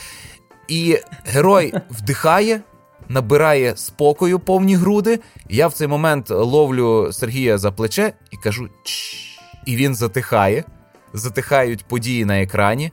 І 0.69 0.99
герой 1.25 1.75
вдихає, 1.91 2.61
набирає 3.09 3.77
спокою 3.77 4.39
повні 4.39 4.77
груди. 4.77 5.21
Я 5.49 5.67
в 5.67 5.73
цей 5.73 5.87
момент 5.87 6.31
ловлю 6.31 7.13
Сергія 7.13 7.59
за 7.59 7.73
плече 7.73 8.13
і 8.31 8.37
кажу 8.37 8.69
Чш. 8.85 9.39
І 9.67 9.77
він 9.77 9.95
затихає. 9.95 10.65
Затихають 11.13 11.85
події 11.85 12.25
на 12.25 12.43
екрані, 12.43 12.93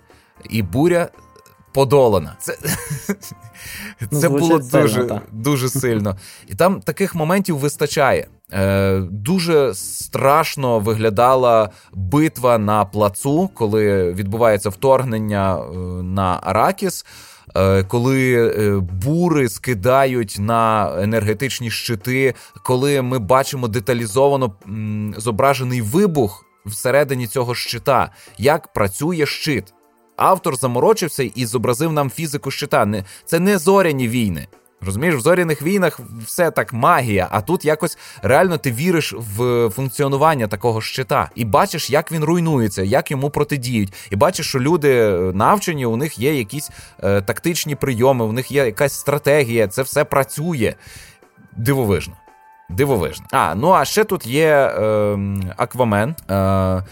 і 0.50 0.62
буря 0.62 1.10
подолана. 1.74 2.36
Це 2.40 2.58
ну, 4.12 4.20
це 4.20 4.30
було 4.30 4.60
дуже 4.60 5.22
дуже 5.32 5.70
сильно. 5.70 6.18
І 6.48 6.56
там 6.56 6.82
таких 6.82 7.16
моментів 7.16 7.58
вистачає. 7.58 8.28
Е, 8.54 9.00
Дуже 9.00 9.74
страшно 9.74 10.80
виглядала 10.80 11.70
битва 11.94 12.58
на 12.58 12.86
плацу, 12.86 13.50
коли 13.54 14.14
відбувається 14.14 14.70
вторгнення 14.70 15.58
е, 15.58 15.78
на 16.04 16.40
Аракіс. 16.44 17.06
Е, 17.56 17.84
коли 17.84 18.34
е, 18.34 18.80
бури 18.80 19.50
скидають 19.50 20.38
на 20.40 20.92
енергетичні 21.02 21.72
щити, 21.72 22.34
коли 22.64 23.02
ми 23.02 23.20
бачимо 23.20 23.68
деталізовано 23.68 24.56
зображений 25.18 25.82
вибух 25.82 26.46
всередині 26.66 27.28
цього 27.28 27.56
щита, 27.56 28.12
як 28.38 28.74
працює 28.74 29.26
щит. 29.26 29.74
Автор 30.18 30.56
заморочився 30.56 31.24
і 31.36 31.46
зобразив 31.46 31.94
нам 31.94 32.10
фізику 32.10 32.52
щита. 32.52 33.04
Це 33.26 33.40
не 33.40 33.58
зоряні 33.58 34.08
війни. 34.08 34.48
Розумієш, 34.86 35.16
в 35.16 35.20
зоряних 35.20 35.62
війнах 35.62 36.00
все 36.26 36.52
так 36.52 36.74
магія, 36.74 37.28
а 37.32 37.42
тут 37.42 37.66
якось 37.66 37.98
реально 38.22 38.58
ти 38.58 38.72
віриш 38.72 39.14
в 39.18 39.70
функціонування 39.70 40.48
такого 40.48 40.82
щита 40.82 41.30
і 41.36 41.46
бачиш, 41.46 41.90
як 41.90 42.12
він 42.12 42.24
руйнується, 42.24 42.84
як 42.84 43.12
йому 43.12 43.30
протидіють. 43.30 43.94
І 44.10 44.16
бачиш, 44.16 44.48
що 44.48 44.60
люди 44.60 45.10
навчені, 45.34 45.86
у 45.86 45.98
них 45.98 46.20
є 46.20 46.36
якісь 46.36 46.72
е, 47.04 47.22
тактичні 47.22 47.76
прийоми, 47.76 48.26
у 48.26 48.32
них 48.32 48.52
є 48.52 48.66
якась 48.66 48.94
стратегія, 48.94 49.68
це 49.68 49.82
все 49.82 50.04
працює 50.04 50.74
дивовижно. 51.58 52.14
Дивовижно. 52.70 53.26
А, 53.32 53.56
ну 53.56 53.72
а 53.72 53.86
ще 53.86 54.04
тут 54.04 54.26
є 54.28 54.48
е, 54.48 55.18
Аквамен. 55.58 56.16
Е, 56.30 56.84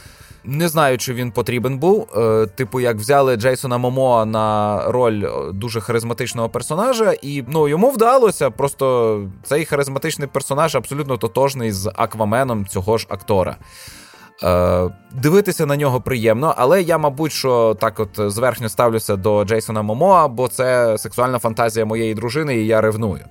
не 0.45 0.67
знаю, 0.67 0.97
чи 0.97 1.13
він 1.13 1.31
потрібен 1.31 1.77
був. 1.77 2.09
Е, 2.17 2.45
типу, 2.45 2.79
як 2.79 2.97
взяли 2.97 3.35
Джейсона 3.35 3.77
Момоа 3.77 4.25
на 4.25 4.81
роль 4.87 5.23
е, 5.23 5.51
дуже 5.51 5.81
харизматичного 5.81 6.49
персонажа, 6.49 7.13
і 7.21 7.43
ну 7.47 7.67
йому 7.67 7.89
вдалося. 7.89 8.49
Просто 8.49 9.21
цей 9.43 9.65
харизматичний 9.65 10.27
персонаж 10.27 10.75
абсолютно 10.75 11.17
тотожний 11.17 11.71
з 11.71 11.91
Акваменом 11.95 12.67
цього 12.67 12.97
ж 12.97 13.07
актора. 13.09 13.57
Е, 14.43 14.89
Дивитися 15.11 15.65
на 15.65 15.77
нього 15.77 16.01
приємно, 16.01 16.53
але 16.57 16.81
я, 16.81 16.97
мабуть, 16.97 17.31
що 17.31 17.77
так 17.79 17.99
от 17.99 18.09
зверхньо 18.31 18.69
ставлюся 18.69 19.15
до 19.15 19.45
Джейсона 19.45 19.81
Момоа, 19.81 20.27
бо 20.27 20.47
це 20.47 20.97
сексуальна 20.97 21.39
фантазія 21.39 21.85
моєї 21.85 22.13
дружини, 22.13 22.57
і 22.57 22.67
я 22.67 22.81
ревную. 22.81 23.25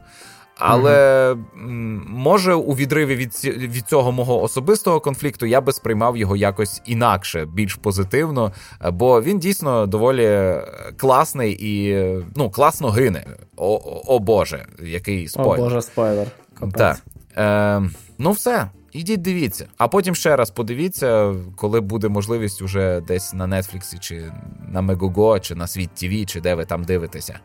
Але 0.58 1.30
mm-hmm. 1.32 2.08
може 2.08 2.54
у 2.54 2.72
відриві 2.72 3.16
від 3.16 3.44
від 3.44 3.88
цього 3.88 4.12
мого 4.12 4.42
особистого 4.42 5.00
конфлікту 5.00 5.46
я 5.46 5.60
би 5.60 5.72
сприймав 5.72 6.16
його 6.16 6.36
якось 6.36 6.82
інакше, 6.86 7.46
більш 7.54 7.74
позитивно, 7.74 8.52
бо 8.92 9.22
він 9.22 9.38
дійсно 9.38 9.86
доволі 9.86 10.54
класний 10.96 11.56
і 11.60 12.04
ну, 12.36 12.50
класно 12.50 12.90
гине. 12.90 13.26
О, 13.56 13.80
о 14.06 14.18
Боже, 14.18 14.66
який 14.82 15.28
спойлер. 15.28 15.60
О 15.60 15.64
Боже, 15.64 15.82
спойлер. 15.82 16.26
Так. 16.74 17.02
Е, 17.36 17.82
Ну, 18.18 18.30
все. 18.30 18.70
Ідіть, 18.92 19.22
дивіться. 19.22 19.66
А 19.78 19.88
потім 19.88 20.14
ще 20.14 20.36
раз 20.36 20.50
подивіться, 20.50 21.34
коли 21.56 21.80
буде 21.80 22.08
можливість 22.08 22.62
уже 22.62 23.00
десь 23.00 23.34
на 23.34 23.46
Нетфліксі, 23.46 23.98
чи 23.98 24.32
на 24.68 24.82
Мегого, 24.82 25.40
чи 25.40 25.54
на 25.54 25.66
Світ 25.66 25.90
ТВ, 25.94 26.26
чи 26.26 26.40
де 26.40 26.54
ви 26.54 26.64
там 26.64 26.84
дивитеся. 26.84 27.40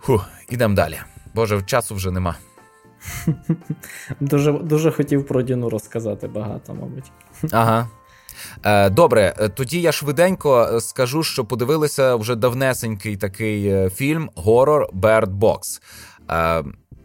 Фух, 0.00 0.28
ідемо 0.48 0.74
далі. 0.74 0.96
Боже, 1.34 1.62
часу 1.62 1.94
вже 1.94 2.10
нема. 2.10 2.36
Дуже 4.20 4.52
дуже 4.52 4.90
хотів 4.90 5.26
про 5.26 5.42
Діну 5.42 5.68
розказати 5.68 6.28
багато, 6.28 6.74
мабуть. 6.74 7.12
Ага. 7.50 7.88
Е, 8.64 8.90
Добре, 8.90 9.34
е, 9.38 9.48
тоді 9.48 9.80
я 9.80 9.92
швиденько 9.92 10.80
скажу, 10.80 11.22
що 11.22 11.44
подивилися 11.44 12.16
вже 12.16 12.34
давнесенький 12.34 13.16
такий 13.16 13.66
е, 13.66 13.90
фільм 13.90 14.30
Горор 14.34 14.88
Bird 14.92 15.38
Box. 15.38 15.82
Е, 16.30 16.64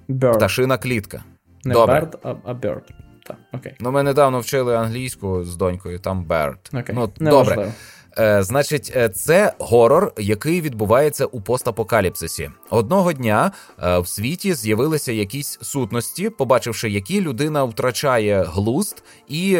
Bird. 0.09 0.33
Пташина 0.33 0.77
клітка. 0.77 1.23
Не 1.63 1.73
Добре. 1.73 1.99
Bird, 1.99 2.35
а, 2.43 2.53
Bird. 2.53 2.81
Так, 3.23 3.37
окей. 3.53 3.75
Ну, 3.79 3.91
ми 3.91 4.03
недавно 4.03 4.39
вчили 4.39 4.75
англійську 4.75 5.43
з 5.43 5.55
донькою, 5.55 5.99
там 5.99 6.25
Bird. 6.25 6.79
Окей. 6.79 6.95
Ну, 6.95 7.11
Добре. 7.19 7.73
Е, 8.19 8.43
Значить, 8.43 8.93
е, 8.95 9.09
це 9.09 9.53
горор, 9.59 10.13
який 10.17 10.61
відбувається 10.61 11.25
у 11.25 11.41
постапокаліпсисі. 11.41 12.51
Одного 12.69 13.13
дня 13.13 13.51
е, 13.83 13.99
в 13.99 14.07
світі 14.07 14.53
з'явилися 14.53 15.11
якісь 15.11 15.59
сутності, 15.61 16.29
побачивши, 16.29 16.89
які 16.89 17.21
людина 17.21 17.63
втрачає 17.63 18.43
глузд 18.43 19.03
і 19.27 19.57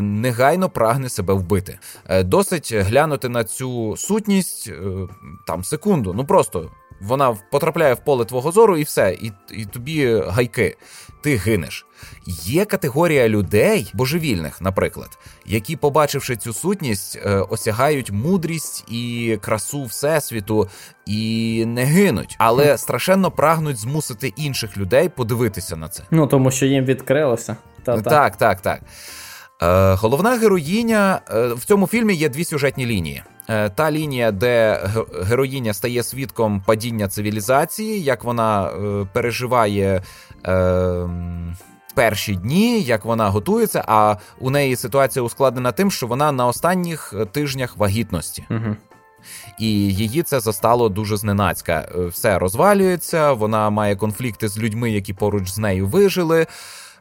негайно 0.00 0.68
прагне 0.68 1.08
себе 1.08 1.34
вбити. 1.34 1.78
Досить 2.24 2.72
глянути 2.72 3.28
на 3.28 3.44
цю 3.44 3.96
сутність 3.96 4.72
там 5.46 5.64
секунду. 5.64 6.14
Ну 6.14 6.24
просто 6.24 6.70
вона 7.00 7.36
потрапляє 7.50 7.94
в 7.94 8.04
поле 8.04 8.24
твого 8.24 8.52
зору, 8.52 8.76
і 8.76 8.82
все, 8.82 9.16
і, 9.20 9.32
і 9.50 9.64
тобі 9.64 10.22
гайки. 10.26 10.76
Ти 11.22 11.36
гинеш. 11.36 11.85
Є 12.26 12.64
категорія 12.64 13.28
людей, 13.28 13.90
божевільних, 13.94 14.60
наприклад, 14.60 15.18
які, 15.46 15.76
побачивши 15.76 16.36
цю 16.36 16.52
сутність, 16.52 17.18
е, 17.24 17.30
осягають 17.30 18.10
мудрість 18.10 18.84
і 18.90 19.38
красу 19.40 19.84
всесвіту 19.84 20.68
і 21.06 21.64
не 21.66 21.84
гинуть, 21.84 22.36
але 22.38 22.78
страшенно 22.78 23.30
прагнуть 23.30 23.78
змусити 23.78 24.32
інших 24.36 24.76
людей 24.76 25.08
подивитися 25.08 25.76
на 25.76 25.88
це. 25.88 26.02
Ну 26.10 26.26
тому 26.26 26.50
що 26.50 26.66
їм 26.66 26.84
відкрилося. 26.84 27.56
Та, 27.84 28.00
так, 28.00 28.36
так, 28.36 28.60
так. 28.60 28.80
Е, 29.62 29.94
Головна 29.94 30.36
героїня 30.36 31.20
е, 31.30 31.46
в 31.46 31.64
цьому 31.64 31.86
фільмі 31.86 32.14
є 32.14 32.28
дві 32.28 32.44
сюжетні 32.44 32.86
лінії. 32.86 33.22
Е, 33.48 33.68
та 33.68 33.90
лінія, 33.90 34.30
де 34.30 34.80
героїня 35.22 35.74
стає 35.74 36.02
свідком 36.02 36.62
падіння 36.66 37.08
цивілізації, 37.08 38.02
як 38.02 38.24
вона 38.24 38.68
е, 38.68 39.06
переживає. 39.12 40.02
Е, 40.46 41.08
Перші 41.96 42.34
дні, 42.34 42.80
як 42.82 43.04
вона 43.04 43.28
готується, 43.28 43.84
а 43.86 44.16
у 44.38 44.50
неї 44.50 44.76
ситуація 44.76 45.22
ускладнена 45.22 45.72
тим, 45.72 45.90
що 45.90 46.06
вона 46.06 46.32
на 46.32 46.46
останніх 46.46 47.14
тижнях 47.32 47.76
вагітності, 47.76 48.44
Угу. 48.50 48.76
і 49.58 49.68
її 49.94 50.22
це 50.22 50.40
застало 50.40 50.88
дуже 50.88 51.16
зненацька. 51.16 51.88
Все 52.08 52.38
розвалюється, 52.38 53.32
вона 53.32 53.70
має 53.70 53.96
конфлікти 53.96 54.48
з 54.48 54.58
людьми, 54.58 54.90
які 54.90 55.12
поруч 55.12 55.48
з 55.48 55.58
нею 55.58 55.86
вижили 55.86 56.46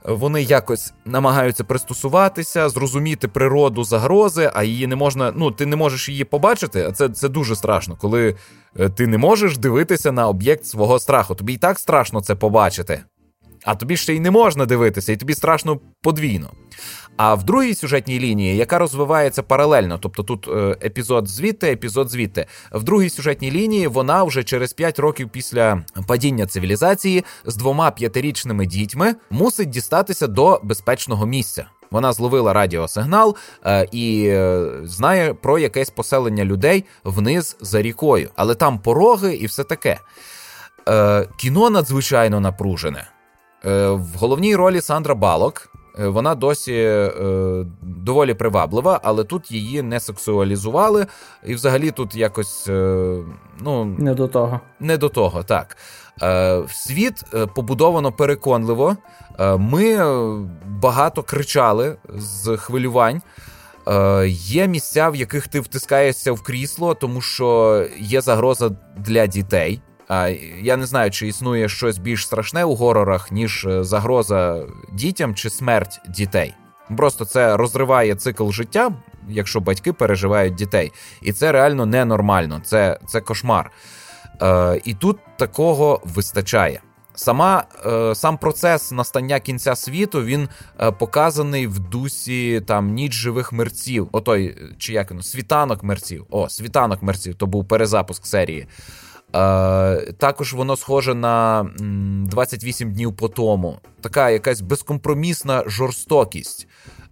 вони 0.07 0.41
якось 0.41 0.93
намагаються 1.05 1.63
пристосуватися, 1.63 2.69
зрозуміти 2.69 3.27
природу 3.27 3.83
загрози, 3.83 4.51
а 4.53 4.63
її 4.63 4.87
не 4.87 4.95
можна. 4.95 5.33
Ну, 5.35 5.51
ти 5.51 5.65
не 5.65 5.75
можеш 5.75 6.09
її 6.09 6.23
побачити. 6.23 6.85
А 6.89 6.91
це 6.91 7.09
це 7.09 7.29
дуже 7.29 7.55
страшно, 7.55 7.95
коли 7.95 8.35
е, 8.79 8.89
ти 8.89 9.07
не 9.07 9.17
можеш 9.17 9.57
дивитися 9.57 10.11
на 10.11 10.27
об'єкт 10.27 10.65
свого 10.65 10.99
страху. 10.99 11.35
Тобі 11.35 11.53
і 11.53 11.57
так 11.57 11.79
страшно 11.79 12.21
це 12.21 12.35
побачити. 12.35 13.03
А 13.65 13.75
тобі 13.75 13.97
ще 13.97 14.15
й 14.15 14.19
не 14.19 14.31
можна 14.31 14.65
дивитися, 14.65 15.11
і 15.11 15.17
тобі 15.17 15.33
страшно 15.33 15.79
подвійно. 16.01 16.51
А 17.17 17.33
в 17.33 17.43
другій 17.43 17.75
сюжетній 17.75 18.19
лінії, 18.19 18.57
яка 18.57 18.79
розвивається 18.79 19.43
паралельно, 19.43 19.97
тобто 19.97 20.23
тут 20.23 20.47
е, 20.47 20.77
епізод 20.83 21.27
звідти, 21.27 21.71
епізод 21.71 22.09
звідти, 22.09 22.45
в 22.71 22.83
другій 22.83 23.09
сюжетній 23.09 23.51
лінії 23.51 23.87
вона 23.87 24.23
вже 24.23 24.43
через 24.43 24.73
5 24.73 24.99
років 24.99 25.29
після 25.29 25.83
падіння 26.07 26.45
цивілізації 26.45 27.23
з 27.45 27.55
двома 27.55 27.91
п'ятирічними 27.91 28.65
дітьми 28.65 29.15
мусить 29.29 29.69
дістатися 29.69 30.27
до 30.27 30.59
безпечного 30.63 31.25
місця. 31.25 31.65
Вона 31.91 32.13
зловила 32.13 32.53
радіосигнал 32.53 33.35
е, 33.65 33.87
і 33.91 34.27
е, 34.27 34.65
знає 34.83 35.33
про 35.33 35.59
якесь 35.59 35.89
поселення 35.89 36.45
людей 36.45 36.85
вниз 37.03 37.57
за 37.61 37.81
рікою, 37.81 38.29
але 38.35 38.55
там 38.55 38.79
пороги 38.79 39.35
і 39.35 39.45
все 39.45 39.63
таке. 39.63 39.99
Е, 40.89 41.27
Кіно 41.37 41.69
надзвичайно 41.69 42.39
напружене. 42.39 43.07
Е, 43.65 43.87
В 43.89 44.07
головній 44.19 44.55
ролі 44.55 44.81
Сандра 44.81 45.15
Балок. 45.15 45.69
Е, 45.99 46.07
вона 46.07 46.35
досі 46.35 46.73
е, 46.73 47.11
доволі 47.81 48.33
приваблива, 48.33 48.99
але 49.03 49.23
тут 49.23 49.51
її 49.51 49.81
не 49.81 49.99
сексуалізували, 49.99 51.05
і 51.45 51.55
взагалі 51.55 51.91
тут 51.91 52.15
якось 52.15 52.67
е, 52.67 53.17
ну 53.61 53.85
не 53.85 54.13
до 54.13 54.27
того. 54.27 54.59
Не 54.79 54.97
до 54.97 55.09
того, 55.09 55.43
так. 55.43 55.77
Е, 56.23 56.61
Світ 56.69 57.23
е, 57.33 57.45
побудовано 57.45 58.11
переконливо. 58.11 58.97
Е, 59.39 59.57
Ми 59.57 59.97
багато 60.67 61.23
кричали 61.23 61.97
з 62.15 62.57
хвилювань. 62.57 63.21
Е, 63.87 64.27
Є 64.29 64.67
місця, 64.67 65.09
в 65.09 65.15
яких 65.15 65.47
ти 65.47 65.59
втискаєшся 65.59 66.31
в 66.31 66.41
крісло, 66.41 66.93
тому 66.93 67.21
що 67.21 67.83
є 67.99 68.21
загроза 68.21 68.69
для 68.97 69.27
дітей. 69.27 69.81
Я 70.61 70.77
не 70.77 70.85
знаю, 70.85 71.11
чи 71.11 71.27
існує 71.27 71.69
щось 71.69 71.97
більш 71.97 72.25
страшне 72.25 72.63
у 72.63 72.75
горорах, 72.75 73.31
ніж 73.31 73.65
е, 73.65 73.83
загроза 73.83 74.65
дітям 74.93 75.35
чи 75.35 75.49
смерть 75.49 76.01
дітей. 76.09 76.53
Просто 76.97 77.25
це 77.25 77.57
розриває 77.57 78.15
цикл 78.15 78.49
життя, 78.49 78.91
якщо 79.29 79.59
батьки 79.59 79.93
переживають 79.93 80.55
дітей, 80.55 80.91
і 81.21 81.33
це 81.33 81.51
реально 81.51 81.85
ненормально, 81.85 82.61
це 82.65 82.99
це 83.07 83.21
кошмар. 83.21 83.71
Е, 84.41 84.81
І 84.85 84.93
тут 84.93 85.17
такого 85.37 86.01
вистачає. 86.03 86.81
Сама 87.15 87.63
е, 87.85 88.15
сам 88.15 88.37
процес 88.37 88.91
настання 88.91 89.39
кінця 89.39 89.75
світу 89.75 90.23
він 90.23 90.49
е, 90.79 90.91
показаний 90.91 91.67
в 91.67 91.79
дусі 91.79 92.61
там 92.67 92.93
ніч 92.93 93.13
живих 93.13 93.53
мерців. 93.53 94.09
Отой, 94.11 94.57
чи 94.77 94.93
як 94.93 95.11
воно, 95.11 95.23
світанок 95.23 95.83
мерців. 95.83 96.25
О, 96.29 96.49
світанок 96.49 97.03
мерців, 97.03 97.35
то 97.35 97.47
був 97.47 97.67
перезапуск 97.67 98.25
серії. 98.25 98.67
Е, 99.35 100.13
Також 100.17 100.53
воно 100.53 100.75
схоже 100.75 101.15
на 101.15 101.65
28 101.79 102.93
днів 102.93 103.15
по 103.15 103.27
тому. 103.27 103.79
Така 104.01 104.29
якась 104.29 104.61
безкомпромісна 104.61 105.63
жорстокість, 105.67 106.67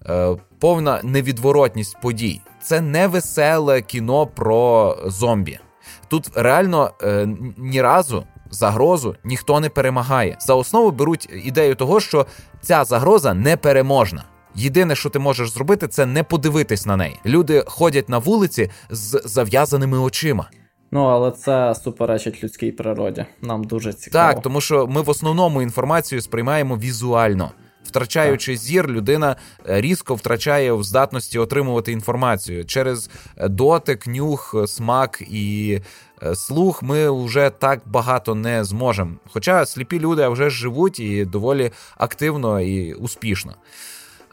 е, 0.05 0.35
повна 0.59 0.99
невідворотність 1.03 2.01
подій. 2.01 2.41
Це 2.61 2.81
не 2.81 3.07
веселе 3.07 3.81
кіно 3.81 4.27
про 4.27 4.97
зомбі. 5.05 5.59
Тут 6.07 6.29
реально 6.35 6.91
е, 7.01 7.27
ні 7.57 7.81
разу 7.81 8.23
загрозу 8.51 9.15
ніхто 9.23 9.59
не 9.59 9.69
перемагає. 9.69 10.37
За 10.39 10.53
основу 10.53 10.91
беруть 10.91 11.29
ідею 11.43 11.75
того, 11.75 11.99
що 11.99 12.25
ця 12.61 12.83
загроза 12.83 13.33
непереможна. 13.33 14.23
Єдине, 14.55 14.95
що 14.95 15.09
ти 15.09 15.19
можеш 15.19 15.49
зробити, 15.49 15.87
це 15.87 16.05
не 16.05 16.23
подивитись 16.23 16.85
на 16.85 16.95
неї. 16.95 17.19
Люди 17.25 17.63
ходять 17.67 18.09
на 18.09 18.17
вулиці 18.17 18.71
з 18.89 19.21
зав'язаними 19.25 19.97
очима. 19.99 20.49
Ну, 20.93 21.03
але 21.03 21.31
це 21.31 21.75
суперечить 21.75 22.43
людській 22.43 22.71
природі. 22.71 23.25
Нам 23.41 23.63
дуже 23.63 23.93
цікаво. 23.93 24.33
Так, 24.33 24.43
тому 24.43 24.61
що 24.61 24.87
ми 24.87 25.01
в 25.01 25.09
основному 25.09 25.61
інформацію 25.61 26.21
сприймаємо 26.21 26.77
візуально. 26.77 27.51
Втрачаючи 27.83 28.51
так. 28.51 28.61
зір, 28.61 28.87
людина 28.87 29.35
е, 29.69 29.81
різко 29.81 30.15
втрачає 30.15 30.73
в 30.73 30.83
здатності 30.83 31.39
отримувати 31.39 31.91
інформацію 31.91 32.65
через 32.65 33.09
е, 33.37 33.49
дотик, 33.49 34.07
нюх, 34.07 34.55
смак 34.67 35.21
і 35.21 35.79
е, 36.23 36.35
слух. 36.35 36.83
Ми 36.83 37.25
вже 37.25 37.49
так 37.49 37.81
багато 37.85 38.35
не 38.35 38.63
зможемо. 38.63 39.11
Хоча 39.31 39.65
сліпі 39.65 39.99
люди 39.99 40.27
вже 40.27 40.49
живуть 40.49 40.99
і 40.99 41.25
доволі 41.25 41.71
активно 41.97 42.61
і 42.61 42.93
успішно. 42.93 43.53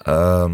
Е, 0.09 0.51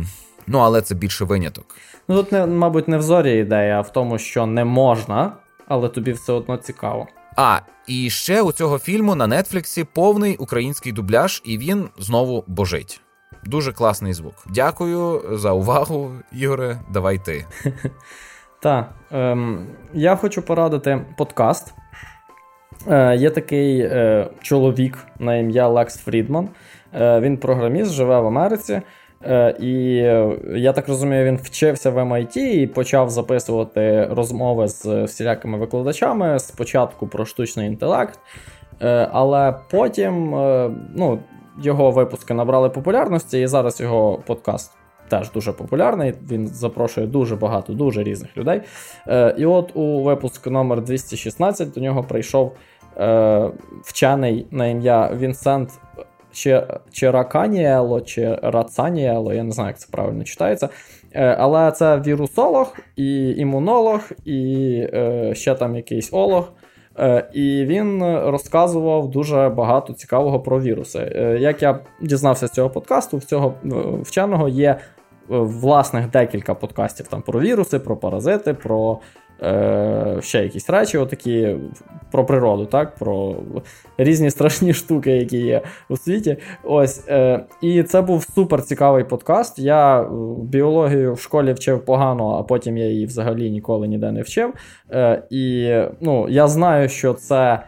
Ну, 0.48 0.58
але 0.58 0.80
це 0.80 0.94
більше 0.94 1.24
виняток. 1.24 1.64
Ну 2.08 2.16
тут, 2.16 2.32
не, 2.32 2.46
мабуть, 2.46 2.88
не 2.88 2.98
в 2.98 3.02
зорі 3.02 3.38
ідея, 3.38 3.78
а 3.78 3.80
в 3.80 3.92
тому, 3.92 4.18
що 4.18 4.46
не 4.46 4.64
можна 4.64 5.32
але 5.68 5.88
тобі 5.88 6.12
все 6.12 6.32
одно 6.32 6.56
цікаво. 6.56 7.06
А 7.36 7.58
і 7.86 8.10
ще 8.10 8.42
у 8.42 8.52
цього 8.52 8.78
фільму 8.78 9.14
на 9.14 9.26
Нетфліксі 9.26 9.84
повний 9.84 10.36
український 10.36 10.92
дубляж, 10.92 11.42
і 11.44 11.58
він 11.58 11.88
знову 11.98 12.44
божить. 12.46 13.00
Дуже 13.44 13.72
класний 13.72 14.12
звук. 14.12 14.34
Дякую 14.54 15.22
за 15.38 15.52
увагу, 15.52 16.10
Ігоре. 16.32 16.80
Давай 16.92 17.18
ти. 17.18 17.44
Так, 18.62 18.94
ем, 19.10 19.66
я 19.94 20.16
хочу 20.16 20.42
порадити 20.42 21.04
подкаст. 21.18 21.74
Е, 22.88 23.16
Є 23.16 23.30
такий 23.30 23.80
е, 23.80 24.28
чоловік 24.42 24.98
на 25.18 25.36
ім'я 25.36 25.68
Лекс 25.68 25.96
Фрідман. 25.98 26.48
Е, 26.94 27.20
Він 27.20 27.36
програміст, 27.38 27.92
живе 27.92 28.20
в 28.20 28.26
Америці. 28.26 28.82
Е, 29.24 29.56
і 29.60 29.98
е, 29.98 30.38
я 30.56 30.72
так 30.72 30.88
розумію, 30.88 31.24
він 31.24 31.36
вчився 31.36 31.90
в 31.90 31.98
MIT 31.98 32.38
і 32.38 32.66
почав 32.66 33.10
записувати 33.10 34.08
розмови 34.10 34.68
з 34.68 35.04
всілякими 35.04 35.58
викладачами 35.58 36.38
спочатку 36.38 37.06
про 37.06 37.24
штучний 37.24 37.66
інтелект, 37.66 38.18
е, 38.82 39.08
але 39.12 39.54
потім 39.70 40.30
ну, 40.94 41.18
його 41.62 41.90
випуски 41.90 42.34
набрали 42.34 42.70
популярності, 42.70 43.40
і 43.40 43.46
зараз 43.46 43.80
його 43.80 44.22
подкаст. 44.26 44.72
Теж 45.08 45.30
дуже 45.30 45.52
популярний, 45.52 46.14
він 46.30 46.46
запрошує 46.46 47.06
дуже 47.06 47.36
багато, 47.36 47.72
дуже 47.72 48.02
різних 48.02 48.36
людей. 48.36 48.60
І 49.36 49.46
от 49.46 49.76
у 49.76 50.02
випуск 50.02 50.46
номер 50.46 50.82
216 50.82 51.72
до 51.72 51.80
нього 51.80 52.02
прийшов 52.02 52.52
вчений 53.82 54.46
на 54.50 54.66
ім'я 54.66 55.10
Вінсент 55.18 55.70
чи 56.36 56.62
чи 56.92 57.10
Раканіело, 57.10 58.00
чи 58.00 58.38
Рацаніело, 58.42 59.34
я 59.34 59.42
не 59.42 59.50
знаю, 59.50 59.68
як 59.68 59.78
це 59.78 59.88
правильно 59.90 60.24
читається. 60.24 60.68
Е, 61.12 61.36
але 61.38 61.70
це 61.72 62.00
вірусолог, 62.00 62.76
і 62.96 63.30
імунолог, 63.30 64.00
і 64.24 64.72
е, 64.92 65.34
ще 65.34 65.54
там 65.54 65.76
якийсь 65.76 66.12
олог. 66.12 66.52
Е, 66.98 67.30
і 67.32 67.64
він 67.64 68.02
розказував 68.04 69.10
дуже 69.10 69.48
багато 69.48 69.92
цікавого 69.92 70.40
про 70.40 70.60
віруси. 70.60 70.98
Як 71.40 71.62
я 71.62 71.78
дізнався 72.02 72.46
з 72.46 72.50
цього 72.50 72.70
подкасту, 72.70 73.16
в 73.16 73.24
цього 73.24 73.54
вченого 74.02 74.48
є 74.48 74.76
власних 75.28 76.10
декілька 76.10 76.54
подкастів 76.54 77.08
там 77.08 77.22
про 77.22 77.40
віруси, 77.40 77.78
про 77.78 77.96
паразити, 77.96 78.54
про 78.54 79.00
Е, 79.42 80.18
Ще 80.22 80.42
якісь 80.42 80.70
речі, 80.70 80.98
отакі 80.98 81.56
про 82.10 82.26
природу, 82.26 82.66
так, 82.66 82.94
про 82.94 83.36
різні 83.98 84.30
страшні 84.30 84.74
штуки, 84.74 85.12
які 85.12 85.38
є 85.38 85.62
у 85.88 85.96
світі. 85.96 86.36
Ось, 86.64 87.08
е, 87.08 87.44
І 87.62 87.82
це 87.82 88.02
був 88.02 88.24
супер 88.34 88.62
цікавий 88.62 89.04
подкаст. 89.04 89.58
Я 89.58 90.02
е, 90.02 90.06
біологію 90.42 91.14
в 91.14 91.20
школі 91.20 91.52
вчив 91.52 91.84
погано, 91.84 92.30
а 92.30 92.42
потім 92.42 92.76
я 92.76 92.86
її 92.86 93.06
взагалі 93.06 93.50
ніколи 93.50 93.88
ніде 93.88 94.12
не 94.12 94.22
вчив. 94.22 94.54
Е, 94.90 95.22
І 95.30 95.74
ну, 96.00 96.28
я 96.28 96.48
знаю, 96.48 96.88
що 96.88 97.14
це 97.14 97.60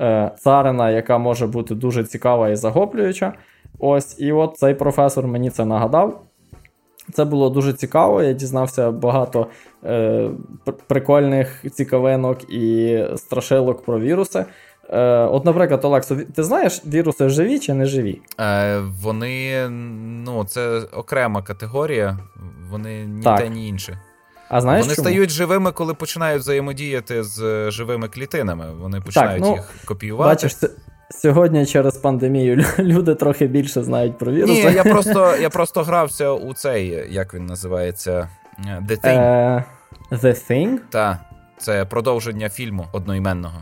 е, 0.00 0.30
царина, 0.38 0.90
яка 0.90 1.18
може 1.18 1.46
бути 1.46 1.74
дуже 1.74 2.04
цікава 2.04 2.48
і 2.48 2.56
захоплююча. 2.56 3.32
Ось, 3.78 4.20
І 4.20 4.32
от 4.32 4.56
цей 4.56 4.74
професор 4.74 5.26
мені 5.26 5.50
це 5.50 5.64
нагадав. 5.64 6.25
Це 7.12 7.24
було 7.24 7.50
дуже 7.50 7.72
цікаво. 7.72 8.22
Я 8.22 8.32
дізнався 8.32 8.90
багато 8.90 9.46
е, 9.84 10.30
прикольних 10.86 11.64
цікавинок 11.72 12.50
і 12.50 12.98
страшилок 13.16 13.84
про 13.84 14.00
віруси. 14.00 14.44
Е, 14.90 15.00
От, 15.18 15.44
наприклад, 15.44 15.84
Олексо, 15.84 16.16
ти 16.34 16.42
знаєш, 16.42 16.82
віруси 16.86 17.28
живі 17.28 17.58
чи 17.58 17.74
не 17.74 17.86
живі? 17.86 18.20
Е, 18.40 18.78
Вони 19.02 19.68
ну, 20.24 20.44
це 20.44 20.78
окрема 20.78 21.42
категорія, 21.42 22.18
вони 22.70 23.06
ні 23.06 23.22
так. 23.22 23.38
те, 23.38 23.48
ні 23.48 23.68
інше. 23.68 24.00
А 24.48 24.60
знаєш 24.60 24.84
Вони 24.84 24.96
чому? 24.96 25.08
стають 25.08 25.30
живими, 25.30 25.72
коли 25.72 25.94
починають 25.94 26.42
взаємодіяти 26.42 27.22
з 27.22 27.70
живими 27.70 28.08
клітинами. 28.08 28.66
Вони 28.80 29.00
починають 29.00 29.42
так, 29.42 29.50
ну, 29.50 29.56
їх 29.56 29.74
копіювати. 29.84 30.28
Бачиш, 30.28 30.56
це, 30.56 30.70
Сьогодні 31.10 31.66
через 31.66 31.96
пандемію 31.96 32.64
люди 32.78 33.14
трохи 33.14 33.46
більше 33.46 33.82
знають 33.82 34.18
про 34.18 34.32
віруси. 34.32 34.68
Ні, 34.68 34.74
я 34.74 34.84
просто 34.92 35.36
я 35.40 35.50
просто 35.50 35.82
грався 35.82 36.30
у 36.30 36.54
цей, 36.54 37.04
як 37.10 37.34
він 37.34 37.46
називається, 37.46 38.28
The 38.64 39.04
Thing. 39.04 39.18
Uh, 39.18 39.62
The 40.12 40.50
Thing? 40.50 40.78
Так, 40.90 41.16
це 41.58 41.84
продовження 41.84 42.48
фільму 42.48 42.86
одноіменного, 42.92 43.58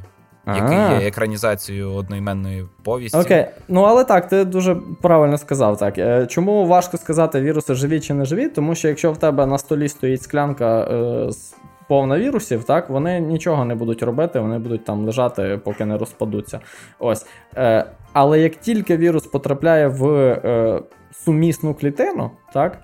який 0.46 0.78
є 0.78 1.08
екранізацією 1.08 1.92
одноіменної 1.92 2.66
повісті. 2.82 3.18
Окей, 3.18 3.46
ну 3.68 3.82
але 3.82 4.04
так, 4.04 4.28
ти 4.28 4.44
дуже 4.44 4.76
правильно 5.02 5.38
сказав. 5.38 5.78
так. 5.78 5.98
Е, 5.98 6.26
чому 6.26 6.66
важко 6.66 6.96
сказати, 6.96 7.40
віруси 7.40 7.74
живі 7.74 8.00
чи 8.00 8.14
не 8.14 8.24
живі? 8.24 8.48
Тому 8.48 8.74
що 8.74 8.88
якщо 8.88 9.12
в 9.12 9.16
тебе 9.16 9.46
на 9.46 9.58
столі 9.58 9.88
стоїть 9.88 10.22
склянка 10.22 10.80
е, 10.80 11.32
з 11.32 11.54
повна 11.88 12.18
вірусів, 12.18 12.64
так, 12.64 12.90
вони 12.90 13.20
нічого 13.20 13.64
не 13.64 13.74
будуть 13.74 14.02
робити, 14.02 14.40
вони 14.40 14.58
будуть 14.58 14.84
там 14.84 15.04
лежати, 15.04 15.60
поки 15.64 15.84
не 15.84 15.98
розпадуться. 15.98 16.60
Ось. 16.98 17.26
Е, 17.56 17.84
Але 18.12 18.40
як 18.40 18.56
тільки 18.56 18.96
вірус 18.96 19.26
потрапляє 19.26 19.88
в 19.88 20.06
е, 20.06 20.80
сумісну 21.12 21.74
клітину, 21.74 22.30
так, 22.52 22.78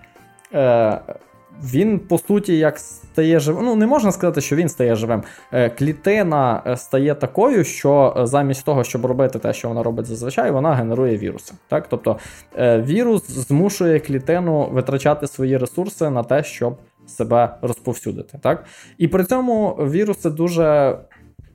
він, 1.63 1.99
по 1.99 2.19
суті, 2.19 2.59
як 2.59 2.79
стає 2.79 3.41
живим. 3.41 3.65
Ну, 3.65 3.77
не 3.77 3.87
можна 3.87 4.13
сказати, 4.13 4.41
що 4.41 4.57
він 4.57 4.69
стає 4.69 4.95
живим. 4.95 5.23
Е, 5.53 5.71
клітина 5.71 6.63
е, 6.67 6.77
стає 6.77 7.15
такою, 7.15 7.65
що 7.65 8.15
е, 8.17 8.27
замість 8.27 8.65
того, 8.65 8.85
щоб 8.85 9.07
робити 9.07 9.39
те, 9.39 9.53
що 9.53 9.69
вона 9.69 9.83
робить 9.83 10.07
зазвичай, 10.07 10.51
вона 10.51 10.75
генерує 10.75 11.19
віруси. 11.19 11.55
Так? 11.69 11.87
Тобто 11.89 12.19
вірус 12.59 13.31
змушує 13.31 14.01
клітину 14.01 14.69
витрачати 14.73 15.27
свої 15.27 15.57
ресурси 15.57 16.11
на 16.11 16.23
те, 16.23 16.45
щоб 16.45 16.77
себе 17.11 17.55
розповсюдити. 17.63 18.39
Так? 18.43 18.65
І 18.99 19.09
при 19.09 19.25
цьому 19.25 19.71
віруси 19.71 20.31
дуже, 20.31 20.99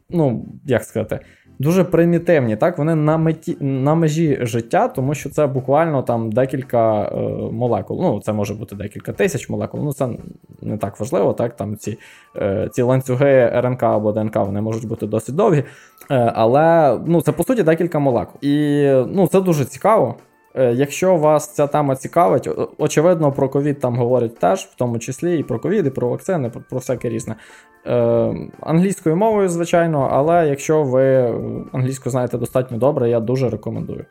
ну, 0.09 0.45
як 0.65 0.83
сказати, 0.83 1.19
дуже 1.59 1.83
примітивні. 1.83 2.55
Так, 2.55 2.77
вони 2.77 2.95
на 2.95 3.17
меті 3.17 3.57
на 3.59 3.95
межі 3.95 4.37
життя, 4.41 4.87
тому 4.87 5.15
що 5.15 5.29
це 5.29 5.47
буквально 5.47 6.01
там 6.01 6.31
декілька 6.31 7.03
е, 7.03 7.17
молекул. 7.51 8.01
Ну, 8.01 8.21
це 8.21 8.33
може 8.33 8.53
бути 8.53 8.75
декілька 8.75 9.13
тисяч 9.13 9.49
молекул. 9.49 9.83
Ну, 9.83 9.93
це 9.93 10.09
не 10.61 10.77
так 10.77 10.99
важливо. 10.99 11.33
Так, 11.33 11.55
там 11.55 11.77
ці 11.77 11.97
е, 12.35 12.69
ці 12.71 12.81
ланцюги 12.81 13.51
РНК 13.55 13.83
або 13.83 14.11
ДНК 14.11 14.35
вони 14.35 14.61
можуть 14.61 14.87
бути 14.87 15.07
досить 15.07 15.35
довгі. 15.35 15.63
Е, 16.11 16.31
але 16.35 16.97
ну, 17.05 17.21
це 17.21 17.31
по 17.31 17.43
суті 17.43 17.63
декілька 17.63 17.99
молекул. 17.99 18.37
І 18.41 18.85
ну, 19.07 19.27
це 19.27 19.41
дуже 19.41 19.65
цікаво. 19.65 20.15
Е, 20.57 20.73
якщо 20.73 21.15
вас 21.15 21.53
ця 21.53 21.67
тема 21.67 21.95
цікавить, 21.95 22.49
очевидно, 22.77 23.31
про 23.31 23.49
ковід 23.49 23.79
там 23.79 23.95
говорять 23.95 24.39
теж, 24.39 24.59
в 24.59 24.75
тому 24.75 24.99
числі 24.99 25.39
і 25.39 25.43
про 25.43 25.59
ковід, 25.59 25.85
і 25.85 25.89
про 25.89 26.09
вакцини, 26.09 26.49
про, 26.49 26.77
всяке 26.77 27.09
різне. 27.09 27.35
Е, 27.87 28.35
Англійською 28.59 29.15
мовою, 29.15 29.49
звичайно, 29.49 30.09
але 30.11 30.47
якщо 30.47 30.83
ви 30.83 31.33
англійську 31.73 32.09
знаєте 32.09 32.37
достатньо 32.37 32.77
добре, 32.77 33.09
я 33.09 33.19
дуже 33.19 33.49
рекомендую. 33.49 34.05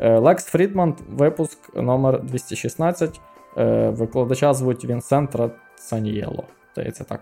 Лекс 0.00 0.44
Фрідман, 0.44 0.94
випуск 1.08 1.74
номер 1.74 2.22
216 2.22 3.20
е, 3.58 3.90
Викладача 3.90 4.54
звуть 4.54 4.84
Вінсент 4.84 5.36
Санієло. 5.76 6.44
Здається 6.72 7.04
так. 7.04 7.20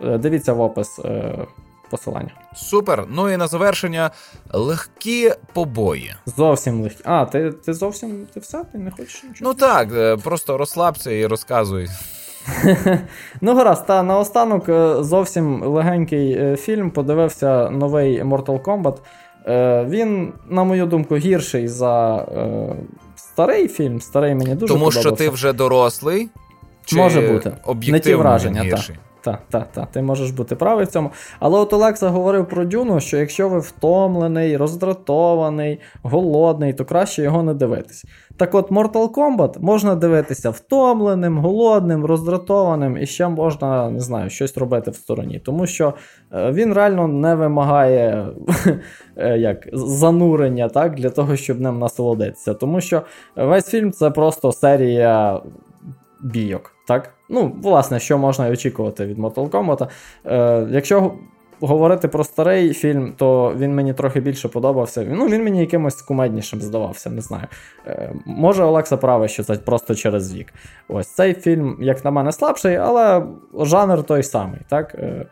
Е, 0.00 0.18
дивіться 0.18 0.52
в 0.52 0.60
опис. 0.60 0.98
Е, 1.04 1.46
посилання. 1.90 2.30
Супер. 2.54 3.04
Ну 3.08 3.30
і 3.30 3.36
на 3.36 3.46
завершення 3.46 4.10
легкі 4.52 5.32
побої. 5.52 6.14
Зовсім 6.26 6.82
легкі. 6.82 7.02
А, 7.04 7.24
ти 7.24 7.52
ти 7.52 7.74
зовсім 7.74 8.26
ти 8.34 8.40
все? 8.40 8.64
Ти 8.72 8.78
не 8.78 8.90
хочеш 8.90 9.22
нічого? 9.24 9.50
Ну 9.50 9.54
так, 9.54 9.88
е, 9.96 10.16
просто 10.16 10.58
розслабся 10.58 11.10
і 11.10 11.26
розказуй. 11.26 11.88
Ну, 13.40 13.54
гаразд, 13.56 13.86
та 13.86 14.02
наостанок 14.02 14.68
е, 14.68 15.02
зовсім 15.02 15.62
легенький 15.62 16.32
е, 16.32 16.56
фільм. 16.56 16.90
Подивився 16.90 17.70
новий 17.70 18.22
Mortal 18.22 18.62
Kombat. 18.62 18.96
Він, 19.88 20.32
на 20.48 20.64
мою 20.64 20.86
думку, 20.86 21.16
гірший 21.16 21.68
за 21.68 22.26
старий 23.16 23.68
фільм. 23.68 24.00
Старий 24.00 24.34
мені 24.34 24.54
дуже 24.54 24.72
Тому 24.74 24.84
подобався. 24.84 25.00
що 25.00 25.12
ти 25.12 25.28
вже 25.28 25.52
дорослий. 25.52 26.28
Чи 26.84 26.96
Може 26.96 27.20
бути. 27.20 27.52
Об'єктивно 27.64 27.92
Не 27.92 28.00
ті 28.00 28.14
враження, 28.14 28.70
так. 28.70 28.90
Так, 29.22 29.40
так, 29.50 29.72
так, 29.72 29.90
ти 29.90 30.02
можеш 30.02 30.30
бути 30.30 30.56
правий 30.56 30.84
в 30.84 30.88
цьому. 30.88 31.10
Але 31.38 31.58
от 31.58 31.72
Олекса 31.72 32.08
говорив 32.08 32.48
про 32.48 32.64
Дюну, 32.64 33.00
що 33.00 33.16
якщо 33.16 33.48
ви 33.48 33.58
втомлений, 33.58 34.56
роздратований, 34.56 35.80
голодний, 36.02 36.72
то 36.72 36.84
краще 36.84 37.22
його 37.22 37.42
не 37.42 37.54
дивитись. 37.54 38.04
Так 38.36 38.54
от, 38.54 38.70
Mortal 38.70 39.10
Kombat 39.10 39.60
можна 39.60 39.94
дивитися 39.94 40.50
втомленим, 40.50 41.38
голодним, 41.38 42.04
роздратованим 42.04 42.96
і 42.96 43.06
ще 43.06 43.28
можна, 43.28 43.90
не 43.90 44.00
знаю, 44.00 44.30
щось 44.30 44.56
робити 44.56 44.90
в 44.90 44.94
стороні. 44.96 45.38
Тому 45.38 45.66
що 45.66 45.94
е, 46.32 46.52
він 46.52 46.72
реально 46.72 47.08
не 47.08 47.34
вимагає 47.34 48.26
е, 49.16 49.38
як, 49.38 49.68
занурення 49.72 50.68
так, 50.68 50.94
для 50.94 51.10
того, 51.10 51.36
щоб 51.36 51.60
ним 51.60 51.78
насолодитися. 51.78 52.54
Тому 52.54 52.80
що 52.80 53.02
весь 53.36 53.70
фільм 53.70 53.92
це 53.92 54.10
просто 54.10 54.52
серія 54.52 55.40
бійок. 56.22 56.72
так? 56.86 57.14
Ну, 57.28 57.56
власне, 57.62 58.00
що 58.00 58.18
можна 58.18 58.50
очікувати 58.50 59.06
від 59.06 59.18
Mortal 59.18 59.48
Kombat. 59.50 59.88
Е, 60.26 60.66
Якщо 60.70 61.12
говорити 61.60 62.08
про 62.08 62.24
старий 62.24 62.72
фільм, 62.74 63.12
то 63.16 63.54
він 63.56 63.74
мені 63.74 63.94
трохи 63.94 64.20
більше 64.20 64.48
подобався. 64.48 65.06
Ну, 65.10 65.26
Він 65.26 65.44
мені 65.44 65.60
якимось 65.60 66.02
кумеднішим 66.02 66.60
здавався, 66.60 67.10
не 67.10 67.20
знаю. 67.20 67.46
Е, 67.86 68.12
Може, 68.26 68.64
Олекса 68.64 68.96
правий, 68.96 69.28
що 69.28 69.42
це 69.44 69.54
просто 69.54 69.94
через 69.94 70.34
вік. 70.34 70.52
Ось 70.88 71.06
цей 71.06 71.34
фільм, 71.34 71.76
як 71.80 72.04
на 72.04 72.10
мене, 72.10 72.32
слабший, 72.32 72.76
але 72.76 73.22
жанр 73.60 74.02
той 74.02 74.22
самий. 74.22 74.60
так? 74.68 74.94
Е, 74.94 75.26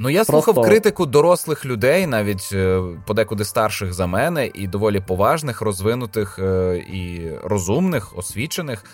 Ну, 0.00 0.10
я 0.10 0.24
Просто... 0.24 0.42
слухав 0.52 0.64
критику 0.64 1.06
дорослих 1.06 1.66
людей, 1.66 2.06
навіть 2.06 2.50
е, 2.52 2.82
подекуди 3.06 3.44
старших 3.44 3.92
за 3.92 4.06
мене, 4.06 4.50
і 4.54 4.66
доволі 4.66 5.00
поважних, 5.00 5.60
розвинутих 5.62 6.38
е, 6.38 6.76
і 6.76 7.30
розумних, 7.44 8.18
освічених, 8.18 8.84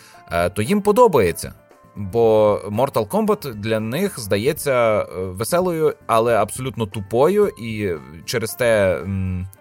то 0.54 0.62
їм 0.62 0.82
подобається. 0.82 1.52
Бо 1.96 2.60
Mortal 2.66 3.08
Kombat 3.08 3.54
для 3.54 3.80
них 3.80 4.20
здається 4.20 5.06
веселою, 5.14 5.94
але 6.06 6.36
абсолютно 6.36 6.86
тупою 6.86 7.48
і 7.48 7.90
через 8.24 8.54
те 8.54 9.00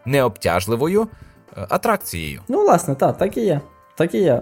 необтяжливою 0.05 1.07
атракцією. 1.55 2.41
Ну, 2.47 2.61
власне, 2.61 2.95
так, 2.95 3.17
так 3.17 3.37
і 3.37 3.41
є. 3.41 3.61
Так 3.95 4.15
і 4.15 4.17
є. 4.17 4.41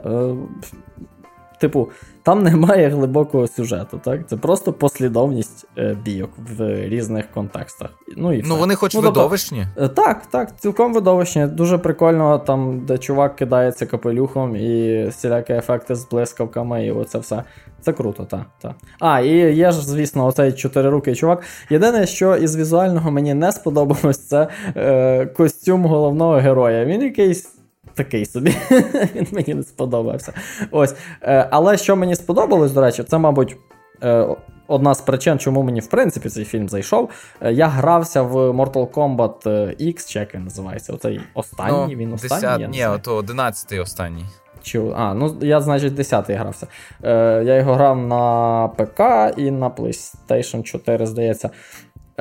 Типу, 1.60 1.90
там 2.24 2.44
немає 2.44 2.90
глибокого 2.90 3.48
сюжету, 3.48 4.02
так? 4.04 4.30
Це 4.30 4.38
просто 4.38 4.74
послідовність 4.74 5.68
е, 5.78 5.98
бійок 6.06 6.30
в 6.58 6.88
різних 6.88 7.32
контекстах. 7.32 7.90
Ну, 8.18 8.34
і 8.34 8.44
ну 8.46 8.56
вони 8.56 8.76
хоч 8.76 8.94
ну, 8.94 9.02
тобто, 9.02 9.20
видовищні? 9.20 9.68
Е, 9.78 9.88
так, 9.88 10.26
так, 10.26 10.60
цілком 10.60 10.94
видовищні. 10.94 11.48
Дуже 11.48 11.78
прикольно, 11.78 12.40
там, 12.40 12.86
де 12.86 12.98
чувак 12.98 13.36
кидається 13.36 13.86
капелюхом 13.86 14.56
і 14.56 15.06
всілякі 15.08 15.54
ефекти 15.54 15.96
з 15.96 16.10
блискавками, 16.10 16.86
і 16.86 16.92
оце 16.92 17.20
все. 17.20 17.44
Це 17.82 17.94
круто, 17.94 18.26
так. 18.26 18.46
так. 18.62 18.76
А, 19.00 19.20
і 19.20 19.56
є 19.56 19.72
ж, 19.72 19.88
звісно, 19.88 20.26
оцей 20.26 20.54
чотирирукий 20.54 21.16
чувак. 21.16 21.44
Єдине, 21.70 22.08
що 22.08 22.36
із 22.36 22.58
візуального 22.58 23.12
мені 23.12 23.34
не 23.34 23.52
сподобалось, 23.52 24.28
це 24.28 24.48
е, 24.76 25.26
костюм 25.26 25.86
головного 25.86 26.34
героя. 26.34 26.86
Він 26.86 27.02
якийсь 27.02 27.61
такий 27.94 28.26
собі. 28.26 28.56
Він 29.16 29.28
мені 29.32 29.54
не 29.54 29.64
сподобався. 29.64 30.34
Ось. 30.72 30.96
Е, 31.22 31.48
але 31.52 31.78
що 31.78 31.96
мені 31.96 32.16
сподобалось, 32.16 32.72
до 32.72 32.82
речі, 32.82 33.04
це, 33.04 33.18
мабуть. 33.18 33.58
Е, 34.04 34.28
одна 34.68 34.94
з 34.94 35.02
причин, 35.02 35.40
чому 35.40 35.64
мені 35.64 35.80
в 35.80 35.88
принципі 35.88 36.30
цей 36.30 36.46
фільм 36.46 36.70
зайшов. 36.70 37.10
Е, 37.42 37.54
я 37.54 37.68
грався 37.68 38.22
в 38.22 38.36
Mortal 38.36 38.88
Kombat 38.88 39.46
X, 39.82 40.10
чи 40.10 40.20
як 40.20 40.36
він 40.36 40.44
називається. 40.44 40.94
Оцей 40.94 41.22
останній. 41.34 41.96
Ну, 41.96 42.00
він 42.00 42.14
останній. 42.14 42.68
10, 42.68 42.94
ні, 42.96 43.04
то 43.04 43.22
11-й 43.22 43.80
останній. 43.80 44.26
Чи, 44.64 44.82
А, 44.96 45.14
ну 45.14 45.38
я, 45.42 45.62
значить, 45.62 45.94
10-й 45.94 46.34
грався. 46.34 46.68
Е, 47.04 47.44
Я 47.46 47.56
його 47.56 47.74
грав 47.74 47.98
на 47.98 48.68
ПК 48.68 49.00
і 49.38 49.52
на 49.52 49.70
PlayStation 49.70 50.64
4, 50.64 51.06
здається. 51.06 51.50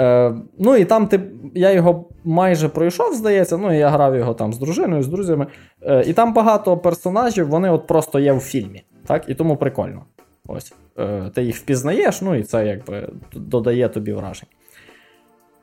Е, 0.01 0.35
Ну 0.59 0.77
і 0.77 0.85
там 0.85 1.07
ти, 1.07 1.21
я 1.55 1.71
його 1.73 2.05
майже 2.25 2.69
пройшов, 2.69 3.15
здається. 3.15 3.57
Ну 3.59 3.75
і 3.75 3.79
я 3.79 3.89
грав 3.89 4.17
його 4.17 4.35
там 4.35 4.53
з 4.53 4.59
дружиною, 4.59 5.03
з 5.03 5.09
друзями. 5.09 5.47
Е, 5.83 6.05
І 6.07 6.13
там 6.13 6.35
багато 6.35 6.77
персонажів, 6.77 7.49
вони 7.49 7.71
от 7.71 7.87
просто 7.87 8.19
є 8.19 8.33
в 8.33 8.41
фільмі. 8.41 8.85
так? 9.07 9.25
І 9.29 9.35
тому 9.35 9.57
прикольно. 9.57 10.05
Ось. 10.47 10.73
Е, 10.99 11.31
Ти 11.35 11.43
їх 11.43 11.57
впізнаєш, 11.57 12.23
ну 12.23 12.35
і 12.35 12.43
це 12.43 12.67
якби 12.67 13.09
додає 13.35 13.89
тобі 13.89 14.13
вражень. 14.13 14.49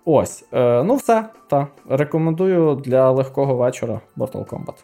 Ось. 0.05 0.45
Е, 0.53 0.83
Ну, 0.83 0.95
все. 0.95 1.25
так. 1.49 1.67
Рекомендую 1.89 2.75
для 2.75 3.11
легкого 3.11 3.55
вечора 3.55 4.01
Mortal 4.17 4.45
Kombat. 4.45 4.75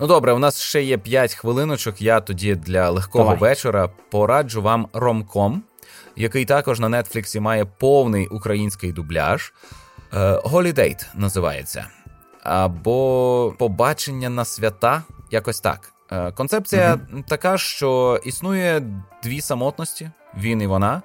Ну 0.00 0.06
добре, 0.06 0.32
у 0.32 0.38
нас 0.38 0.60
ще 0.60 0.82
є 0.82 0.98
5 0.98 1.34
хвилиночок. 1.34 2.02
Я 2.02 2.20
тоді 2.20 2.54
для 2.54 2.90
легкого 2.90 3.24
Давай. 3.24 3.38
вечора 3.38 3.88
пораджу 4.10 4.62
вам 4.62 4.86
ромком 4.92 5.62
який 6.16 6.44
також 6.44 6.80
на 6.80 7.02
Нетфліксі 7.02 7.40
має 7.40 7.64
повний 7.64 8.26
український 8.26 8.92
дубляж. 8.92 9.52
Голідейт 10.44 11.06
називається. 11.14 11.86
Або 12.42 13.54
побачення 13.58 14.28
на 14.28 14.44
свята, 14.44 15.02
якось 15.30 15.60
так. 15.60 15.92
Е, 16.12 16.32
концепція 16.32 16.94
mm-hmm. 16.94 17.24
така, 17.24 17.58
що 17.58 18.20
існує 18.24 18.82
дві 19.22 19.40
самотності: 19.40 20.10
він 20.36 20.62
і 20.62 20.66
вона, 20.66 21.02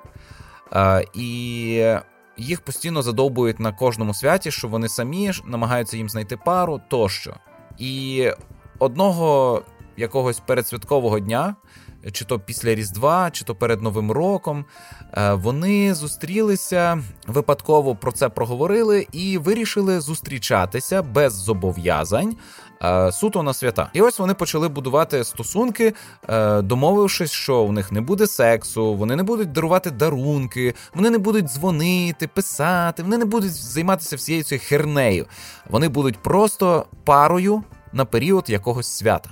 е, 0.74 1.06
і 1.14 1.96
їх 2.38 2.62
постійно 2.62 3.02
задовбують 3.02 3.60
на 3.60 3.72
кожному 3.72 4.14
святі, 4.14 4.52
що 4.52 4.68
вони 4.68 4.90
самі 4.90 5.32
намагаються 5.46 5.98
їм 5.98 6.10
знайти 6.10 6.38
пару 6.38 6.82
тощо. 6.90 7.36
І 7.78 8.28
одного 8.80 9.62
якогось 9.98 10.40
передсвяткового 10.40 11.20
дня 11.20 11.56
чи 12.12 12.26
то 12.26 12.40
після 12.40 12.76
Різдва, 12.76 13.32
чи 13.32 13.46
то 13.46 13.56
перед 13.56 13.82
Новим 13.82 14.12
роком. 14.12 14.66
Е, 15.14 15.34
вони 15.34 15.94
зустрілися 15.94 17.04
випадково 17.28 17.96
про 17.96 18.12
це 18.12 18.30
проговорили 18.30 19.08
і 19.12 19.38
вирішили 19.38 20.00
зустрічатися 20.00 21.02
без 21.02 21.34
зобов'язань. 21.34 22.36
Е, 22.84 23.12
суто 23.12 23.44
на 23.44 23.54
свята, 23.54 23.90
і 23.94 24.02
ось 24.02 24.20
вони 24.20 24.34
почали 24.34 24.68
будувати 24.68 25.24
стосунки, 25.24 25.94
е, 26.30 26.62
домовившись, 26.62 27.32
що 27.32 27.58
у 27.58 27.72
них 27.72 27.92
не 27.92 28.02
буде 28.02 28.28
сексу, 28.28 28.96
вони 28.96 29.16
не 29.16 29.24
будуть 29.24 29.52
дарувати 29.52 29.92
дарунки, 29.92 30.74
вони 30.94 31.10
не 31.10 31.18
будуть 31.18 31.46
дзвонити, 31.46 32.28
писати, 32.28 33.04
вони 33.04 33.18
не 33.18 33.26
будуть 33.26 33.54
займатися 33.54 34.16
всією 34.16 34.44
цією 34.44 34.66
хернею. 34.68 35.26
Вони 35.70 35.90
будуть 35.90 36.18
просто 36.18 36.86
парою 37.04 37.64
на 37.94 38.06
період 38.06 38.50
якогось 38.50 38.88
свята. 38.88 39.30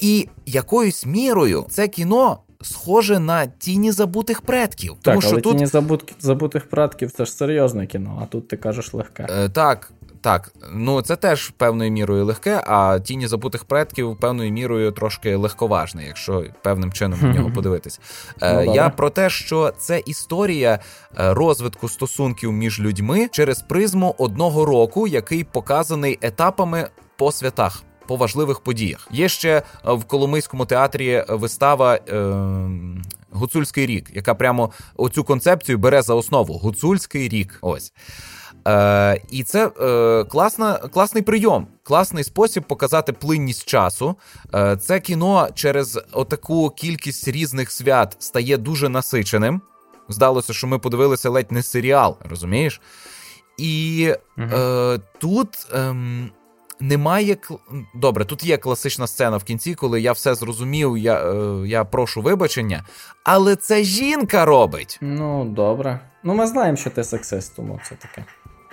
І 0.00 0.28
якоюсь 0.46 1.06
мірою 1.06 1.66
це 1.70 1.88
кіно 1.88 2.38
схоже 2.62 3.18
на 3.18 3.46
тіні 3.46 3.92
забутих 3.92 4.40
предків. 4.40 4.94
Тому 5.02 5.20
так, 5.20 5.28
що 5.28 5.40
тут 5.40 5.52
тіні 5.52 5.66
забут... 5.66 6.14
забутих 6.20 6.68
предків 6.68 7.10
це 7.12 7.24
ж 7.24 7.32
серйозне 7.32 7.86
кіно, 7.86 8.18
а 8.22 8.26
тут 8.26 8.48
ти 8.48 8.56
кажеш 8.56 8.94
легке. 8.94 9.26
Е, 9.30 9.48
Так. 9.48 9.92
Так, 10.20 10.52
ну 10.72 11.02
це 11.02 11.16
теж 11.16 11.48
певною 11.50 11.90
мірою 11.90 12.24
легке, 12.24 12.62
а 12.66 12.98
тіні 12.98 13.26
забутих 13.26 13.64
предків 13.64 14.16
певною 14.20 14.52
мірою 14.52 14.92
трошки 14.92 15.36
легковажне, 15.36 16.04
якщо 16.06 16.44
певним 16.62 16.92
чином 16.92 17.18
на 17.22 17.32
нього 17.32 17.50
подивитись. 17.54 18.00
Е, 18.42 18.64
Ну, 18.66 18.74
Я 18.74 18.88
про 18.88 19.10
те, 19.10 19.30
що 19.30 19.72
це 19.78 20.02
історія 20.06 20.78
е, 21.18 21.34
розвитку 21.34 21.88
стосунків 21.88 22.52
між 22.52 22.80
людьми 22.80 23.28
через 23.32 23.62
призму 23.62 24.14
одного 24.18 24.64
року, 24.64 25.06
який 25.06 25.44
показаний 25.44 26.18
етапами 26.22 26.88
по 27.16 27.32
святах. 27.32 27.82
По 28.06 28.16
важливих 28.16 28.60
подіях 28.60 29.08
є 29.10 29.28
ще 29.28 29.50
е, 29.50 29.62
в 29.92 30.04
Коломийському 30.04 30.66
театрі 30.66 31.24
вистава 31.28 31.94
е, 31.94 32.34
Гуцульський 33.30 33.86
рік, 33.86 34.10
яка 34.14 34.34
прямо 34.34 34.70
оцю 34.96 35.24
концепцію 35.24 35.78
бере 35.78 36.02
за 36.02 36.14
основу. 36.14 36.58
Гуцульський 36.58 37.28
рік. 37.28 37.58
Ось. 37.60 37.92
Е, 38.68 39.20
і 39.30 39.42
це 39.42 39.70
е, 39.80 40.24
класна, 40.24 40.74
класний 40.74 41.22
прийом, 41.22 41.66
класний 41.82 42.24
спосіб 42.24 42.62
показати 42.62 43.12
плинність 43.12 43.64
часу. 43.64 44.16
Е, 44.54 44.76
це 44.76 45.00
кіно 45.00 45.48
через 45.54 46.00
отаку 46.12 46.70
кількість 46.70 47.28
різних 47.28 47.72
свят 47.72 48.16
стає 48.18 48.56
дуже 48.56 48.88
насиченим. 48.88 49.60
Здалося, 50.08 50.52
що 50.52 50.66
ми 50.66 50.78
подивилися 50.78 51.30
ледь 51.30 51.52
не 51.52 51.62
серіал, 51.62 52.16
розумієш? 52.30 52.80
І 53.58 54.12
е, 54.38 54.98
тут. 55.18 55.66
ем, 55.74 56.30
немає 56.80 57.36
добре, 57.94 58.24
тут 58.24 58.44
є 58.44 58.56
класична 58.56 59.06
сцена 59.06 59.36
в 59.36 59.44
кінці, 59.44 59.74
коли 59.74 60.00
я 60.00 60.12
все 60.12 60.34
зрозумів, 60.34 60.98
я, 60.98 61.32
е, 61.32 61.66
я 61.66 61.84
прошу 61.84 62.22
вибачення, 62.22 62.84
але 63.24 63.56
це 63.56 63.84
жінка 63.84 64.44
робить. 64.44 64.98
Ну, 65.00 65.44
добре. 65.44 66.00
Ну, 66.22 66.34
ми 66.34 66.46
знаємо, 66.46 66.76
що 66.76 66.90
ти 66.90 67.04
сексист, 67.04 67.56
тому 67.56 67.80
це 67.88 67.94
таке. 67.94 68.24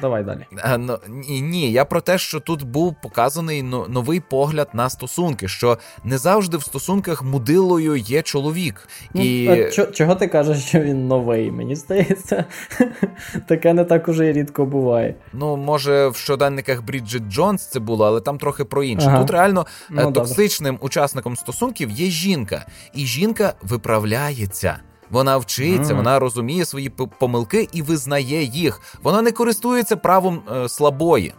Давай 0.03 0.23
далі. 0.23 0.45
А, 0.61 0.77
ну, 0.77 0.97
ні, 1.07 1.41
ні, 1.41 1.71
я 1.71 1.85
про 1.85 2.01
те, 2.01 2.17
що 2.17 2.39
тут 2.39 2.63
був 2.63 2.95
показаний 3.03 3.63
но- 3.63 3.87
новий 3.87 4.19
погляд 4.19 4.69
на 4.73 4.89
стосунки, 4.89 5.47
що 5.47 5.77
не 6.03 6.17
завжди 6.17 6.57
в 6.57 6.63
стосунках 6.63 7.23
мудилою 7.23 7.95
є 7.95 8.21
чоловік. 8.21 8.87
І 9.13 9.45
Ну, 9.49 9.83
а 9.83 9.91
чого 9.91 10.15
ти 10.15 10.27
кажеш, 10.27 10.63
що 10.65 10.79
він 10.79 11.07
новий? 11.07 11.51
Мені 11.51 11.75
здається, 11.75 12.45
таке 13.47 13.73
не 13.73 13.83
так 13.85 14.07
уже 14.07 14.29
і 14.29 14.33
рідко 14.33 14.65
буває. 14.65 15.15
ну, 15.33 15.57
може, 15.57 16.07
в 16.07 16.15
щоденниках 16.15 16.83
Бріджит 16.83 17.23
Джонс 17.23 17.67
це 17.67 17.79
було, 17.79 18.05
але 18.05 18.21
там 18.21 18.37
трохи 18.37 18.65
про 18.65 18.83
інше. 18.83 19.07
Ага. 19.07 19.19
Тут 19.19 19.31
реально 19.31 19.65
е, 19.69 19.73
Ну, 19.89 20.01
добре. 20.03 20.13
токсичним 20.21 20.77
учасником 20.81 21.35
стосунків 21.35 21.89
є 21.91 22.05
жінка, 22.09 22.65
і 22.95 23.05
жінка 23.05 23.53
виправляється. 23.61 24.77
Вона 25.09 25.37
вчиться, 25.37 25.93
вона 25.93 26.19
розуміє 26.19 26.65
свої 26.65 26.89
помилки 27.19 27.67
і 27.71 27.81
визнає 27.81 28.43
їх. 28.43 28.81
Вона 29.03 29.21
не 29.21 29.31
користується 29.31 29.95
правом 29.95 30.41
е, 30.55 30.69
слабої. 30.69 31.33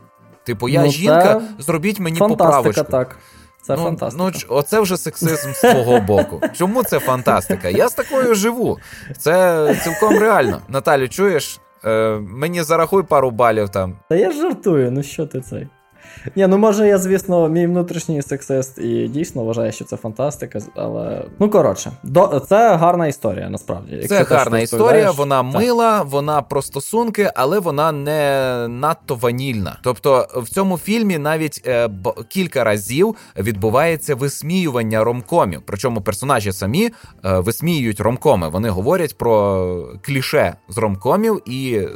Типу, 0.44 0.68
я 0.68 0.82
Ну, 0.82 0.90
жінка, 0.90 1.34
це 1.58 1.62
зробіть 1.62 2.00
мені 2.00 2.18
Фантастика, 2.18 2.44
поправочку. 2.44 2.84
так. 2.92 3.18
Це 3.62 3.76
ну, 3.76 3.82
фантастика. 3.82 4.24
Ну, 4.48 4.56
оце 4.56 4.80
вже 4.80 4.96
сексизм 4.96 5.52
з 5.52 5.60
твого 5.60 6.00
боку. 6.00 6.40
Чому 6.52 6.82
це 6.82 6.98
фантастика? 6.98 7.68
Я 7.68 7.88
з 7.88 7.94
такою 7.94 8.34
живу. 8.34 8.78
Це 9.18 9.74
цілком 9.84 10.18
реально. 10.18 10.60
Наталю, 10.68 11.08
чуєш? 11.08 11.60
Е, 11.84 12.18
мені 12.20 12.62
зарахуй 12.62 13.02
пару 13.02 13.30
балів 13.30 13.68
там. 13.68 13.96
Та 14.08 14.16
я 14.16 14.32
жартую, 14.32 14.90
ну 14.90 15.02
що 15.02 15.26
ти 15.26 15.40
цей? 15.40 15.68
Ні, 16.36 16.46
ну 16.46 16.58
може 16.58 16.86
я, 16.88 16.98
звісно, 16.98 17.48
мій 17.48 17.66
внутрішній 17.66 18.22
сексист 18.22 18.78
і 18.78 19.08
дійсно 19.08 19.44
вважаю, 19.44 19.72
що 19.72 19.84
це 19.84 19.96
фантастика, 19.96 20.58
але. 20.76 21.24
Ну 21.38 21.50
коротше, 21.50 21.92
до... 22.02 22.42
це 22.48 22.76
гарна 22.76 23.06
історія, 23.06 23.50
насправді. 23.50 24.06
Це 24.08 24.22
гарна 24.22 24.60
історія, 24.60 25.10
вона 25.10 25.42
так. 25.42 25.54
мила, 25.54 26.02
вона 26.02 26.42
про 26.42 26.62
стосунки, 26.62 27.30
але 27.34 27.58
вона 27.58 27.92
не 27.92 28.66
надто 28.68 29.14
ванільна. 29.14 29.78
Тобто 29.82 30.26
в 30.36 30.48
цьому 30.48 30.78
фільмі 30.78 31.18
навіть 31.18 31.62
е, 31.66 31.88
б- 31.88 32.24
кілька 32.28 32.64
разів 32.64 33.16
відбувається 33.38 34.14
висміювання 34.14 35.04
ромкомів. 35.04 35.62
Причому 35.66 36.00
персонажі 36.00 36.52
самі 36.52 36.90
е, 37.24 37.38
висміюють 37.38 38.00
ромкоми. 38.00 38.48
Вони 38.48 38.68
говорять 38.68 39.18
про 39.18 39.64
кліше 40.02 40.54
з 40.68 40.78
ромкомів 40.78 41.42
і 41.46 41.74
е, 41.74 41.88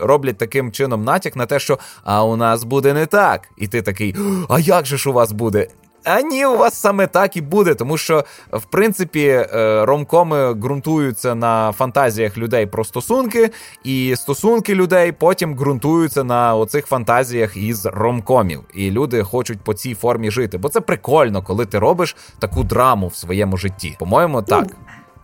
роблять 0.00 0.38
таким 0.38 0.72
чином 0.72 1.04
натяк 1.04 1.36
на 1.36 1.46
те, 1.46 1.58
що 1.58 1.78
а 2.04 2.24
у 2.24 2.36
нас 2.36 2.64
буде 2.64 2.92
не 2.94 3.06
так. 3.06 3.48
І 3.56 3.68
ти 3.68 3.82
такий, 3.82 4.14
а 4.48 4.58
як 4.58 4.86
же 4.86 4.96
ж 4.96 5.10
у 5.10 5.12
вас 5.12 5.32
буде? 5.32 5.66
А 6.08 6.20
ні, 6.20 6.46
у 6.46 6.56
вас 6.56 6.74
саме 6.74 7.06
так 7.06 7.36
і 7.36 7.40
буде, 7.40 7.74
тому 7.74 7.96
що 7.96 8.24
в 8.52 8.64
принципі 8.64 9.26
е, 9.26 9.84
ромкоми 9.84 10.54
ґрунтуються 10.54 11.34
на 11.34 11.72
фантазіях 11.72 12.38
людей 12.38 12.66
про 12.66 12.84
стосунки, 12.84 13.50
і 13.84 14.16
стосунки 14.16 14.74
людей 14.74 15.12
потім 15.12 15.54
ґрунтуються 15.54 16.24
на 16.24 16.54
оцих 16.54 16.86
фантазіях 16.86 17.56
із 17.56 17.86
ромкомів. 17.86 18.60
І 18.74 18.90
люди 18.90 19.22
хочуть 19.22 19.60
по 19.60 19.74
цій 19.74 19.94
формі 19.94 20.30
жити. 20.30 20.58
Бо 20.58 20.68
це 20.68 20.80
прикольно, 20.80 21.42
коли 21.42 21.66
ти 21.66 21.78
робиш 21.78 22.16
таку 22.38 22.64
драму 22.64 23.08
в 23.08 23.14
своєму 23.14 23.56
житті. 23.56 23.96
По-моєму, 23.98 24.42
так. 24.42 24.66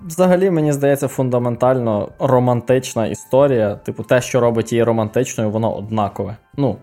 Взагалі, 0.06 0.50
мені 0.50 0.72
здається, 0.72 1.08
фундаментально 1.08 2.08
романтична 2.18 3.06
історія. 3.06 3.74
Типу, 3.74 4.02
те, 4.02 4.20
що 4.20 4.40
робить 4.40 4.72
її 4.72 4.84
романтичною, 4.84 5.50
воно 5.50 5.76
однакове. 5.76 6.36
Ну, 6.56 6.76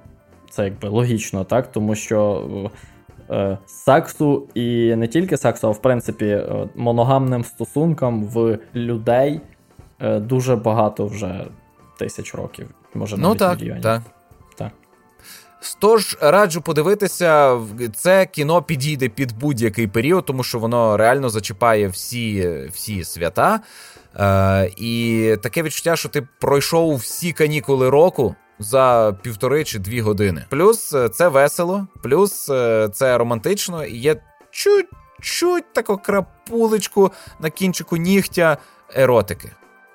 це 0.60 0.66
якби 0.66 0.90
логічно, 0.90 1.44
так? 1.44 1.72
Тому 1.72 1.96
що 1.96 2.50
е, 3.30 3.58
сексу 3.66 4.48
і 4.54 4.96
не 4.96 5.08
тільки 5.08 5.38
сексу, 5.38 5.68
а 5.68 5.72
в 5.72 5.82
принципі, 5.82 6.26
е, 6.26 6.70
моногамним 6.76 7.44
стосункам 7.44 8.24
в 8.24 8.60
людей 8.76 9.42
е, 10.00 10.20
дуже 10.20 10.56
багато 10.56 11.06
вже 11.06 11.46
тисяч 12.00 12.36
років. 12.36 12.68
Може, 12.94 13.18
Ну 13.18 13.24
навіть 13.24 13.40
так, 13.40 13.60
мільйонів. 13.60 13.84
Так. 13.84 14.02
Тож 15.80 16.18
раджу 16.22 16.62
подивитися, 16.66 17.60
це 17.96 18.26
кіно 18.26 18.62
підійде 18.62 19.10
під 19.10 19.40
будь-який 19.40 19.88
період, 19.88 20.26
тому 20.26 20.44
що 20.44 20.60
воно 20.60 20.98
реально 20.98 21.30
зачіпає 21.30 21.88
всі, 21.88 22.50
всі 22.74 23.04
свята. 23.04 23.60
Е, 24.20 24.72
і 24.78 25.36
таке 25.44 25.64
відчуття, 25.64 25.96
що 25.96 26.10
ти 26.10 26.28
пройшов 26.40 26.96
всі 26.96 27.32
канікули 27.32 27.90
року. 27.90 28.36
За 28.60 29.16
півтори 29.22 29.64
чи 29.64 29.80
дві 29.80 30.02
години. 30.02 30.46
Плюс 30.50 30.94
е, 30.94 31.10
це 31.10 31.28
весело, 31.28 31.88
плюс 32.04 32.50
е, 32.50 32.90
це 32.94 33.18
романтично, 33.18 33.86
і 33.86 33.98
є 33.98 34.16
чуть-чуть 34.52 35.74
таку 35.74 35.98
крапулечку 35.98 37.12
на 37.40 37.50
кінчику 37.50 37.98
нігтя 37.98 38.58
еротики. 38.94 39.52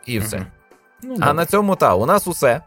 І 0.06 0.18
все. 0.18 0.46
Ну, 1.02 1.16
А 1.20 1.32
на 1.32 1.46
цьому 1.46 1.76
та 1.76 1.94
у 1.94 2.06
нас 2.06 2.26
усе. 2.26 2.60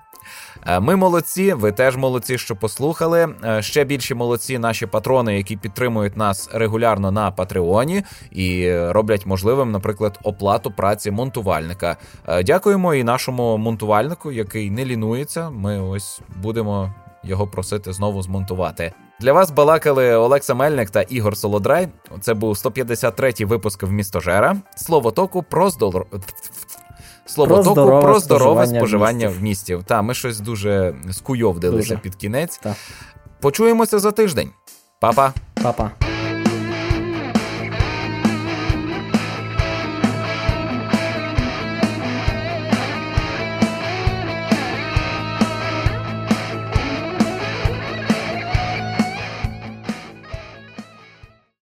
Е, 0.65 0.79
Ми 0.79 0.95
молодці, 0.95 1.53
ви 1.53 1.71
теж 1.71 1.97
молодці, 1.97 2.37
що 2.37 2.55
послухали. 2.55 3.35
Е, 3.43 3.61
Ще 3.61 3.83
більші 3.83 4.13
молодці 4.13 4.59
наші 4.59 4.85
патрони, 4.85 5.37
які 5.37 5.57
підтримують 5.57 6.17
нас 6.17 6.49
регулярно 6.53 7.11
на 7.11 7.31
Патреоні 7.31 8.03
і 8.31 8.61
е, 8.61 8.93
роблять 8.93 9.25
можливим, 9.25 9.71
наприклад, 9.71 10.19
оплату 10.23 10.71
праці 10.71 11.11
монтувальника. 11.11 11.97
Дякуємо 12.45 12.95
і 12.95 13.03
нашому 13.03 13.57
монтувальнику, 13.57 14.31
який 14.31 14.71
не 14.71 14.85
лінується. 14.85 15.49
Ми 15.49 15.81
ось 15.81 16.21
будемо 16.35 16.93
його 17.23 17.47
просити 17.47 17.93
знову 17.93 18.21
змонтувати. 18.21 18.93
Для 19.19 19.33
вас 19.33 19.51
балакали 19.51 20.15
Олекса 20.15 20.53
Мельник 20.53 20.89
та 20.89 21.01
Ігор 21.01 21.37
Солодрай. 21.37 21.87
Це 22.21 22.33
був 22.33 22.55
153-й 22.55 23.45
випуск 23.45 23.83
в 23.83 23.91
містожера. 23.91 24.55
Слово 24.75 25.11
току 25.11 25.43
про 25.43 25.69
здолор... 25.69 26.05
Слово 27.27 27.47
Про 27.55 27.63
току 27.63 27.73
здорове 27.73 28.01
про 28.01 28.19
здорове 28.19 28.65
споживання 28.65 28.79
споживання 28.79 29.27
місті. 29.27 29.39
вмістів. 29.39 29.83
Та 29.83 30.01
ми 30.01 30.13
щось 30.13 30.39
дуже 30.39 30.95
скуйовдилися 31.11 31.89
Дуже. 31.89 31.97
під 31.97 32.15
кінець. 32.15 32.57
Та. 32.57 32.75
Почуємося 33.41 33.99
за 33.99 34.11
тиждень. 34.11 34.49
Па-па! 35.01 35.33
Па-па. 35.63 35.91